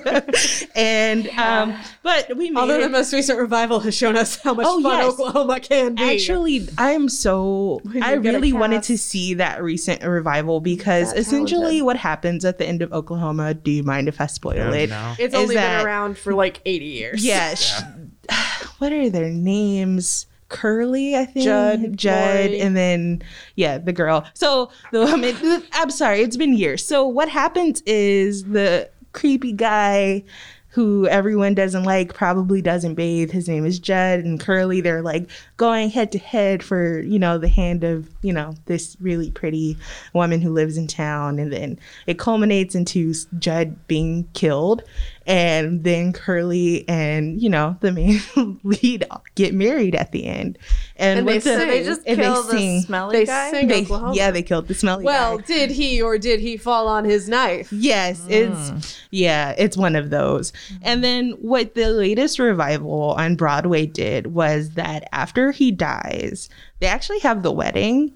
and 0.75 1.29
um, 1.37 1.75
but 2.01 2.35
we 2.35 2.49
made 2.49 2.59
Although 2.59 2.79
it. 2.79 2.81
the 2.83 2.89
most 2.89 3.13
recent 3.13 3.37
revival 3.37 3.79
has 3.81 3.95
shown 3.95 4.17
us 4.17 4.37
how 4.41 4.55
much 4.55 4.65
Oh, 4.67 4.81
fun 4.81 4.97
yes. 4.97 5.13
Oklahoma 5.13 5.59
can 5.59 5.93
be. 5.95 6.01
Actually, 6.03 6.67
I 6.79 6.91
am 6.91 7.09
so. 7.09 7.79
I 8.01 8.15
you 8.15 8.21
get 8.21 8.33
a 8.33 8.39
really 8.39 8.53
wanted 8.53 8.81
to 8.83 8.97
see 8.97 9.35
that 9.35 9.61
recent 9.61 10.03
revival 10.03 10.59
because 10.59 11.13
that 11.13 11.19
essentially, 11.19 11.61
talented. 11.61 11.83
what 11.85 11.97
happens 11.97 12.43
at 12.43 12.57
the 12.57 12.65
end 12.65 12.81
of 12.81 12.91
Oklahoma? 12.91 13.53
Do 13.53 13.69
you 13.69 13.83
mind 13.83 14.07
if 14.07 14.19
I 14.19 14.25
spoil 14.25 14.55
No, 14.55 14.73
it? 14.73 14.89
no. 14.89 15.13
it's 15.19 15.35
only 15.35 15.55
that- 15.55 15.77
been 15.77 15.85
around 15.85 16.17
for 16.17 16.33
like 16.33 16.59
80 16.65 16.85
years. 16.85 17.23
Yeah. 17.23 17.53
sh- 17.53 17.81
what 18.79 18.91
are 18.91 19.09
their 19.11 19.29
names? 19.29 20.25
Curly, 20.51 21.15
I 21.15 21.25
think. 21.25 21.45
Judd, 21.45 21.97
Judd, 21.97 22.51
and 22.51 22.75
then 22.75 23.23
yeah, 23.55 23.77
the 23.77 23.93
girl. 23.93 24.25
So 24.33 24.69
the 24.91 24.99
woman. 24.99 25.63
I'm 25.73 25.89
sorry, 25.89 26.21
it's 26.21 26.37
been 26.37 26.55
years. 26.55 26.85
So 26.85 27.07
what 27.07 27.29
happens 27.29 27.81
is 27.85 28.43
the 28.43 28.89
creepy 29.13 29.53
guy 29.53 30.23
who 30.67 31.07
everyone 31.07 31.53
doesn't 31.53 31.83
like 31.83 32.13
probably 32.13 32.61
doesn't 32.61 32.95
bathe 32.95 33.29
his 33.31 33.49
name 33.49 33.65
is 33.65 33.77
judd 33.77 34.19
and 34.19 34.39
curly 34.39 34.79
they're 34.79 35.01
like 35.01 35.29
going 35.61 35.91
head 35.91 36.11
to 36.11 36.17
head 36.17 36.63
for 36.63 37.01
you 37.01 37.19
know 37.19 37.37
the 37.37 37.47
hand 37.47 37.83
of 37.83 38.09
you 38.23 38.33
know 38.33 38.55
this 38.65 38.97
really 38.99 39.29
pretty 39.29 39.77
woman 40.11 40.41
who 40.41 40.51
lives 40.51 40.75
in 40.75 40.87
town 40.87 41.37
and 41.37 41.53
then 41.53 41.77
it 42.07 42.17
culminates 42.17 42.73
into 42.73 43.13
judd 43.37 43.75
being 43.85 44.27
killed 44.33 44.81
and 45.27 45.83
then 45.83 46.11
curly 46.13 46.83
and 46.89 47.39
you 47.39 47.47
know 47.47 47.77
the 47.81 47.91
main 47.91 48.19
lead 48.63 49.05
get 49.35 49.53
married 49.53 49.93
at 49.93 50.11
the 50.11 50.25
end 50.25 50.57
and, 50.95 51.19
And 51.19 51.27
they 51.27 51.37
the- 51.37 51.41
sing. 51.57 51.67
They 51.67 51.83
just 51.83 52.01
and 52.07 52.17
kill 52.19 52.41
they 52.43 52.57
sing. 52.57 52.75
the 52.77 52.81
smelly 52.81 53.17
They 53.17 53.25
guy. 53.25 53.51
sing 53.51 53.67
they, 53.67 53.81
Oklahoma. 53.83 54.15
yeah 54.15 54.31
they 54.31 54.41
killed 54.41 54.67
the 54.67 54.73
smelly 54.73 55.03
guy. 55.03 55.11
Well, 55.11 55.37
guy. 55.37 55.43
did 55.45 55.71
he 55.71 56.01
or 56.01 56.17
did 56.17 56.39
he 56.39 56.57
fall 56.57 56.87
on 56.87 57.05
his 57.05 57.29
knife? 57.29 57.71
Yes, 57.71 58.25
it's 58.27 58.71
mm. 58.71 59.01
yeah, 59.11 59.53
it's 59.59 59.77
one 59.77 59.95
of 59.95 60.09
those. 60.09 60.53
And 60.81 61.03
then 61.03 61.31
what 61.33 61.75
the 61.75 61.89
latest 61.91 62.39
revival 62.39 63.13
on 63.17 63.35
Broadway 63.35 63.85
did 63.85 64.27
was 64.33 64.71
that 64.71 65.07
after 65.11 65.50
he 65.51 65.71
dies, 65.71 66.49
they 66.79 66.87
actually 66.87 67.19
have 67.19 67.43
the 67.43 67.51
wedding 67.51 68.13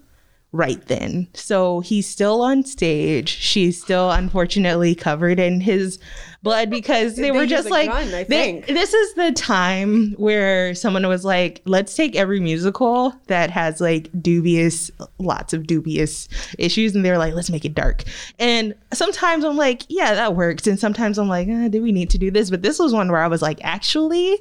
right 0.52 0.86
then. 0.86 1.28
So 1.34 1.80
he's 1.80 2.06
still 2.08 2.40
on 2.40 2.64
stage. 2.64 3.28
She's 3.28 3.82
still 3.82 4.10
unfortunately 4.10 4.94
covered 4.94 5.38
in 5.38 5.60
his 5.60 5.98
blood 6.42 6.70
because 6.70 7.16
they 7.16 7.22
They 7.24 7.30
were 7.32 7.44
just 7.44 7.68
like 7.68 7.90
gun, 7.90 8.10
they- 8.28 8.60
this 8.72 8.94
is 8.94 9.14
the 9.14 9.32
time 9.32 10.12
where 10.12 10.74
someone 10.74 11.06
was 11.08 11.26
like, 11.26 11.60
let's 11.66 11.94
take 11.94 12.16
every 12.16 12.40
musical 12.40 13.12
that 13.26 13.50
has 13.50 13.82
like 13.82 14.08
dubious, 14.22 14.90
lots 15.18 15.52
of 15.52 15.66
dubious 15.66 16.26
issues, 16.58 16.94
and 16.94 17.04
they're 17.04 17.18
like, 17.18 17.34
let's 17.34 17.50
make 17.50 17.64
it 17.66 17.74
dark. 17.74 18.04
And 18.38 18.74
sometimes 18.94 19.44
I'm 19.44 19.56
like, 19.58 19.82
yeah, 19.88 20.14
that 20.14 20.36
works. 20.36 20.66
And 20.66 20.78
sometimes 20.78 21.18
I'm 21.18 21.28
like, 21.28 21.48
uh, 21.48 21.68
do 21.68 21.82
we 21.82 21.92
need 21.92 22.08
to 22.10 22.18
do 22.18 22.30
this? 22.30 22.48
But 22.48 22.62
this 22.62 22.78
was 22.78 22.94
one 22.94 23.10
where 23.10 23.20
I 23.20 23.26
was 23.28 23.42
like, 23.42 23.58
actually, 23.62 24.38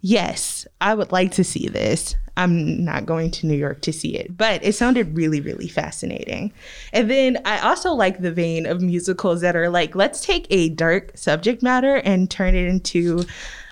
yes, 0.00 0.66
I 0.80 0.94
would 0.94 1.12
like 1.12 1.32
to 1.32 1.44
see 1.44 1.68
this. 1.68 2.16
I'm 2.36 2.84
not 2.84 3.06
going 3.06 3.30
to 3.32 3.46
New 3.46 3.56
York 3.56 3.82
to 3.82 3.92
see 3.92 4.16
it, 4.16 4.36
but 4.36 4.64
it 4.64 4.74
sounded 4.74 5.14
really, 5.14 5.40
really 5.40 5.68
fascinating. 5.68 6.52
And 6.92 7.10
then 7.10 7.38
I 7.44 7.58
also 7.58 7.92
like 7.92 8.20
the 8.20 8.32
vein 8.32 8.66
of 8.66 8.80
musicals 8.80 9.42
that 9.42 9.56
are 9.56 9.68
like, 9.68 9.94
let's 9.94 10.24
take 10.24 10.46
a 10.50 10.70
dark 10.70 11.16
subject 11.16 11.62
matter 11.62 11.96
and 11.96 12.30
turn 12.30 12.54
it 12.54 12.66
into 12.66 13.24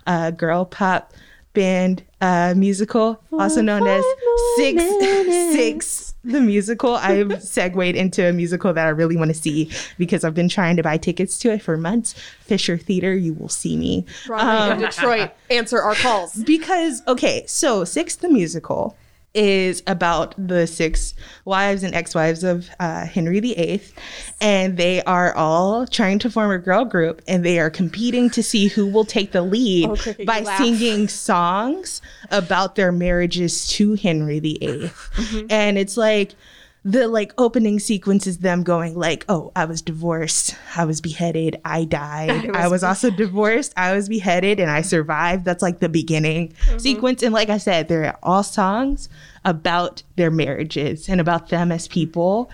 a 0.07 0.33
girl 0.33 0.65
pop 0.65 1.15
band 1.55 2.03
uh, 2.21 2.55
musical, 2.57 3.23
also 3.33 3.63
known 3.63 3.87
as 3.87 4.05
Six 4.57 4.83
Six 5.55 6.08
the 6.29 6.41
musical. 6.41 6.95
I've 6.95 7.43
segued 7.43 7.97
into 7.97 8.29
a 8.29 8.33
musical 8.33 8.73
that 8.73 8.87
I 8.87 8.91
really 8.91 9.17
want 9.17 9.29
to 9.29 9.35
see 9.35 9.71
because 9.97 10.25
I've 10.25 10.35
been 10.35 10.49
trying 10.49 10.77
to 10.77 10.83
buy 10.83 10.97
tickets 10.97 11.39
to 11.41 11.53
it 11.53 11.63
for 11.63 11.77
months. 11.77 12.15
Fisher 12.41 12.77
Theater, 12.77 13.15
you 13.15 13.35
will 13.35 13.49
see 13.49 13.77
me. 13.77 14.05
Broadway 14.27 14.67
in 14.67 14.73
um, 14.73 14.79
Detroit, 14.81 15.31
answer 15.51 15.81
our 15.81 15.95
calls. 15.95 16.35
Because 16.35 17.03
okay, 17.07 17.45
so 17.47 17.85
Six 17.85 18.17
the 18.17 18.29
musical 18.29 18.97
is 19.39 19.83
about 19.87 20.35
the 20.37 20.67
six 20.67 21.15
wives 21.45 21.85
and 21.85 21.95
ex-wives 21.95 22.43
of 22.43 22.69
uh, 22.81 23.07
Henry 23.07 23.39
VIII, 23.41 23.81
and 24.41 24.77
they 24.77 25.03
are 25.05 25.33
all 25.35 25.87
trying 25.87 26.19
to 26.19 26.31
form 26.31 26.51
a 26.51 26.59
girl 26.59 26.85
group, 26.85 27.23
and 27.29 27.45
they 27.45 27.59
are 27.61 27.71
competing 27.71 28.29
to 28.31 28.43
see 28.43 28.67
who 28.67 28.87
will 28.87 29.05
take 29.05 29.31
the 29.33 29.43
lead 29.43 29.89
Oh, 29.89 29.95
you 30.19 30.25
by 30.27 30.43
singing 30.59 31.07
songs 31.07 32.03
about 32.31 32.75
their 32.75 32.91
marriages 32.91 33.69
to 33.69 33.95
Henry 33.95 34.41
VIII, 34.41 34.59
Mm-hmm. 34.91 35.47
and 35.51 35.79
it's 35.79 35.97
like 35.97 36.35
the 36.91 37.07
like 37.07 37.35
opening 37.37 37.79
sequence 37.79 38.27
is 38.27 38.39
them 38.39 38.63
going 38.63 38.97
like 38.97 39.25
oh 39.29 39.53
i 39.55 39.65
was 39.65 39.83
divorced. 39.83 40.55
I 40.77 40.85
was 40.85 41.01
beheaded. 41.01 41.61
I 41.65 41.85
died. 41.85 42.51
I 42.55 42.69
was, 42.69 42.85
also 42.85 43.11
divorced. 43.11 43.73
I 43.77 43.93
was 43.95 44.09
beheaded 44.09 44.61
and 44.61 44.71
i 44.71 44.81
survived. 44.83 45.45
That's 45.45 45.63
like 45.63 45.81
the 45.81 45.89
beginning 45.89 46.49
Mm-hmm. 46.49 46.79
sequence. 46.79 47.23
And 47.23 47.35
like 47.35 47.51
i 47.51 47.59
said 47.59 47.89
they're 47.89 48.17
all 48.23 48.43
songs 48.43 49.09
about 49.45 50.03
their 50.17 50.31
marriages 50.31 51.09
and 51.09 51.21
about 51.21 51.49
them 51.49 51.71
as 51.73 51.89
people 51.89 52.51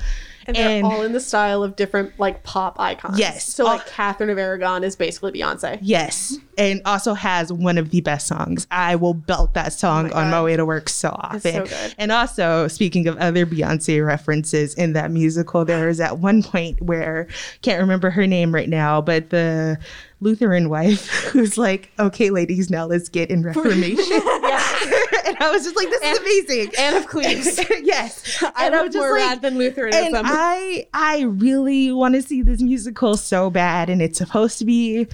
And 0.47 0.57
they're 0.57 0.84
all 0.84 1.03
in 1.03 1.12
the 1.12 1.20
style 1.20 1.62
of 1.62 1.76
different 1.76 2.18
like 2.18 2.42
pop 2.42 2.78
icons. 2.78 3.18
Yes. 3.18 3.45
So 3.47 3.64
like 3.64 3.80
All- 3.80 3.86
Catherine 3.88 4.30
of 4.30 4.38
Aragon 4.38 4.84
is 4.84 4.97
basically 4.97 5.32
Beyonce. 5.32 5.78
Yes, 5.82 6.36
and 6.59 6.82
also 6.84 7.14
has 7.14 7.53
one 7.53 7.78
of 7.78 7.90
the 7.90 8.01
best 8.01 8.26
songs. 8.26 8.66
I 8.70 8.97
will 8.97 9.14
belt 9.14 9.55
that 9.55 9.72
song 9.72 10.11
oh 10.12 10.16
on 10.18 10.30
my 10.30 10.42
way 10.42 10.57
to 10.57 10.64
work 10.64 10.88
so 10.88 11.11
often. 11.11 11.40
so 11.53 11.64
good. 11.64 11.95
And 11.99 12.12
also, 12.12 12.68
speaking 12.68 13.09
of 13.09 13.16
other 13.18 13.47
Beyonce 13.47 14.05
references 14.05 14.74
in 14.74 14.92
that 14.95 15.11
musical, 15.11 15.64
there 15.64 15.88
is 15.88 16.01
at 16.01 16.18
one 16.18 16.42
point 16.42 16.80
where 16.82 17.26
can't 17.62 17.80
remember 17.80 18.11
her 18.11 18.26
name 18.26 18.55
right 18.55 18.68
now, 18.68 19.01
but 19.01 19.30
the 19.30 19.78
Lutheran 20.20 20.68
wife 20.68 21.09
who's 21.32 21.59
like, 21.59 21.90
"Okay, 21.99 22.30
ladies, 22.30 22.70
now 22.70 22.86
let's 22.86 23.09
get 23.09 23.30
in 23.30 23.42
Reformation." 23.42 24.20
and 25.27 25.37
I 25.39 25.51
was 25.51 25.64
just 25.64 25.77
like, 25.77 25.89
"This 25.89 26.03
is 26.03 26.18
amazing." 26.18 26.75
Anne 26.79 26.97
of 26.97 27.07
Cleves. 27.07 27.59
yes, 27.83 28.43
I 28.43 28.66
and 28.66 28.75
I 28.75 28.79
love 28.79 28.87
was 28.87 28.95
just 28.95 29.03
more 29.03 29.12
like, 29.12 29.29
rad 29.29 29.43
than 29.43 29.59
Lutheranism. 29.59 30.14
and 30.14 30.27
I 30.27 30.87
I 30.93 31.22
really 31.22 31.93
want 31.93 32.14
to 32.14 32.22
see 32.22 32.43
this 32.43 32.61
musical 32.61 33.16
so 33.16 33.51
bad, 33.51 33.91
and 33.91 34.03
it's 34.03 34.18
supposed 34.18 34.59
to 34.59 34.64
be 34.64 35.07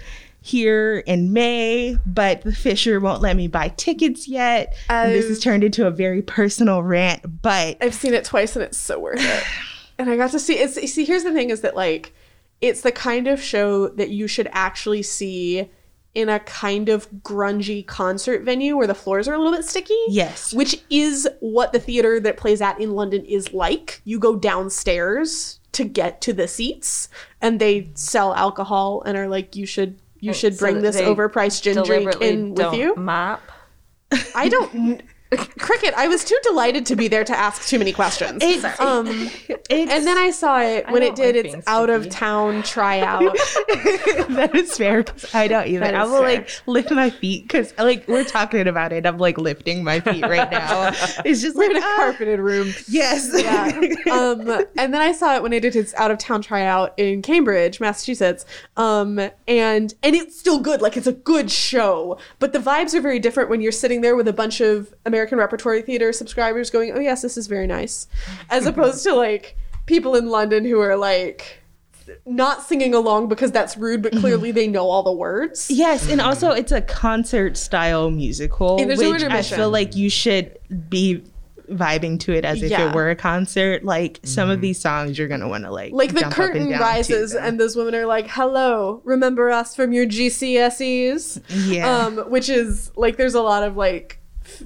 here 0.43 1.01
in 1.01 1.33
May, 1.33 1.97
but 2.07 2.43
the 2.43 2.53
Fisher 2.53 2.99
won't 2.99 3.21
let 3.21 3.37
me 3.37 3.47
buy 3.47 3.69
tickets 3.69 4.27
yet. 4.27 4.75
And 4.89 5.13
this 5.13 5.29
has 5.29 5.39
turned 5.39 5.65
into 5.65 5.87
a 5.87 5.91
very 5.91 6.23
personal 6.23 6.83
rant, 6.83 7.43
but 7.43 7.77
I've 7.81 7.95
seen 7.95 8.15
it 8.15 8.25
twice 8.25 8.57
and 8.57 8.65
it's 8.65 8.79
so 8.79 8.99
worth 8.99 9.21
it. 9.21 9.45
and 9.99 10.09
I 10.09 10.17
got 10.17 10.31
to 10.31 10.39
see 10.39 10.55
it's 10.55 10.75
see 10.93 11.05
here's 11.05 11.25
the 11.25 11.33
thing 11.33 11.51
is 11.51 11.61
that 11.61 11.77
like 11.77 12.15
it's 12.61 12.81
the 12.83 12.93
kind 12.93 13.27
of 13.27 13.41
show 13.41 13.89
that 13.89 14.11
you 14.11 14.27
should 14.27 14.49
actually 14.53 15.03
see 15.03 15.71
in 16.15 16.29
a 16.29 16.41
kind 16.41 16.89
of 16.89 17.11
grungy 17.23 17.87
concert 17.87 18.43
venue 18.43 18.77
where 18.77 18.87
the 18.87 18.95
floors 18.95 19.29
are 19.29 19.35
a 19.35 19.39
little 19.39 19.53
bit 19.53 19.65
sticky. 19.65 19.99
Yes. 20.09 20.53
Which 20.53 20.83
is 20.91 21.29
what 21.41 21.73
the 21.73 21.79
theater 21.79 22.19
that 22.21 22.37
plays 22.37 22.61
at 22.61 22.81
in 22.81 22.95
London 22.95 23.25
is 23.25 23.53
like. 23.53 24.01
You 24.05 24.19
go 24.19 24.37
downstairs 24.37 25.61
to 25.73 25.85
get 25.85 26.21
to 26.23 26.33
the 26.33 26.49
seats 26.49 27.09
and 27.41 27.61
they 27.61 27.91
sell 27.95 28.35
alcohol 28.35 29.03
and 29.07 29.17
are 29.17 29.29
like 29.29 29.55
you 29.55 29.67
should 29.67 29.99
you 30.19 30.35
should 30.35 30.57
So 30.57 30.67
bring 30.67 30.83
this 30.83 31.01
overpriced 31.01 31.63
gin 31.63 31.83
drink 31.83 32.21
in 32.21 32.55
with 32.55 32.75
you. 32.75 32.95
Mop. 32.97 33.41
I 34.35 34.49
don't 34.49 35.03
Kricket, 35.31 35.93
I 35.95 36.09
was 36.09 36.25
too 36.25 36.37
delighted 36.43 36.87
to 36.87 36.97
be 36.97 37.07
there 37.07 37.23
to 37.23 37.39
ask 37.39 37.69
too 37.69 37.79
many 37.79 37.93
questions. 37.93 38.39
It's, 38.43 38.65
um 38.81 39.07
it's, 39.71 39.71
and 39.93 40.05
then 40.07 40.19
I 40.19 40.31
saw 40.31 40.61
it 40.61 40.91
when 40.91 41.05
it 41.05 41.15
did 41.15 41.37
like 41.37 41.55
its 41.55 41.69
out 41.69 41.89
of 41.89 42.09
town 42.09 42.65
tryout. 42.65 43.21
that 44.31 44.51
is 44.55 44.77
fair. 44.77 45.05
'cause 45.05 45.33
I 45.33 45.47
don't 45.47 45.69
either. 45.69 45.85
I 45.85 46.05
will 46.05 46.23
fair. 46.23 46.23
like 46.23 46.51
lift 46.67 46.91
my 46.91 47.11
feet 47.11 47.45
because 47.45 47.73
like 47.79 48.09
we're 48.09 48.25
talking 48.25 48.67
about 48.67 48.93
it. 48.93 49.07
I'm 49.07 49.19
like 49.19 49.39
lifting 49.39 49.85
my 49.85 50.01
feet 50.01 50.23
right 50.23 50.51
now. 50.51 50.91
It's 51.25 51.43
just 51.43 51.57
We're 51.57 51.69
like 51.69 51.77
in 51.77 51.83
a 51.83 51.87
ah, 51.87 51.97
carpeted 51.99 52.41
room. 52.41 52.73
Yes. 52.89 53.31
Yeah. 53.35 53.67
um, 54.13 54.41
and 54.77 54.93
then 54.93 55.01
I 55.01 55.13
saw 55.13 55.37
it 55.37 55.43
when 55.43 55.53
it 55.53 55.61
did 55.61 55.77
its 55.77 55.95
out 55.95 56.11
of 56.11 56.19
town 56.19 56.43
tryout 56.43 56.95
in 56.99 57.23
Cambridge, 57.23 57.79
Massachusetts. 57.79 58.45
Um, 58.77 59.19
and 59.47 59.95
and 60.03 60.15
it's 60.17 60.39
still 60.39 60.59
good. 60.59 60.83
Like 60.83 60.97
it's 60.97 61.07
a 61.07 61.13
good 61.13 61.51
show, 61.51 62.19
but 62.41 62.53
the 62.53 62.59
vibes 62.59 62.95
are 62.95 63.01
very 63.01 63.19
different 63.21 63.49
when 63.51 63.61
you're 63.61 63.71
sitting 63.71 64.01
there 64.01 64.17
with 64.17 64.27
a 64.27 64.33
bunch 64.33 64.61
of 64.61 64.93
American 65.05 65.20
Repertory 65.39 65.83
Theater 65.83 66.13
subscribers 66.13 66.71
going, 66.71 66.93
"Oh 66.93 67.01
yes, 67.01 67.23
this 67.23 67.37
is 67.37 67.47
very 67.47 67.67
nice," 67.67 68.07
as 68.51 68.67
opposed 68.67 69.03
to 69.05 69.15
like 69.15 69.57
people 69.87 70.15
in 70.17 70.29
London 70.29 70.65
who 70.65 70.81
are 70.81 70.97
like 70.97 71.59
not 72.27 72.63
singing 72.63 72.93
along 72.95 73.29
because 73.29 73.53
that's 73.53 73.77
rude, 73.77 74.03
but 74.03 74.13
clearly 74.13 74.51
they 74.51 74.67
know 74.67 74.89
all 74.91 75.03
the 75.03 75.13
words. 75.13 75.71
Yes, 75.71 76.11
and 76.11 76.21
also 76.21 76.51
it's 76.51 76.73
a 76.73 76.81
concert 76.81 77.57
style 77.57 78.11
musical, 78.11 78.79
Yeah, 78.81 78.87
there's 78.87 79.01
no 79.01 79.13
which 79.13 79.23
I 79.23 79.43
feel 79.43 79.71
like 79.71 79.95
you 79.95 80.11
should 80.11 80.59
be 80.89 81.23
vibing 81.71 82.19
to 82.19 82.33
it 82.33 82.45
as 82.45 82.61
if 82.65 82.71
Yeah. 82.73 82.89
it 82.89 82.95
were 82.97 83.11
a 83.11 83.15
concert. 83.15 83.85
Like 83.85 84.19
some 84.25 84.51
of 84.51 84.61
these 84.61 84.81
songs, 84.81 85.17
you're 85.17 85.29
gonna 85.29 85.47
want 85.49 85.63
to 85.65 85.71
like 85.71 85.93
Like 85.93 86.13
the 86.15 86.21
jump 86.23 86.33
and 86.33 86.35
curtain 86.35 86.71
rises, 86.71 87.33
and 87.37 87.61
those 87.61 87.77
women 87.77 87.95
are 87.95 88.07
like, 88.07 88.27
"Hello, 88.29 89.01
remember 89.05 89.49
us 89.51 89.77
from 89.77 89.93
your 89.93 90.05
GCSEs?" 90.07 91.41
yeah, 91.49 91.99
um 92.07 92.19
which 92.31 92.49
is 92.49 92.91
like 92.97 93.17
there's 93.17 93.35
a 93.35 93.43
lot 93.43 93.63
of 93.63 93.77
like 93.77 94.19
f- 94.19 94.20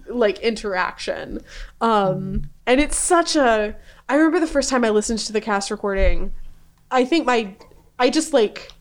like 0.09 0.39
interaction. 0.41 1.41
Um 1.81 2.51
and 2.67 2.81
it's 2.81 2.97
such 2.97 3.37
a 3.37 3.77
i 4.09 4.15
remember 4.15 4.41
the 4.41 4.47
first 4.47 4.71
time 4.71 4.85
i 4.85 4.91
listened 4.91 5.19
to 5.19 5.33
the 5.33 5.41
cast 5.41 5.71
recording 5.71 6.33
i 6.91 7.05
think 7.05 7.27
my 7.27 7.55
i 7.99 8.11
just 8.11 8.33
like 8.33 8.73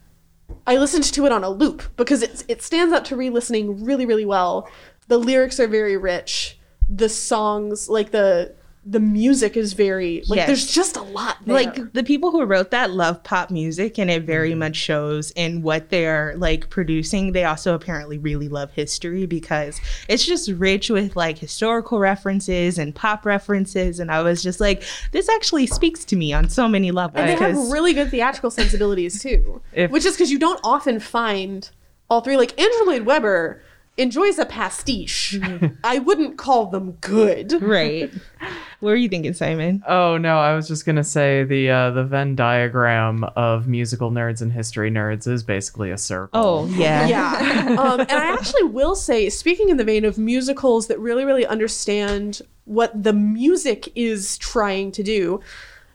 i 0.68 0.78
listened 0.78 1.04
to 1.04 1.26
it 1.26 1.32
on 1.32 1.43
a 1.43 1.49
loop 1.49 1.84
because 1.95 2.22
it's 2.22 2.43
it 2.47 2.62
stands 2.62 2.93
up 2.93 3.04
to 3.06 3.16
re-listening 3.16 3.84
really 3.84 4.06
really 4.06 4.26
well. 4.26 4.70
The 5.08 5.18
lyrics 5.18 5.60
are 5.60 5.68
very 5.68 5.97
rich. 5.97 6.58
The 6.88 7.10
songs 7.10 7.89
like 7.89 8.12
the 8.12 8.56
the 8.86 8.99
music 8.99 9.55
is 9.55 9.73
very 9.73 10.23
like 10.27 10.38
Yes. 10.38 10.47
there's 10.47 10.71
just 10.73 10.97
a 10.97 11.01
lot 11.01 11.38
there. 11.45 11.55
like 11.55 11.93
the 11.93 12.03
people 12.03 12.31
who 12.31 12.43
wrote 12.43 12.71
that 12.71 12.91
love 12.91 13.23
pop 13.23 13.49
music 13.49 13.97
and 13.97 14.11
it 14.11 14.23
very 14.23 14.49
mm-hmm. 14.49 14.59
much 14.59 14.75
shows 14.75 15.31
in 15.38 15.61
what 15.61 15.89
they're 15.89 16.34
like 16.38 16.69
producing 16.69 17.31
they 17.31 17.45
also 17.45 17.75
apparently 17.75 18.17
really 18.17 18.49
love 18.49 18.71
history 18.71 19.25
because 19.25 19.79
it's 20.09 20.25
just 20.25 20.49
rich 20.51 20.89
with 20.89 21.15
like 21.15 21.38
historical 21.38 21.97
references 21.99 22.77
and 22.77 22.93
pop 22.93 23.25
references 23.25 24.01
and 24.01 24.11
i 24.11 24.21
was 24.21 24.43
just 24.43 24.59
like 24.59 24.84
this 25.11 25.29
actually 25.29 25.65
speaks 25.65 26.03
to 26.03 26.17
me 26.17 26.34
on 26.34 26.49
so 26.49 26.67
many 26.67 26.91
levels 26.91 27.19
And 27.19 27.29
they 27.29 27.36
have 27.36 27.55
really 27.71 27.93
good 27.93 28.11
theatrical 28.11 28.51
sensibilities 28.51 29.21
too, 29.21 29.61
If- 29.71 29.91
which 29.91 30.05
is 30.05 30.13
because 30.15 30.31
you 30.31 30.39
don't 30.39 30.59
often 30.63 30.99
find 30.99 31.69
all 32.09 32.21
three. 32.21 32.38
Like 32.38 32.59
Andrew 32.59 32.86
Lloyd 32.86 33.05
Webber 33.05 33.61
enjoys 33.97 34.39
a 34.39 34.45
pastiche. 34.45 35.38
Mm-hmm. 35.39 35.75
I 35.84 35.99
wouldn't 35.99 36.38
call 36.38 36.67
them 36.67 36.93
good. 37.01 37.53
right 37.61 38.11
what 38.84 38.91
were 38.91 38.95
you 38.95 39.09
thinking 39.09 39.34
simon 39.34 39.81
Oh 39.88 40.17
no, 40.17 40.39
I 40.39 40.55
was 40.55 40.67
just 40.67 40.86
gonna 40.86 41.03
say 41.03 41.43
the 41.43 41.69
uh, 41.69 41.91
the 41.91 42.03
Venn 42.03 42.36
diagram 42.36 43.23
of 43.36 43.67
musical 43.67 44.11
nerds 44.11 44.41
and 44.41 44.51
history 44.51 44.91
nerds 44.91 45.27
is 45.27 45.43
basically 45.43 45.91
a 45.91 45.97
circle. 45.97 46.29
oh 46.34 46.65
yeah 46.67 47.07
Yeah, 47.07 47.75
um, 47.79 47.99
and 48.01 48.11
I 48.11 48.34
actually 48.34 48.63
will 48.63 48.95
say, 48.95 49.29
speaking 49.29 49.69
in 49.69 49.77
the 49.77 49.84
vein 49.84 50.05
of 50.05 50.17
musicals 50.17 50.88
that 50.88 50.99
really, 50.99 51.25
really 51.25 51.45
understand 51.45 52.41
what 52.65 53.03
the 53.03 53.13
music 53.13 53.91
is 53.95 54.38
trying 54.38 54.91
to 54.93 55.03
do, 55.03 55.41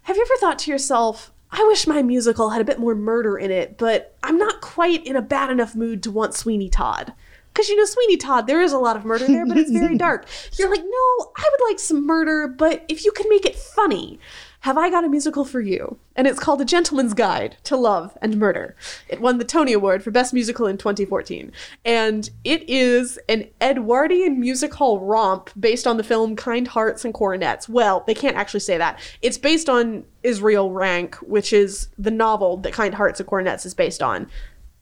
have 0.03 0.17
you 0.17 0.23
ever 0.23 0.41
thought 0.41 0.59
to 0.61 0.71
yourself? 0.71 1.31
I 1.51 1.65
wish 1.65 1.87
my 1.87 2.03
musical 2.03 2.51
had 2.51 2.61
a 2.61 2.65
bit 2.65 2.79
more 2.79 2.95
murder 2.95 3.39
in 3.39 3.51
it, 3.51 3.79
but 3.79 4.17
I'm 4.23 4.39
not 4.39 4.61
quite 4.61 5.07
in 5.07 5.17
a 5.17 5.23
bad 5.23 5.51
enough 5.51 5.75
mood 5.75 6.03
to 6.03 6.11
want 6.11 6.35
Sweeney 6.35 6.69
Todd. 6.69 7.15
Because 7.53 7.69
you 7.69 7.77
know, 7.77 7.85
Sweeney 7.85 8.17
Todd, 8.17 8.47
there 8.47 8.63
is 8.63 8.73
a 8.73 8.79
lot 8.79 8.97
of 8.97 9.05
murder 9.05 9.27
there, 9.27 9.47
but 9.47 9.57
it's 9.57 9.71
very 9.71 9.97
dark. 9.99 10.27
You're 10.59 10.71
like, 10.71 10.83
no, 10.83 11.33
I 11.37 11.51
would 11.51 11.69
like 11.69 11.79
some 11.79 12.07
murder, 12.07 12.47
but 12.49 12.85
if 12.89 13.05
you 13.05 13.13
can 13.13 13.29
make 13.29 13.45
it 13.45 13.57
funny, 13.57 14.19
have 14.61 14.77
I 14.77 14.91
got 14.91 15.05
a 15.05 15.09
musical 15.09 15.45
for 15.45 15.61
you? 15.61 15.99
And 16.17 16.27
it's 16.27 16.41
called 16.41 16.61
A 16.61 16.65
Gentleman's 16.65 17.15
Guide 17.15 17.57
to 17.65 17.77
Love 17.77 18.19
and 18.21 18.39
Murder. 18.39 18.75
It 19.09 19.21
won 19.21 19.39
the 19.39 19.45
Tony 19.45 19.73
Award 19.73 20.03
for 20.03 20.11
Best 20.11 20.35
Musical 20.35 20.67
in 20.67 20.77
2014. 20.77 21.53
And 21.85 22.29
it 22.43 22.69
is 22.69 23.21
an 23.29 23.49
Edwardian 23.61 24.41
music 24.41 24.75
hall 24.75 24.99
romp 24.99 25.51
based 25.59 25.87
on 25.87 25.97
the 25.97 26.03
film 26.03 26.35
Kind 26.35 26.69
Hearts 26.69 27.05
and 27.05 27.15
Coronets. 27.15 27.69
Well, 27.69 28.03
they 28.07 28.15
can't 28.15 28.37
actually 28.37 28.61
say 28.61 28.77
that. 28.79 28.99
It's 29.23 29.39
based 29.39 29.69
on 29.69 30.05
Israel 30.25 30.73
Rank, 30.73 31.15
which 31.17 31.53
is 31.53 31.89
the 31.97 32.11
novel 32.11 32.57
that 32.59 32.73
Kind 32.73 32.95
Hearts 32.95 33.21
and 33.21 33.29
Coronets 33.29 33.65
is 33.65 33.75
based 33.75 34.03
on. 34.03 34.29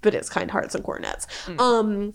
But 0.03 0.14
it's 0.14 0.28
Kind 0.28 0.51
Hearts 0.51 0.74
and 0.74 0.84
Coronets. 0.84 1.26
Um, 1.59 2.12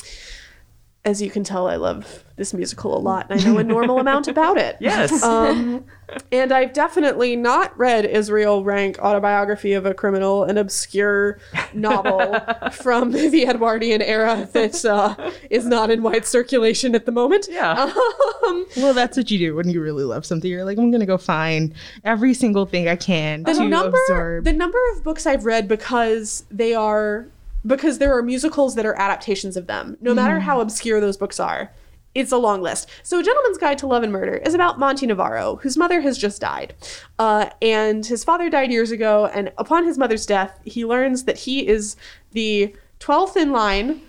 as 1.03 1.19
you 1.19 1.31
can 1.31 1.43
tell, 1.43 1.67
I 1.67 1.77
love 1.77 2.23
this 2.35 2.53
musical 2.53 2.95
a 2.95 2.99
lot, 2.99 3.25
and 3.29 3.41
I 3.41 3.43
know 3.43 3.57
a 3.57 3.63
normal 3.63 3.97
amount 3.99 4.27
about 4.27 4.57
it. 4.57 4.77
Yes. 4.81 5.23
Um, 5.23 5.83
and 6.31 6.51
I've 6.51 6.73
definitely 6.73 7.35
not 7.35 7.75
read 7.77 8.05
Israel 8.05 8.63
Rank 8.63 8.99
Autobiography 8.99 9.73
of 9.73 9.85
a 9.85 9.93
Criminal, 9.95 10.43
an 10.43 10.57
obscure 10.59 11.39
novel 11.73 12.37
from 12.71 13.11
the 13.13 13.45
Edwardian 13.47 14.01
era 14.03 14.47
that 14.53 14.83
uh, 14.85 15.31
is 15.49 15.65
not 15.65 15.89
in 15.89 16.03
wide 16.03 16.25
circulation 16.25 16.93
at 16.93 17.05
the 17.07 17.11
moment. 17.11 17.47
Yeah. 17.49 17.91
Um, 18.43 18.65
Well, 18.75 18.93
that's 18.95 19.15
what 19.17 19.29
you 19.29 19.37
do 19.37 19.55
when 19.55 19.69
you 19.69 19.81
really 19.81 20.03
love 20.03 20.25
something. 20.25 20.49
You're 20.49 20.65
like, 20.65 20.79
I'm 20.79 20.89
gonna 20.91 21.05
go 21.05 21.17
find 21.19 21.73
every 22.03 22.33
single 22.33 22.65
thing 22.65 22.87
I 22.87 22.95
can 22.95 23.43
the 23.43 23.53
to 23.53 23.67
number 23.69 23.97
absorb. 24.07 24.43
the 24.45 24.53
number 24.53 24.79
of 24.93 25.03
books 25.03 25.27
I've 25.27 25.45
read 25.45 25.67
because 25.67 26.43
they 26.49 26.73
are 26.73 27.27
because 27.65 27.97
there 27.99 28.15
are 28.17 28.23
musicals 28.23 28.75
that 28.75 28.85
are 28.85 28.95
adaptations 28.99 29.55
of 29.57 29.67
them. 29.67 29.97
No 30.01 30.13
matter 30.13 30.35
Mm-hmm. 30.35 30.45
how 30.45 30.61
obscure 30.61 30.99
those 30.99 31.17
books 31.17 31.39
are, 31.39 31.71
it's 32.13 32.31
a 32.33 32.37
long 32.37 32.61
list. 32.61 32.89
So, 33.03 33.19
A 33.19 33.23
Gentleman's 33.23 33.57
Guide 33.57 33.77
to 33.77 33.87
Love 33.87 34.03
and 34.03 34.11
Murder 34.11 34.35
is 34.35 34.53
about 34.53 34.77
Monty 34.79 35.05
Navarro, 35.07 35.55
whose 35.57 35.77
mother 35.77 36.01
has 36.01 36.17
just 36.17 36.41
died, 36.41 36.73
uh, 37.19 37.49
and 37.61 38.05
his 38.05 38.23
father 38.23 38.49
died 38.49 38.69
years 38.71 38.91
ago. 38.91 39.27
And 39.33 39.51
upon 39.57 39.85
his 39.85 39.97
mother's 39.97 40.25
death, 40.25 40.59
he 40.65 40.83
learns 40.85 41.23
that 41.23 41.37
he 41.37 41.65
is 41.67 41.95
the 42.33 42.75
twelfth 42.99 43.37
in 43.37 43.51
line, 43.53 44.01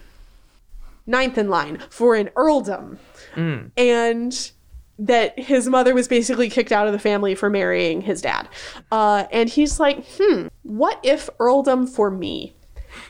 ninth 1.07 1.39
in 1.39 1.49
line 1.49 1.79
for 1.91 2.17
an 2.17 2.29
earldom, 2.35 2.99
and 3.77 4.51
that 4.99 5.39
his 5.39 5.69
mother 5.69 5.95
was 5.95 6.07
basically 6.09 6.49
kicked 6.51 6.73
out 6.73 6.87
of 6.87 6.93
the 6.93 6.99
family 6.99 7.35
for 7.35 7.49
marrying 7.51 8.01
his 8.01 8.21
dad. 8.21 8.49
Uh, 8.91 9.25
and 9.33 9.49
he's 9.49 9.79
like, 9.81 10.05
hmm, 10.19 10.49
what 10.65 10.99
if 11.03 11.29
earldom 11.39 11.87
for 11.87 12.11
me? 12.11 12.53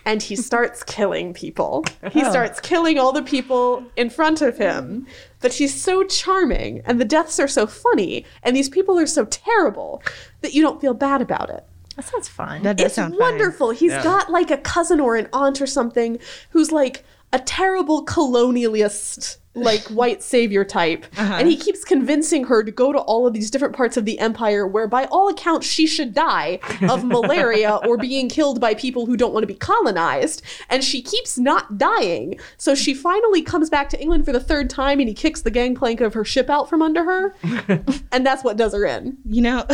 And 0.05 0.23
he 0.23 0.37
starts 0.37 0.83
killing 0.87 1.33
people. 1.35 1.85
He 2.11 2.23
oh. 2.25 2.31
starts 2.31 2.61
killing 2.61 2.99
all 2.99 3.13
the 3.13 3.23
people 3.23 3.85
in 3.97 4.11
front 4.11 4.43
of 4.43 4.59
him. 4.59 5.07
But 5.41 5.55
he's 5.55 5.81
so 5.81 6.05
charming, 6.05 6.83
and 6.85 7.01
the 7.01 7.05
deaths 7.05 7.39
are 7.41 7.49
so 7.49 7.67
funny, 7.67 8.25
and 8.43 8.55
these 8.57 8.69
people 8.69 8.99
are 8.99 9.07
so 9.07 9.25
terrible 9.27 10.03
that 10.41 10.55
you 10.55 10.63
don't 10.63 10.81
feel 10.81 10.95
bad 10.95 11.21
about 11.21 11.51
it. 11.51 11.65
That 11.97 12.05
sounds 12.07 12.29
fun. 12.29 12.63
that 12.63 12.77
does 12.79 12.87
It's 12.87 12.95
sound 12.95 13.15
fun. 13.15 13.21
wonderful. 13.21 13.71
He's 13.71 13.93
Yeah. 13.93 14.03
got 14.03 14.31
like 14.31 14.51
a 14.51 14.57
cousin 14.57 14.99
or 15.01 15.17
an 15.17 15.29
aunt 15.33 15.61
or 15.61 15.67
something 15.67 16.19
who's 16.51 16.73
like 16.73 17.05
a 17.33 17.39
terrible 17.39 18.05
colonialist, 18.07 19.37
like 19.55 19.83
white 19.89 20.23
savior 20.23 20.65
type. 20.65 21.07
Uh-huh. 21.17 21.35
And 21.35 21.49
he 21.49 21.57
keeps 21.57 21.85
convincing 21.85 22.45
her 22.45 22.63
to 22.63 22.71
go 22.71 22.93
to 22.93 22.99
all 22.99 23.27
of 23.27 23.33
these 23.33 23.51
different 23.51 23.75
parts 23.77 23.97
of 23.97 24.05
the 24.05 24.19
empire 24.19 24.67
where, 24.67 24.87
by 24.87 25.05
all 25.07 25.29
accounts, 25.29 25.67
she 25.67 25.87
should 25.87 26.15
die 26.15 26.61
of 26.89 27.05
malaria 27.13 27.77
or 27.87 27.97
being 27.97 28.29
killed 28.29 28.61
by 28.61 28.75
people 28.75 29.07
who 29.07 29.17
don't 29.17 29.33
want 29.33 29.43
to 29.43 29.47
be 29.47 29.55
colonized. 29.55 30.43
And 30.69 30.83
she 30.83 31.03
keeps 31.03 31.39
not 31.39 31.79
dying. 31.79 32.39
So 32.57 32.75
she 32.75 32.95
finally 32.95 33.43
comes 33.43 33.71
back 33.71 33.89
to 33.91 34.01
England 34.01 34.25
for 34.25 34.33
the 34.33 34.41
third 34.41 34.71
time 34.71 34.99
and 35.01 35.09
he 35.09 35.15
kicks 35.15 35.43
the 35.43 35.51
gangplank 35.51 36.01
of 36.01 36.15
her 36.15 36.25
ship 36.25 36.49
out 36.49 36.69
from 36.69 36.83
under 36.83 37.05
her. 37.05 37.35
and 38.13 38.27
that's 38.27 38.45
what 38.45 38.57
does 38.57 38.73
her 38.73 38.85
in. 38.85 39.19
You 39.25 39.43
know, 39.43 39.67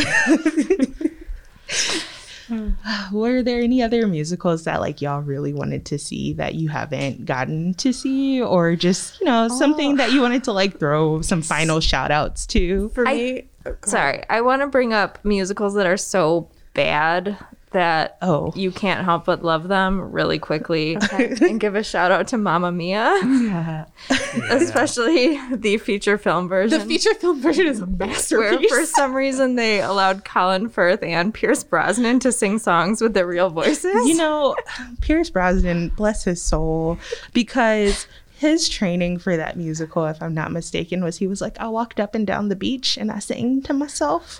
were 3.11 3.41
there 3.41 3.61
any 3.61 3.81
other 3.81 4.07
musicals 4.07 4.63
that 4.63 4.79
like 4.79 5.01
y'all 5.01 5.21
really 5.21 5.53
wanted 5.53 5.85
to 5.85 5.99
see 5.99 6.33
that 6.33 6.55
you 6.55 6.69
haven't 6.69 7.25
gotten 7.25 7.73
to 7.75 7.93
see, 7.93 8.41
or 8.41 8.75
just 8.75 9.19
you 9.19 9.25
know 9.25 9.47
oh. 9.49 9.59
something 9.59 9.97
that 9.97 10.11
you 10.11 10.21
wanted 10.21 10.43
to 10.43 10.51
like 10.51 10.79
throw 10.79 11.21
some 11.21 11.41
final 11.41 11.79
shout 11.79 12.11
outs 12.11 12.45
to? 12.47 12.89
For 12.89 13.07
I- 13.07 13.13
me, 13.13 13.49
Sorry, 13.85 14.23
I 14.29 14.41
want 14.41 14.61
to 14.61 14.67
bring 14.67 14.93
up 14.93 15.23
musicals 15.23 15.73
that 15.75 15.85
are 15.85 15.97
so 15.97 16.49
bad 16.73 17.37
that 17.71 18.17
Oh. 18.21 18.51
you 18.55 18.71
can't 18.71 19.05
help 19.05 19.25
but 19.25 19.43
love 19.43 19.67
them 19.67 20.11
really 20.11 20.39
quickly 20.39 20.97
and 21.11 21.59
give 21.59 21.75
a 21.75 21.83
shout 21.83 22.11
out 22.11 22.27
to 22.29 22.37
Mamma 22.37 22.71
Mia, 22.71 23.15
Yeah. 23.23 23.85
especially 24.49 25.39
the 25.55 25.77
feature 25.77 26.17
film 26.17 26.47
version. 26.47 26.79
The 26.79 26.85
feature 26.85 27.13
film 27.15 27.41
version 27.41 27.67
is 27.67 27.81
a 27.81 27.85
where 27.85 28.07
masterpiece. 28.07 28.69
for 28.71 28.85
some 28.85 29.13
reason 29.13 29.55
they 29.55 29.81
allowed 29.81 30.25
Colin 30.25 30.69
Firth 30.69 31.03
and 31.03 31.33
Pierce 31.33 31.63
Brosnan 31.63 32.19
to 32.21 32.31
sing 32.31 32.59
songs 32.59 33.01
with 33.01 33.13
their 33.13 33.27
real 33.27 33.49
voices. 33.49 33.93
You 34.07 34.15
know, 34.15 34.55
Pierce 35.01 35.29
Brosnan, 35.29 35.89
bless 35.89 36.23
his 36.23 36.41
soul, 36.41 36.97
because 37.33 38.07
his 38.39 38.69
training 38.69 39.17
for 39.17 39.35
that 39.35 39.57
musical, 39.57 40.05
if 40.05 40.23
I'm 40.23 40.33
not 40.33 40.53
mistaken, 40.53 41.03
was 41.03 41.17
he 41.17 41.27
was 41.27 41.41
like, 41.41 41.59
I 41.59 41.67
walked 41.67 41.99
up 41.99 42.15
and 42.15 42.25
down 42.25 42.47
the 42.47 42.55
beach 42.55 42.97
and 42.97 43.11
I 43.11 43.19
sang 43.19 43.61
to 43.63 43.73
myself. 43.73 44.39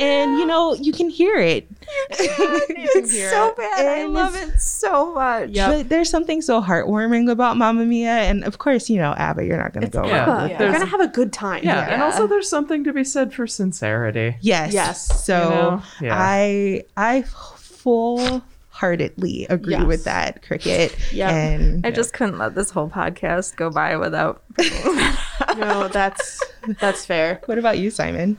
And, 0.00 0.38
you 0.38 0.46
know, 0.46 0.72
you 0.72 0.92
can 0.92 1.10
hear 1.10 1.36
it. 1.36 1.68
it's 2.10 3.12
hear 3.12 3.28
so 3.28 3.48
it. 3.48 3.56
bad. 3.58 3.86
I 3.86 4.06
love 4.06 4.34
it 4.34 4.58
so 4.58 5.12
much. 5.12 5.50
Yep. 5.50 5.70
But 5.70 5.88
there's 5.90 6.08
something 6.08 6.40
so 6.40 6.62
heartwarming 6.62 7.30
about 7.30 7.58
Mamma 7.58 7.84
Mia. 7.84 8.08
And 8.08 8.44
of 8.44 8.56
course, 8.56 8.88
you 8.88 8.96
know, 8.96 9.12
ABBA, 9.12 9.44
you're 9.44 9.58
not 9.58 9.74
going 9.74 9.90
to 9.90 9.90
go 9.90 10.06
yeah. 10.06 10.24
wrong. 10.24 10.48
Yeah. 10.48 10.62
You're 10.62 10.72
gonna 10.72 10.86
have 10.86 11.00
a 11.00 11.08
good 11.08 11.30
time. 11.30 11.64
Yeah, 11.64 11.92
and 11.92 12.02
also 12.02 12.26
there's 12.26 12.48
something 12.48 12.82
to 12.84 12.94
be 12.94 13.04
said 13.04 13.34
for 13.34 13.46
sincerity. 13.46 14.36
Yes. 14.40 14.72
Yes. 14.72 15.22
So 15.22 15.42
You 15.42 15.50
know? 15.50 15.82
Yeah. 16.00 16.16
I 16.18 16.84
I 16.96 17.22
full 17.22 18.42
heartedly 18.84 19.46
agree 19.48 19.72
Yes. 19.72 19.86
with 19.86 20.04
that, 20.04 20.42
Kricket. 20.42 20.92
Yeah. 21.12 21.30
And 21.30 21.86
I 21.86 21.90
just 21.90 22.12
couldn't 22.12 22.36
let 22.36 22.54
this 22.54 22.70
whole 22.70 22.90
podcast 22.90 23.56
go 23.56 23.70
by 23.70 23.96
without 23.96 24.42
No, 25.56 25.88
that's 25.88 26.42
that's 26.80 27.06
fair. 27.06 27.40
what 27.46 27.56
about 27.58 27.78
you, 27.78 27.90
Simon? 27.90 28.36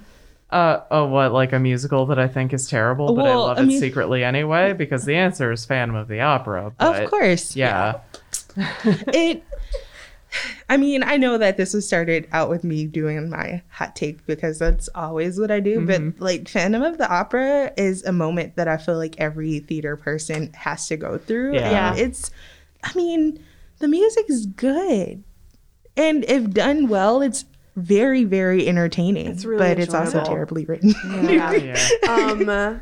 Uh 0.52 0.82
oh, 0.92 1.06
what 1.08 1.32
like 1.34 1.52
a 1.54 1.60
musical 1.60 2.06
that 2.06 2.20
I 2.20 2.28
think 2.28 2.54
is 2.54 2.70
terrible, 2.70 3.16
but 3.16 3.24
Well, 3.24 3.44
I 3.46 3.48
love 3.48 3.58
I 3.58 3.64
it 3.64 3.80
secretly 3.80 4.24
anyway 4.24 4.74
because 4.74 5.04
the 5.06 5.16
answer 5.16 5.52
is 5.52 5.66
Phantom 5.66 5.96
of 5.96 6.08
the 6.08 6.22
Opera. 6.22 6.72
But 6.78 7.04
of 7.06 7.10
course. 7.10 7.56
yeah, 7.56 8.02
it 9.08 9.44
i 10.70 10.78
mean 10.78 11.04
i 11.04 11.18
know 11.18 11.38
that 11.38 11.58
this 11.58 11.74
was 11.74 11.86
started 11.88 12.28
out 12.32 12.50
with 12.50 12.64
me 12.64 12.86
doing 12.86 13.30
my 13.30 13.62
hot 13.70 13.96
take 13.96 14.26
because 14.26 14.60
that's 14.60 14.90
always 14.96 15.40
what 15.40 15.52
i 15.52 15.60
do 15.60 15.80
Mm-hmm. 15.80 16.10
but 16.12 16.22
like 16.24 16.48
phantom 16.50 16.82
of 16.84 16.98
the 16.98 17.10
opera 17.12 17.72
is 17.78 18.04
a 18.06 18.12
moment 18.12 18.56
that 18.56 18.68
i 18.68 18.78
feel 18.78 18.98
like 18.98 19.16
every 19.20 19.60
theater 19.60 19.96
person 19.98 20.52
has 20.54 20.88
to 20.88 20.98
go 20.98 21.18
through 21.18 21.56
Yeah. 21.56 21.92
and 21.92 22.00
it's 22.00 22.32
i 22.84 22.92
mean 22.96 23.44
the 23.80 23.88
music 23.88 24.26
is 24.30 24.46
good 24.46 25.24
and 25.98 26.24
if 26.26 26.50
done 26.52 26.88
well 26.88 27.22
it's 27.22 27.46
very 27.76 28.24
very 28.24 28.68
entertaining 28.68 29.28
It's 29.28 29.44
really 29.44 29.60
but 29.60 29.80
it's 29.80 29.94
also 29.94 30.24
terribly 30.24 30.66
written 30.66 30.94
Yeah. 31.30 31.52
yeah. 31.54 31.80
Um, 32.08 32.48
uh, 32.48 32.76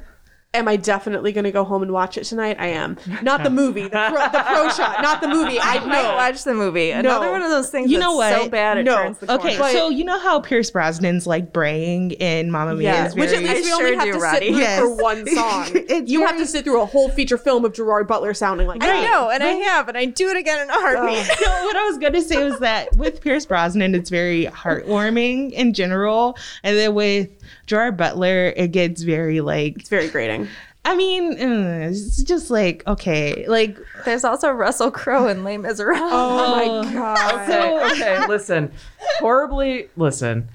am 0.55 0.67
I 0.67 0.75
definitely 0.75 1.31
going 1.31 1.45
to 1.45 1.51
go 1.51 1.63
home 1.63 1.81
and 1.81 1.91
watch 1.91 2.17
it 2.17 2.25
tonight? 2.25 2.57
I 2.59 2.67
am. 2.67 2.97
Not 3.21 3.43
the 3.43 3.49
movie, 3.49 3.83
the 3.83 3.89
pro, 3.89 4.11
the 4.31 4.43
pro 4.45 4.69
shot, 4.69 5.01
not 5.01 5.19
the 5.21 5.27
movie. 5.27 5.59
I 5.59 5.73
I 5.77 5.85
might 5.85 6.03
know. 6.03 6.15
watch 6.15 6.43
the 6.43 6.53
movie. 6.53 6.91
Another 6.91 7.31
one 7.31 7.41
of 7.41 7.49
those 7.49 7.69
things 7.69 7.89
You 7.89 7.97
that's 7.97 8.07
know 8.09 8.15
what? 8.15 8.33
so 8.43 8.49
bad 8.49 8.77
it 8.77 8.83
No. 8.83 8.95
turns 8.97 9.17
the 9.17 9.33
Okay, 9.33 9.57
corner. 9.57 9.71
so 9.73 9.89
you 9.89 10.03
know 10.03 10.19
how 10.19 10.39
Pierce 10.39 10.69
Brosnan's 10.69 11.25
like 11.25 11.51
braying 11.51 12.11
in 12.11 12.51
Mamma 12.51 12.75
Mia 12.75 12.83
Yeah, 12.93 13.05
is 13.07 13.15
which 13.15 13.31
at 13.31 13.41
least 13.43 13.65
we 13.65 13.71
I 13.71 13.73
only 13.75 13.89
sure 13.91 13.95
have 13.99 14.05
do, 14.05 14.11
to 14.13 14.17
Rodi. 14.19 14.31
sit 14.39 14.47
through 14.49 14.57
Yes. 14.59 14.79
for 14.79 14.95
one 14.95 15.27
song. 15.35 15.67
It's 15.73 16.11
you 16.11 16.25
have 16.25 16.37
to 16.37 16.45
sit 16.45 16.63
through 16.63 16.81
a 16.81 16.85
whole 16.85 17.09
feature 17.09 17.37
film 17.37 17.65
of 17.65 17.73
Gerard 17.73 18.07
Butler 18.07 18.33
sounding 18.33 18.67
like 18.67 18.83
I 18.83 18.87
that. 18.87 19.09
know, 19.11 19.29
and 19.31 19.41
I 19.43 19.49
have, 19.53 19.87
and 19.89 19.97
I 19.97 20.05
do 20.05 20.29
it 20.29 20.37
again 20.37 20.59
in 20.61 20.69
a 20.69 20.73
heartbeat. 20.73 21.27
Oh. 21.31 21.41
no, 21.45 21.65
what 21.65 21.75
I 21.77 21.85
was 21.85 21.97
gonna 21.97 22.21
say 22.21 22.43
was 22.43 22.59
that 22.59 22.95
with 22.95 23.21
Pierce 23.21 23.45
Brosnan, 23.45 23.95
it's 23.95 24.09
very 24.11 24.45
heartwarming 24.45 25.51
in 25.53 25.73
general, 25.73 26.37
and 26.63 26.77
then 26.77 26.93
with 26.93 27.29
Gerard 27.65 27.97
Butler, 27.97 28.53
it 28.55 28.71
gets 28.71 29.01
very 29.01 29.41
like. 29.41 29.77
It's 29.77 29.89
very 29.89 30.09
grating. 30.09 30.47
I 30.85 30.95
mean, 30.97 31.39
uh, 31.39 31.87
it's 31.89 32.21
just 32.23 32.51
like 32.51 32.85
okay, 32.85 33.47
like 33.47 33.77
There's 34.03 34.25
also 34.25 34.51
Russell 34.51 34.91
Crowe 34.91 35.27
in 35.27 35.43
Les 35.43 35.57
Miserables. 35.57 36.01
Oh, 36.03 36.83
my 36.83 36.93
god. 36.93 37.41
okay, 37.41 37.91
okay, 37.91 38.27
listen. 38.27 38.71
Horribly, 39.19 39.87
listen. 39.95 40.49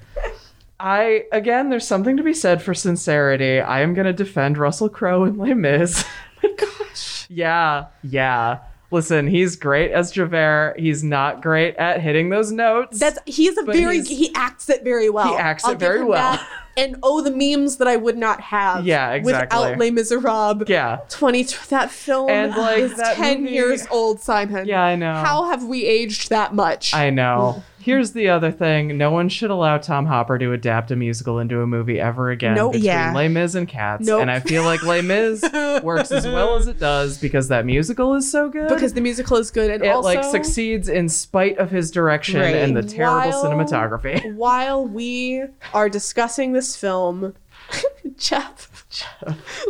I 0.79 1.25
again, 1.31 1.69
there's 1.69 1.87
something 1.87 2.15
to 2.17 2.23
be 2.23 2.33
said 2.33 2.61
for 2.61 2.73
sincerity. 2.73 3.59
I 3.59 3.81
am 3.81 3.93
gonna 3.95 4.13
defend 4.13 4.57
Russell 4.57 4.89
Crowe 4.89 5.23
in 5.23 5.37
Les 5.37 5.55
Mis. 5.55 6.05
Gosh. 6.57 7.25
Yeah, 7.29 7.87
yeah. 8.03 8.59
Listen, 8.91 9.27
he's 9.27 9.55
great 9.55 9.91
as 9.91 10.11
Javert. 10.11 10.75
He's 10.79 11.03
not 11.03 11.41
great 11.43 11.75
at 11.75 12.01
hitting 12.01 12.29
those 12.29 12.51
notes. 12.51 12.99
That's 12.99 13.19
he's 13.25 13.55
a 13.57 13.63
very 13.63 14.01
he 14.03 14.33
acts 14.33 14.67
it 14.69 14.83
very 14.83 15.09
well. 15.09 15.27
He 15.29 15.35
acts 15.35 15.63
I'll 15.63 15.73
it 15.73 15.79
very 15.79 16.03
well. 16.03 16.33
that. 16.33 16.49
And 16.77 16.95
oh, 17.03 17.21
the 17.21 17.29
memes 17.31 17.77
that 17.77 17.87
I 17.87 17.97
would 17.97 18.17
not 18.17 18.39
have. 18.41 18.85
Yeah, 18.85 19.11
exactly. 19.11 19.57
Without 19.59 19.77
Les 19.79 19.91
Miserables. 19.91 20.69
yeah, 20.69 20.99
Twenty 21.09 21.43
that 21.69 21.91
film 21.91 22.29
And, 22.29 22.55
like, 22.55 22.77
is 22.79 22.95
that 22.95 23.15
ten 23.15 23.41
movie- 23.43 23.53
years 23.53 23.85
old, 23.91 24.21
Simon. 24.21 24.65
yeah. 24.65 24.81
I 24.81 24.95
know. 24.95 25.13
How 25.13 25.43
have 25.49 25.63
we 25.65 25.85
aged 25.85 26.29
that 26.29 26.55
much? 26.55 26.93
I 26.93 27.09
know. 27.09 27.61
Here's 27.81 28.11
the 28.11 28.29
other 28.29 28.51
thing: 28.51 28.97
no 28.97 29.09
one 29.11 29.29
should 29.29 29.49
allow 29.51 29.77
Tom 29.77 30.05
Hooper 30.05 30.37
to 30.37 30.53
adapt 30.53 30.91
a 30.91 30.95
musical 30.95 31.39
into 31.39 31.61
a 31.61 31.67
movie 31.67 31.99
ever 31.99 32.29
again 32.29 32.55
Nope. 32.55 32.73
between 32.73 32.85
Yeah. 32.87 33.13
Les 33.13 33.27
Mis 33.29 33.55
and 33.55 33.67
Cats. 33.67 34.05
Nope. 34.05 34.21
And 34.21 34.29
I 34.29 34.39
feel 34.41 34.63
like 34.63 34.83
Les 34.83 35.01
Mis 35.01 35.41
works 35.83 36.11
as 36.11 36.25
well 36.25 36.55
as 36.57 36.67
it 36.67 36.79
does 36.79 37.17
because 37.19 37.47
that 37.47 37.65
musical 37.65 38.13
is 38.15 38.29
so 38.29 38.49
good. 38.49 38.69
because 38.69 38.93
the 38.93 39.01
musical 39.01 39.37
is 39.37 39.49
good 39.51 39.71
and 39.71 39.83
it 39.83 39.87
also 39.87 40.07
like 40.07 40.23
succeeds 40.23 40.89
in 40.89 41.07
spite 41.09 41.57
of 41.57 41.71
his 41.71 41.89
direction 41.91 42.39
Right. 42.41 42.55
and 42.55 42.75
the 42.75 42.83
terrible 42.83 43.29
While- 43.31 43.43
cinematography. 43.45 44.33
while 44.35 44.85
we 44.85 45.43
are 45.73 45.89
discussing 45.89 46.53
this 46.53 46.75
film, 46.75 47.33
Jeff, 48.17 48.68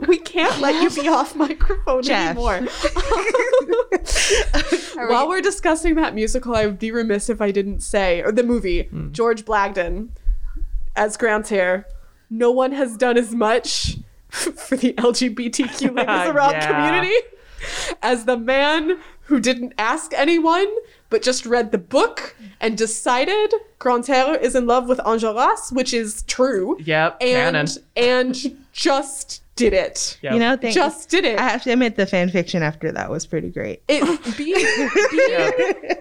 we 0.08 0.18
can't 0.18 0.60
let 0.62 0.82
you 0.82 0.90
be 1.02 1.08
off 1.10 1.36
microphone 1.36 2.04
Jeff. 2.04 2.30
anymore. 2.38 2.62
While 5.10 5.26
we- 5.28 5.30
we're 5.36 5.42
discussing 5.42 5.96
that 5.96 6.16
musical, 6.16 6.56
I 6.56 6.66
would 6.66 6.80
be 6.80 6.92
remiss 6.92 7.30
if 7.30 7.42
I 7.42 7.52
didn't 7.52 7.82
say, 7.82 8.22
or 8.22 8.32
the 8.32 8.44
movie, 8.44 8.84
Hmm. 8.84 9.12
George 9.12 9.46
Blagden 9.46 10.10
as 10.96 11.18
Grantaire. 11.18 11.86
No 12.30 12.52
one 12.52 12.72
has 12.74 12.96
done 12.98 13.18
as 13.18 13.34
much 13.34 13.98
for 14.30 14.76
the 14.78 14.94
LGBTQ 14.94 15.96
Les 15.96 16.06
Miserables 16.06 16.52
Yeah. 16.54 16.68
community 16.68 17.16
as 18.02 18.26
the 18.26 18.38
man 18.38 19.00
who 19.24 19.40
didn't 19.40 19.74
ask 19.78 20.12
anyone 20.14 20.68
but 21.10 21.22
just 21.22 21.46
read 21.46 21.72
the 21.72 21.78
book 21.78 22.36
and 22.62 22.78
decided 22.78 23.54
Grantaire 23.80 24.36
is 24.36 24.56
in 24.56 24.68
love 24.68 24.88
with 24.88 25.00
Enjolras, 25.00 25.72
which 25.72 25.94
is 25.94 26.22
true, 26.24 26.78
Yep, 26.82 27.18
and 27.22 27.56
canon. 27.56 27.68
and 27.96 28.58
just 28.72 29.42
did 29.60 29.74
it. 29.74 30.18
Yep. 30.22 30.34
you 30.34 30.40
know, 30.40 30.58
thank, 30.58 30.74
Just 30.74 31.10
did 31.10 31.26
it. 31.26 31.38
I 31.40 31.50
have 31.50 31.64
to 31.64 31.72
admit, 31.72 31.96
the 31.96 32.06
fan 32.06 32.30
fiction 32.30 32.64
after 32.64 32.92
that 32.92 33.10
was 33.10 33.26
pretty 33.26 33.50
great. 33.50 33.84
it 33.88 34.04
being, 34.38 34.56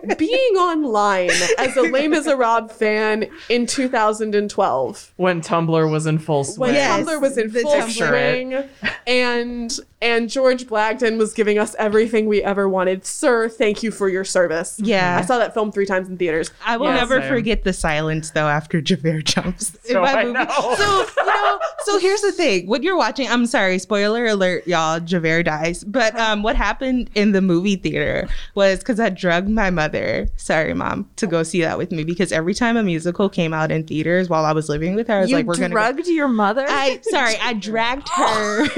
being, 0.06 0.16
being 0.16 0.54
online 0.56 1.30
as 1.58 1.76
a 1.76 1.82
Les 1.82 2.08
Miserables 2.08 2.72
fan 2.72 3.28
in 3.48 3.66
2012 3.66 5.12
when 5.16 5.40
Tumblr 5.40 5.90
was 5.90 6.06
in 6.06 6.18
full 6.18 6.44
swing. 6.44 6.58
when 6.70 6.74
Yes, 6.74 7.06
Tumblr 7.06 7.20
was 7.20 7.38
in 7.38 7.50
full 7.50 7.62
Tumblr. 7.64 7.90
swing 8.08 8.68
and 9.06 9.78
and 10.00 10.30
George 10.30 10.66
Blagden 10.66 11.18
was 11.18 11.34
giving 11.34 11.58
us 11.58 11.74
everything 11.76 12.26
we 12.26 12.40
ever 12.42 12.68
wanted. 12.68 13.04
Sir, 13.04 13.48
thank 13.48 13.82
you 13.82 13.90
for 13.90 14.08
your 14.08 14.24
service. 14.24 14.78
Yeah. 14.78 15.18
I 15.20 15.24
saw 15.26 15.38
that 15.38 15.54
film 15.54 15.72
three 15.72 15.86
times 15.86 16.08
in 16.08 16.16
theaters. 16.16 16.52
I 16.64 16.76
will 16.76 16.86
Yeah, 16.86 16.94
never 16.96 17.20
same. 17.20 17.28
forget 17.28 17.64
the 17.64 17.72
silence 17.72 18.30
though 18.30 18.46
after 18.48 18.80
Javert 18.80 19.24
jumps 19.24 19.74
in 19.86 19.92
So 19.94 20.02
my 20.02 20.12
I 20.12 20.24
movie. 20.24 20.34
know. 20.34 20.46
So 20.76 21.06
you 21.16 21.26
know, 21.26 21.60
so 21.84 21.98
here's 21.98 22.20
the 22.20 22.32
thing: 22.32 22.66
when 22.68 22.82
you're 22.82 22.96
watching, 22.96 23.28
I'm 23.28 23.46
sorry, 23.48 23.78
spoiler 23.78 24.26
alert, 24.26 24.66
y'all. 24.66 25.00
Javert 25.00 25.44
dies, 25.44 25.82
but 25.84 26.18
um, 26.18 26.42
what 26.42 26.56
happened 26.56 27.10
in 27.14 27.32
the 27.32 27.40
movie 27.40 27.76
theater 27.76 28.28
was 28.54 28.78
because 28.78 29.00
I 29.00 29.10
drugged 29.10 29.48
my 29.48 29.70
mother, 29.70 30.28
sorry 30.36 30.74
mom, 30.74 31.08
to 31.16 31.26
go 31.26 31.42
see 31.42 31.62
that 31.62 31.78
with 31.78 31.90
me 31.90 32.04
because 32.04 32.32
every 32.32 32.54
time 32.54 32.76
a 32.76 32.82
musical 32.82 33.28
came 33.28 33.52
out 33.52 33.70
in 33.70 33.84
theaters 33.84 34.28
while 34.28 34.44
I 34.44 34.52
was 34.52 34.68
living 34.68 34.94
with 34.94 35.08
her, 35.08 35.14
I 35.14 35.20
was 35.20 35.30
you 35.30 35.36
like, 35.36 35.46
"We're 35.46 35.56
gonna." 35.56 35.68
Go. 35.68 35.74
drugged 35.74 36.06
your 36.06 36.28
mother? 36.28 36.64
I 36.68 37.00
sorry, 37.02 37.36
I 37.40 37.54
dragged 37.54 38.08
her. 38.10 38.64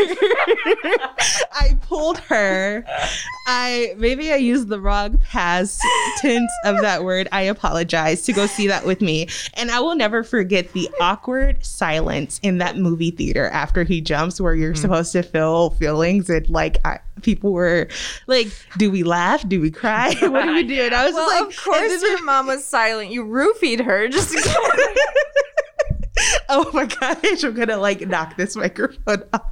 I 1.52 1.76
pulled 1.82 2.18
her. 2.18 2.84
I 3.46 3.94
maybe 3.98 4.32
I 4.32 4.36
used 4.36 4.68
the 4.68 4.80
wrong 4.80 5.18
past 5.18 5.80
tense 6.18 6.50
of 6.64 6.80
that 6.80 7.04
word. 7.04 7.28
I 7.32 7.42
apologize 7.42 8.22
to 8.22 8.32
go 8.32 8.46
see 8.46 8.66
that 8.68 8.86
with 8.86 9.00
me. 9.00 9.28
And 9.54 9.70
I 9.70 9.80
will 9.80 9.94
never 9.94 10.22
forget 10.22 10.72
the 10.72 10.88
awkward 11.00 11.64
silence 11.64 12.38
in 12.42 12.58
that 12.58 12.76
movie 12.76 13.10
theater 13.10 13.48
after 13.48 13.84
he 13.84 14.00
jumps 14.00 14.40
where 14.40 14.54
you're 14.60 14.74
supposed 14.74 15.12
to 15.12 15.22
feel 15.22 15.70
feelings 15.70 16.28
and 16.30 16.48
like 16.48 16.78
I, 16.84 17.00
people 17.22 17.52
were 17.52 17.88
like, 18.26 18.48
do 18.78 18.90
we 18.90 19.02
laugh? 19.02 19.46
Do 19.48 19.60
we 19.60 19.70
cry? 19.70 20.14
what 20.20 20.44
do 20.44 20.52
we 20.52 20.64
do? 20.64 20.82
And 20.82 20.94
I 20.94 21.06
was 21.06 21.14
well, 21.14 21.26
like, 21.28 21.50
of 21.50 21.64
course 21.64 22.02
your 22.02 22.24
mom 22.24 22.46
was 22.46 22.64
silent. 22.64 23.10
You 23.10 23.24
roofied 23.24 23.84
her 23.84 24.08
just 24.08 24.32
to 24.32 25.06
oh 26.48 26.70
my 26.72 26.86
gosh, 26.86 27.42
I'm 27.42 27.54
gonna 27.54 27.76
like 27.76 28.06
knock 28.06 28.36
this 28.36 28.56
microphone 28.56 29.22
off. 29.32 29.42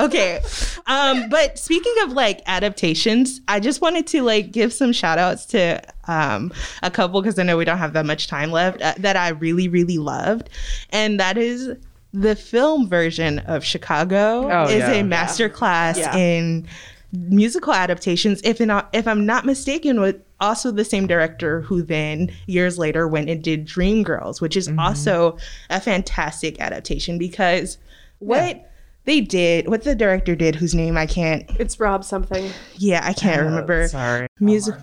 okay. 0.00 0.40
Um, 0.86 1.28
but 1.28 1.58
speaking 1.58 1.94
of 2.02 2.12
like 2.12 2.42
adaptations, 2.46 3.40
I 3.48 3.60
just 3.60 3.80
wanted 3.80 4.06
to 4.08 4.22
like 4.22 4.52
give 4.52 4.72
some 4.72 4.92
shout 4.92 5.18
outs 5.18 5.46
to 5.46 5.80
um 6.08 6.52
a 6.82 6.90
couple 6.90 7.22
because 7.22 7.38
I 7.38 7.42
know 7.44 7.56
we 7.56 7.64
don't 7.64 7.78
have 7.78 7.92
that 7.94 8.06
much 8.06 8.26
time 8.26 8.50
left 8.50 8.82
uh, 8.82 8.94
that 8.98 9.16
I 9.16 9.30
really, 9.30 9.68
really 9.68 9.98
loved. 9.98 10.50
And 10.90 11.18
that 11.20 11.38
is 11.38 11.76
the 12.14 12.36
film 12.36 12.88
version 12.88 13.40
of 13.40 13.64
Chicago 13.64 14.48
Oh, 14.48 14.64
is 14.68 14.78
yeah. 14.78 14.92
a 14.92 15.02
masterclass 15.02 15.96
Yeah. 15.96 16.16
in 16.16 16.66
musical 17.12 17.72
adaptations. 17.74 18.40
If 18.44 18.60
not, 18.60 18.88
if 18.92 19.06
I'm 19.08 19.26
not 19.26 19.44
mistaken, 19.44 20.00
with 20.00 20.16
also 20.40 20.70
the 20.70 20.84
same 20.84 21.06
director 21.08 21.62
who 21.62 21.82
then 21.82 22.30
years 22.46 22.78
later 22.78 23.08
went 23.08 23.28
and 23.30 23.42
did 23.42 23.66
Dreamgirls, 23.66 24.40
which 24.40 24.56
is 24.56 24.68
mm-hmm. 24.68 24.78
also 24.78 25.36
a 25.70 25.80
fantastic 25.80 26.60
adaptation 26.60 27.18
because 27.18 27.78
what 28.20 28.70
they 29.04 29.20
did, 29.20 29.68
what 29.68 29.82
the 29.82 29.94
director 29.96 30.36
did, 30.36 30.54
whose 30.54 30.74
name 30.74 30.96
I 30.96 31.06
can't, 31.06 31.44
It's 31.58 31.78
Rob 31.80 32.04
something. 32.04 32.50
yeah, 32.76 33.00
I 33.04 33.12
can't 33.12 33.42
oh, 33.42 33.44
remember. 33.46 33.88
Sorry. 33.88 34.28
Music. 34.38 34.74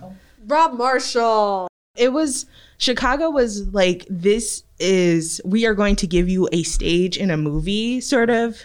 Rob 0.46 0.74
Marshall. 0.74 1.68
It 1.96 2.12
was 2.12 2.46
Chicago 2.78 3.30
was 3.30 3.68
like 3.68 4.06
this 4.08 4.64
is 4.78 5.40
we 5.44 5.66
are 5.66 5.74
going 5.74 5.96
to 5.96 6.06
give 6.06 6.28
you 6.28 6.48
a 6.52 6.62
stage 6.62 7.16
in 7.16 7.30
a 7.30 7.36
movie 7.36 8.00
sort 8.00 8.30
of 8.30 8.62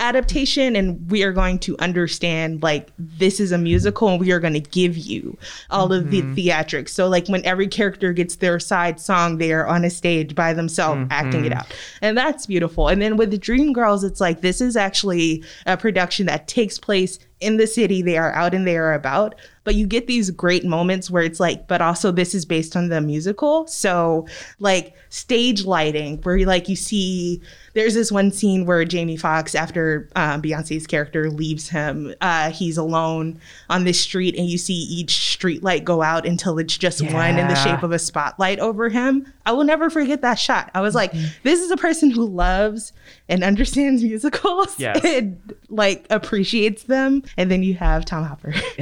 adaptation 0.00 0.74
and 0.74 1.10
we 1.10 1.22
are 1.22 1.32
going 1.32 1.58
to 1.58 1.78
understand 1.78 2.62
like 2.62 2.88
this 2.98 3.38
is 3.38 3.52
a 3.52 3.58
musical 3.58 4.08
and 4.08 4.18
we 4.18 4.32
are 4.32 4.40
going 4.40 4.54
to 4.54 4.60
give 4.60 4.96
you 4.96 5.36
all 5.68 5.92
of 5.92 6.10
the 6.10 6.22
mm-hmm. 6.22 6.34
theatrics. 6.34 6.88
So 6.88 7.06
like 7.06 7.28
when 7.28 7.44
every 7.44 7.68
character 7.68 8.12
gets 8.12 8.36
their 8.36 8.58
side 8.58 8.98
song 8.98 9.36
they 9.36 9.52
are 9.52 9.66
on 9.66 9.84
a 9.84 9.90
stage 9.90 10.34
by 10.34 10.54
themselves 10.54 11.06
acting 11.10 11.44
it 11.44 11.50
mm-hmm. 11.50 11.58
out. 11.58 11.76
And 12.00 12.16
that's 12.16 12.46
beautiful. 12.46 12.88
And 12.88 13.02
then 13.02 13.16
with 13.16 13.30
the 13.30 13.38
dreamgirls 13.38 14.02
it's 14.02 14.20
like 14.20 14.40
this 14.40 14.60
is 14.60 14.76
actually 14.76 15.44
a 15.66 15.76
production 15.76 16.26
that 16.26 16.48
takes 16.48 16.78
place 16.78 17.18
in 17.40 17.56
the 17.56 17.66
city 17.66 18.02
they 18.02 18.18
are 18.18 18.32
out 18.34 18.54
and 18.54 18.66
they 18.66 18.76
are 18.76 18.92
about 18.92 19.34
but 19.64 19.74
you 19.74 19.86
get 19.86 20.06
these 20.06 20.30
great 20.30 20.64
moments 20.64 21.10
where 21.10 21.22
it's 21.22 21.40
like 21.40 21.68
but 21.68 21.80
also 21.80 22.10
this 22.10 22.34
is 22.34 22.44
based 22.44 22.76
on 22.76 22.88
the 22.88 23.00
musical. 23.00 23.66
So 23.66 24.26
like 24.58 24.94
stage 25.10 25.64
lighting 25.64 26.18
where 26.22 26.36
you 26.36 26.46
like 26.46 26.68
you 26.68 26.76
see 26.76 27.40
there's 27.74 27.94
this 27.94 28.10
one 28.10 28.30
scene 28.32 28.64
where 28.64 28.84
jamie 28.84 29.16
Foxx, 29.16 29.54
after 29.54 30.08
um, 30.16 30.40
beyonce's 30.42 30.86
character 30.86 31.30
leaves 31.30 31.68
him 31.68 32.14
uh, 32.20 32.50
he's 32.50 32.76
alone 32.76 33.40
on 33.68 33.84
this 33.84 34.00
street 34.00 34.36
and 34.36 34.46
you 34.46 34.56
see 34.56 34.74
each 34.74 35.32
street 35.32 35.62
light 35.62 35.84
go 35.84 36.02
out 36.02 36.26
until 36.26 36.58
it's 36.58 36.76
just 36.76 37.02
one 37.12 37.38
in 37.38 37.48
the 37.48 37.54
shape 37.54 37.82
of 37.82 37.92
a 37.92 37.98
spotlight 37.98 38.58
over 38.58 38.88
him. 38.88 39.32
I 39.46 39.52
will 39.52 39.64
never 39.64 39.90
forget 39.90 40.22
that 40.22 40.38
shot. 40.38 40.70
I 40.74 40.80
was 40.80 40.94
like 40.94 41.12
this 41.42 41.60
is 41.60 41.70
a 41.70 41.76
person 41.76 42.10
who 42.10 42.26
loves 42.26 42.92
and 43.30 43.42
understands 43.42 44.02
musicals 44.02 44.78
Yes. 44.78 45.02
and 45.04 45.54
like 45.70 46.06
appreciates 46.10 46.82
them 46.82 47.22
and 47.38 47.50
then 47.50 47.62
you 47.62 47.74
have 47.74 48.04
tom 48.04 48.24
hooper 48.24 48.52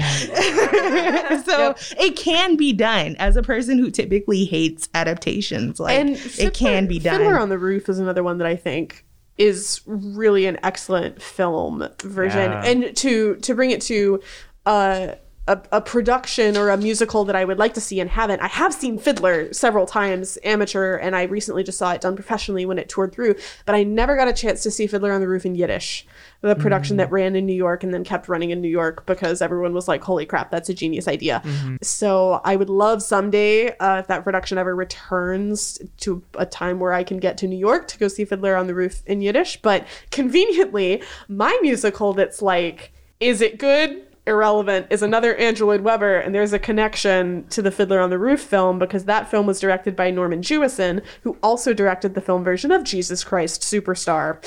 so 1.44 1.74
it 2.00 2.16
can 2.16 2.56
be 2.56 2.72
done 2.72 3.14
as 3.18 3.36
a 3.36 3.42
person 3.42 3.78
who 3.78 3.90
typically 3.90 4.44
hates 4.44 4.88
adaptations 4.94 5.78
like 5.78 5.96
and 5.98 6.16
it 6.38 6.54
can 6.54 6.86
be 6.88 6.98
done 6.98 7.20
Fiddler 7.20 7.38
on 7.38 7.48
the 7.48 7.58
Roof 7.58 7.88
is 7.88 7.98
another 7.98 8.22
one 8.22 8.38
that 8.38 8.46
I 8.46 8.56
think 8.56 9.04
is 9.36 9.80
really 9.86 10.46
an 10.46 10.58
excellent 10.62 11.22
film 11.22 11.88
version. 12.02 12.50
Yeah. 12.50 12.64
And 12.64 12.96
to 12.96 13.36
to 13.36 13.54
bring 13.54 13.70
it 13.70 13.80
to 13.82 14.20
uh, 14.66 15.14
a, 15.48 15.60
a 15.72 15.80
production 15.80 16.56
or 16.56 16.68
a 16.70 16.76
musical 16.76 17.24
that 17.24 17.34
I 17.34 17.44
would 17.44 17.58
like 17.58 17.74
to 17.74 17.80
see 17.80 17.98
and 18.00 18.08
haven't. 18.10 18.40
I 18.40 18.46
have 18.48 18.72
seen 18.72 18.98
Fiddler 18.98 19.52
several 19.52 19.86
times, 19.86 20.38
amateur, 20.44 20.96
and 20.96 21.16
I 21.16 21.24
recently 21.24 21.64
just 21.64 21.78
saw 21.78 21.90
it 21.92 22.00
done 22.02 22.14
professionally 22.14 22.66
when 22.66 22.78
it 22.78 22.88
toured 22.88 23.12
through. 23.12 23.34
But 23.66 23.74
I 23.74 23.82
never 23.82 24.16
got 24.16 24.28
a 24.28 24.32
chance 24.32 24.62
to 24.62 24.70
see 24.70 24.86
Fiddler 24.86 25.12
on 25.12 25.20
the 25.20 25.26
Roof 25.28 25.44
in 25.46 25.54
Yiddish, 25.54 26.06
the 26.42 26.54
production 26.54 26.94
Mm. 26.96 26.98
that 26.98 27.10
ran 27.10 27.34
in 27.34 27.46
New 27.46 27.54
York 27.54 27.82
and 27.82 27.92
then 27.92 28.04
kept 28.04 28.28
running 28.28 28.50
in 28.50 28.60
New 28.60 28.68
York 28.68 29.04
because 29.06 29.42
everyone 29.42 29.74
was 29.74 29.88
like, 29.88 30.04
"Holy 30.04 30.24
crap, 30.26 30.50
that's 30.50 30.68
a 30.68 30.74
genius 30.74 31.08
idea." 31.08 31.42
Mm-hmm. 31.44 31.76
So 31.82 32.40
I 32.44 32.54
would 32.54 32.70
love 32.70 33.02
someday 33.02 33.76
uh, 33.78 33.98
if 33.98 34.06
that 34.06 34.22
production 34.24 34.58
ever 34.58 34.76
returns 34.76 35.80
to 35.98 36.22
a 36.34 36.46
time 36.46 36.78
where 36.78 36.92
I 36.92 37.02
can 37.02 37.18
get 37.18 37.38
to 37.38 37.46
New 37.48 37.56
York 37.58 37.88
to 37.88 37.98
go 37.98 38.06
see 38.08 38.24
Fiddler 38.24 38.54
on 38.54 38.66
the 38.66 38.74
Roof 38.74 39.02
in 39.06 39.20
Yiddish. 39.22 39.60
But 39.62 39.86
conveniently, 40.10 41.02
my 41.28 41.58
musical 41.62 42.12
that's 42.12 42.42
like, 42.42 42.92
is 43.18 43.40
it 43.40 43.58
good? 43.58 44.04
Irrelevant 44.28 44.86
is 44.90 45.02
another 45.02 45.34
Andrew 45.36 45.76
Webber, 45.80 46.18
and 46.18 46.34
there's 46.34 46.52
a 46.52 46.58
connection 46.58 47.46
to 47.48 47.62
the 47.62 47.70
Fiddler 47.70 47.98
on 47.98 48.10
the 48.10 48.18
Roof 48.18 48.40
film 48.40 48.78
because 48.78 49.06
that 49.06 49.30
film 49.30 49.46
was 49.46 49.58
directed 49.58 49.96
by 49.96 50.10
Norman 50.10 50.42
Jewison, 50.42 51.02
who 51.22 51.36
also 51.42 51.72
directed 51.72 52.14
the 52.14 52.20
film 52.20 52.44
version 52.44 52.70
of 52.70 52.84
Jesus 52.84 53.24
Christ 53.24 53.62
Superstar. 53.62 54.46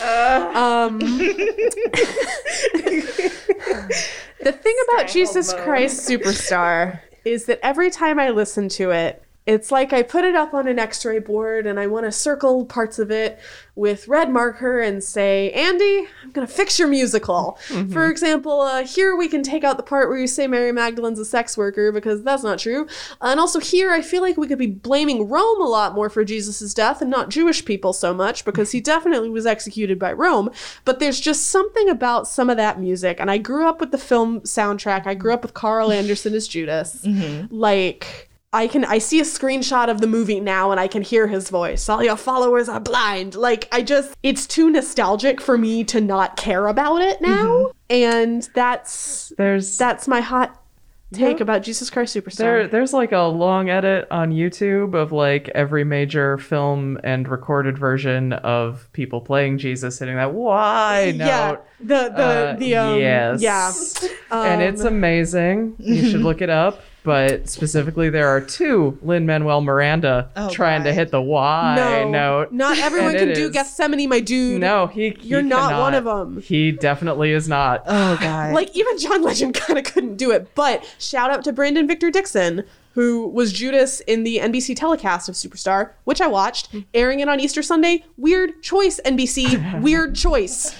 Um, 0.56 1.00
the 4.40 4.52
thing 4.52 4.76
about 4.90 5.08
Jesus 5.10 5.54
Christ 5.54 6.08
Superstar 6.08 7.00
is 7.26 7.46
that 7.46 7.60
every 7.64 7.90
time 7.90 8.20
I 8.20 8.30
listen 8.30 8.70
to 8.70 8.92
it, 8.92 9.24
it's 9.48 9.72
like 9.72 9.92
I 9.92 10.04
put 10.04 10.24
it 10.24 10.36
up 10.36 10.54
on 10.54 10.68
an 10.68 10.78
x 10.78 11.04
ray 11.04 11.18
board 11.18 11.66
and 11.66 11.80
I 11.80 11.88
want 11.88 12.06
to 12.06 12.12
circle 12.12 12.64
parts 12.66 13.00
of 13.00 13.10
it 13.10 13.40
with 13.74 14.08
red 14.08 14.30
marker 14.30 14.80
and 14.80 15.04
say, 15.04 15.50
Andy, 15.52 16.08
I'm 16.24 16.30
going 16.32 16.46
to 16.46 16.54
fix 16.54 16.78
your 16.78 16.88
musical. 16.88 17.58
For 17.92 18.08
example, 18.08 18.62
uh, 18.62 18.86
here 18.86 19.16
we 19.16 19.28
can 19.28 19.42
take 19.42 19.64
out 19.64 19.78
the 19.78 19.84
part 19.84 20.10
where 20.10 20.18
you 20.20 20.28
say 20.28 20.46
Mary 20.46 20.72
Magdalene's 20.72 21.18
a 21.18 21.26
sex 21.26 21.58
worker 21.58 21.92
because 21.92 22.22
that's 22.22 22.44
not 22.44 22.60
true. 22.60 22.88
And 23.22 23.40
also, 23.40 23.60
here 23.60 23.92
I 23.92 24.02
feel 24.02 24.22
like 24.22 24.38
we 24.38 24.48
could 24.48 24.60
be 24.60 24.68
blaming 24.68 25.28
Rome 25.28 25.62
a 25.62 25.66
lot 25.68 25.96
more 25.96 26.10
for 26.10 26.24
Jesus' 26.24 26.74
death 26.76 27.02
and 27.02 27.10
not 27.10 27.30
Jewish 27.30 27.66
people 27.66 27.94
so 27.94 28.14
much 28.14 28.46
because 28.46 28.72
he 28.72 28.82
definitely 28.82 29.30
was 29.30 29.48
executed 29.48 29.98
by 29.98 30.12
Rome. 30.14 30.52
But 30.86 31.00
there's 31.00 31.20
just 31.20 31.48
something 31.48 31.90
about 31.90 32.28
some 32.28 32.50
of 32.50 32.58
that 32.58 32.80
music. 32.80 33.20
And 33.20 33.32
I 33.32 33.40
grew 33.40 33.68
up 33.68 33.80
with 33.80 33.92
the 33.92 33.98
film 33.98 34.42
soundtrack, 34.42 35.08
I 35.08 35.16
grew 35.16 35.34
up 35.34 35.42
with 35.42 35.56
Carl 35.56 35.92
Anderson 35.92 36.36
as 36.36 36.48
Judas. 36.48 37.04
Like, 37.50 38.28
I 38.54 38.68
can 38.68 38.84
I 38.84 38.98
see 38.98 39.20
a 39.20 39.24
screenshot 39.24 39.90
of 39.90 40.02
the 40.02 40.08
movie 40.08 40.42
now 40.42 40.72
and 40.72 40.80
I 40.80 40.88
can 40.88 41.02
hear 41.02 41.28
his 41.28 41.50
voice. 41.50 41.88
All 41.88 42.04
your 42.04 42.18
followers 42.18 42.68
are 42.68 42.82
blind. 42.82 43.36
Like 43.36 43.70
I 43.72 43.82
just 43.82 44.16
it's 44.24 44.46
too 44.46 44.70
nostalgic 44.70 45.40
for 45.40 45.58
me 45.58 45.84
to 45.86 46.02
not 46.02 46.36
care 46.36 46.68
about 46.68 47.02
it 47.02 47.22
now. 47.22 47.46
Mm-hmm. 47.46 47.72
And 47.90 48.50
that's 48.54 49.32
There's 49.38 49.78
that's 49.78 50.08
my 50.08 50.20
hot 50.20 50.62
take 51.14 51.42
about 51.42 51.62
Jesus 51.62 51.90
Christ 51.90 52.16
Superstar. 52.16 52.38
There, 52.38 52.68
there's 52.68 52.94
like 52.94 53.12
a 53.12 53.24
long 53.24 53.70
edit 53.70 54.08
on 54.12 54.32
YouTube 54.32 54.96
of 54.96 55.12
like 55.12 55.50
every 55.50 55.84
major 55.84 56.38
film 56.38 57.00
and 57.04 57.28
recorded 57.28 57.78
version 57.78 58.34
of 58.34 58.90
people 58.94 59.22
playing 59.22 59.58
Jesus 59.58 60.00
hitting 60.00 60.16
that 60.16 60.34
why 60.34 61.14
note. 61.16 61.26
yeah. 61.26 61.56
The 61.84 62.12
the 62.16 62.24
Uh, 62.24 62.56
the 62.58 62.76
um 62.76 63.00
yes. 63.00 63.42
yeah. 63.42 63.72
and 64.32 64.62
it's 64.62 64.82
Um, 64.82 64.88
amazing. 64.88 65.76
You 65.80 66.10
should 66.10 66.22
look 66.22 66.42
it 66.42 66.50
up. 66.50 66.82
But 67.04 67.50
specifically, 67.50 68.12
there 68.12 68.28
are 68.28 68.40
two 68.40 68.96
Lin 69.02 69.26
Manuel 69.26 69.62
Miranda 69.62 70.30
Oh, 70.36 70.52
trying 70.52 70.84
to 70.84 70.94
hit 70.94 71.10
the 71.10 71.20
why 71.20 71.74
no, 71.76 72.08
note. 72.08 72.52
Not 72.52 72.78
everyone 72.88 73.14
can 73.16 73.34
do 73.34 73.46
is- 73.46 73.50
Gethsemane, 73.50 74.08
my 74.08 74.20
dude. 74.20 74.62
No, 74.62 74.86
he. 74.86 75.10
he 75.20 75.30
You're 75.30 75.42
not 75.42 75.80
one 75.82 75.96
of 75.96 76.04
them. 76.04 76.44
He 76.44 76.72
definitely 76.72 77.32
is 77.32 77.50
not. 77.50 77.82
oh 77.88 78.18
god 78.22 78.54
like 78.60 78.78
even 78.78 79.00
John 79.00 79.24
Legend 79.24 79.56
kind 79.56 79.80
of 79.80 79.86
couldn't 79.92 80.18
do 80.18 80.30
it. 80.30 80.54
But 80.54 80.86
shout 81.00 81.32
out 81.32 81.44
to 81.46 81.52
Brandon 81.52 81.88
Victor 81.88 82.12
Dixon, 82.12 82.66
who 82.94 83.28
was 83.30 83.52
Judas 83.52 84.02
in 84.02 84.24
the 84.24 84.38
NBC 84.38 84.76
telecast 84.76 85.28
of 85.28 85.34
Superstar, 85.34 85.94
which 86.04 86.22
I 86.22 86.28
watched, 86.28 86.70
airing 86.94 87.20
it 87.20 87.28
on 87.28 87.40
Easter 87.40 87.64
Sunday. 87.64 88.04
Weird 88.16 88.62
choice, 88.62 89.00
NBC. 89.04 89.82
Weird 89.82 90.14
choice. 90.16 90.76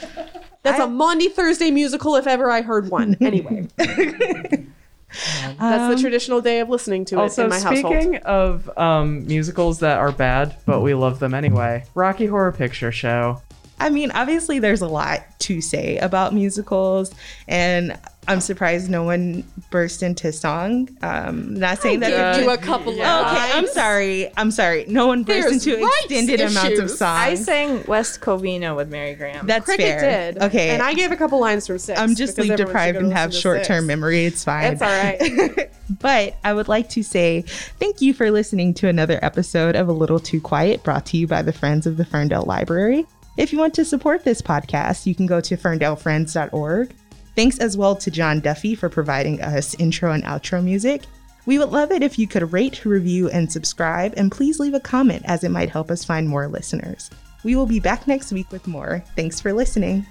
That's 0.64 0.80
a 0.80 0.88
Maundy 0.88 1.30
Thursday 1.30 1.72
musical 1.72 2.16
if 2.16 2.28
ever 2.28 2.52
I 2.52 2.62
heard 2.62 2.90
one. 2.90 3.18
Anyway, 3.22 3.68
that's 3.78 5.96
the 5.96 5.98
traditional 6.00 6.42
day 6.42 6.60
of 6.60 6.70
listening 6.70 7.06
to 7.06 7.16
it 7.16 7.20
Also, 7.20 7.44
in 7.44 7.50
my 7.50 7.60
household. 7.60 7.94
speaking 7.96 8.16
of 8.18 8.70
um, 8.78 9.26
musicals 9.28 9.80
that 9.80 9.98
are 9.98 10.12
bad, 10.12 10.56
but 10.66 10.82
we 10.82 10.94
love 10.94 11.20
them 11.20 11.34
anyway, 11.34 11.86
Rocky 11.96 12.28
Horror 12.28 12.52
Picture 12.52 12.92
Show. 12.92 13.42
I 13.80 13.90
mean, 13.90 14.12
obviously, 14.12 14.60
there's 14.60 14.82
a 14.82 14.88
lot 14.88 15.22
to 15.40 15.60
say 15.60 15.98
about 15.98 16.34
musicals, 16.34 17.14
and 17.48 17.98
I'm 18.28 18.40
surprised 18.40 18.90
no 18.90 19.04
one 19.04 19.44
burst 19.72 20.04
into 20.04 20.32
song. 20.32 20.90
Um, 21.02 21.56
not 21.56 21.80
saying 21.80 22.02
that. 22.02 22.36
Gave 22.36 22.44
you 22.46 22.52
a 22.52 22.58
couple 22.58 22.94
yeah. 22.94 23.22
of 23.22 23.28
okay, 23.28 23.52
I'm 23.54 23.68
sorry. 23.68 24.32
I'm 24.38 24.52
sorry. 24.52 24.86
No 24.88 25.08
one 25.08 25.24
burst 25.24 25.50
There's 25.50 25.68
into 25.68 25.84
rights 25.84 26.06
extended 26.06 26.42
amounts 26.42 26.80
of 26.80 26.86
issues. 26.86 26.98
songs. 27.00 27.20
I 27.20 27.36
sang 27.36 27.84
West 27.88 28.22
Covina 28.22 28.76
with 28.76 28.90
Mary 28.90 29.16
Grahame. 29.16 29.48
That's 29.48 29.68
Kricket 29.68 29.78
fair. 29.78 30.32
did. 30.34 30.44
Okay, 30.44 30.70
And 30.70 30.84
I 30.84 30.94
gave 30.94 31.12
a 31.12 31.16
couple 31.16 31.40
lines 31.40 31.66
from 31.66 31.80
six. 31.80 32.00
I'm 32.00 32.16
just 32.16 32.36
sleep 32.36 32.56
deprived 32.56 33.00
and 33.00 33.12
have 33.12 33.34
short 33.34 33.64
term 33.64 33.88
memory. 33.88 34.26
It's 34.26 34.44
fine. 34.44 34.74
It's 34.74 34.82
all 34.82 34.88
right. 34.88 35.72
but 36.00 36.38
I 36.44 36.54
would 36.54 36.68
like 36.68 36.90
to 36.90 37.04
say 37.04 37.42
thank 37.80 38.02
you 38.02 38.14
for 38.14 38.30
listening 38.30 38.76
to 38.76 38.88
another 38.88 39.20
episode 39.24 39.76
of 39.76 39.90
A 39.90 39.94
Little 39.94 40.20
Too 40.20 40.40
Quiet 40.40 40.84
brought 40.84 41.08
to 41.08 41.18
you 41.18 41.26
by 41.26 41.42
the 41.42 41.54
Friends 41.54 41.88
of 41.88 41.98
the 41.98 42.06
Ferndale 42.06 42.46
Library. 42.46 43.08
If 43.38 43.52
you 43.52 43.58
want 43.58 43.74
to 43.76 43.86
support 43.86 44.24
this 44.24 44.42
podcast, 44.42 45.08
you 45.08 45.16
can 45.16 45.26
go 45.26 45.42
to 45.42 45.58
ferndalefriends.org. 45.58 46.94
Thanks 47.36 47.60
as 47.60 47.78
well 47.78 47.96
to 47.96 48.12
John 48.12 48.40
Duffy 48.40 48.76
for 48.76 48.90
providing 48.90 49.42
us 49.42 49.74
intro 49.76 50.12
and 50.12 50.24
outro 50.24 50.64
music. 50.64 51.04
We 51.46 51.58
would 51.58 51.70
love 51.70 51.92
it 51.92 52.04
if 52.04 52.20
you 52.20 52.28
could 52.28 52.54
rate, 52.54 52.86
review, 52.86 53.30
and 53.30 53.52
subscribe, 53.52 54.14
and 54.16 54.32
please 54.32 54.60
leave 54.60 54.74
a 54.74 54.80
comment 54.80 55.24
as 55.26 55.44
it 55.44 55.50
might 55.50 55.70
help 55.70 55.90
us 55.90 56.06
find 56.06 56.28
more 56.28 56.48
listeners. 56.48 57.10
We 57.44 57.56
will 57.56 57.66
be 57.66 57.80
back 57.80 58.08
next 58.08 58.32
week 58.32 58.52
with 58.52 58.68
more. 58.68 59.04
Thanks 59.16 59.40
for 59.40 59.52
listening. 59.52 60.06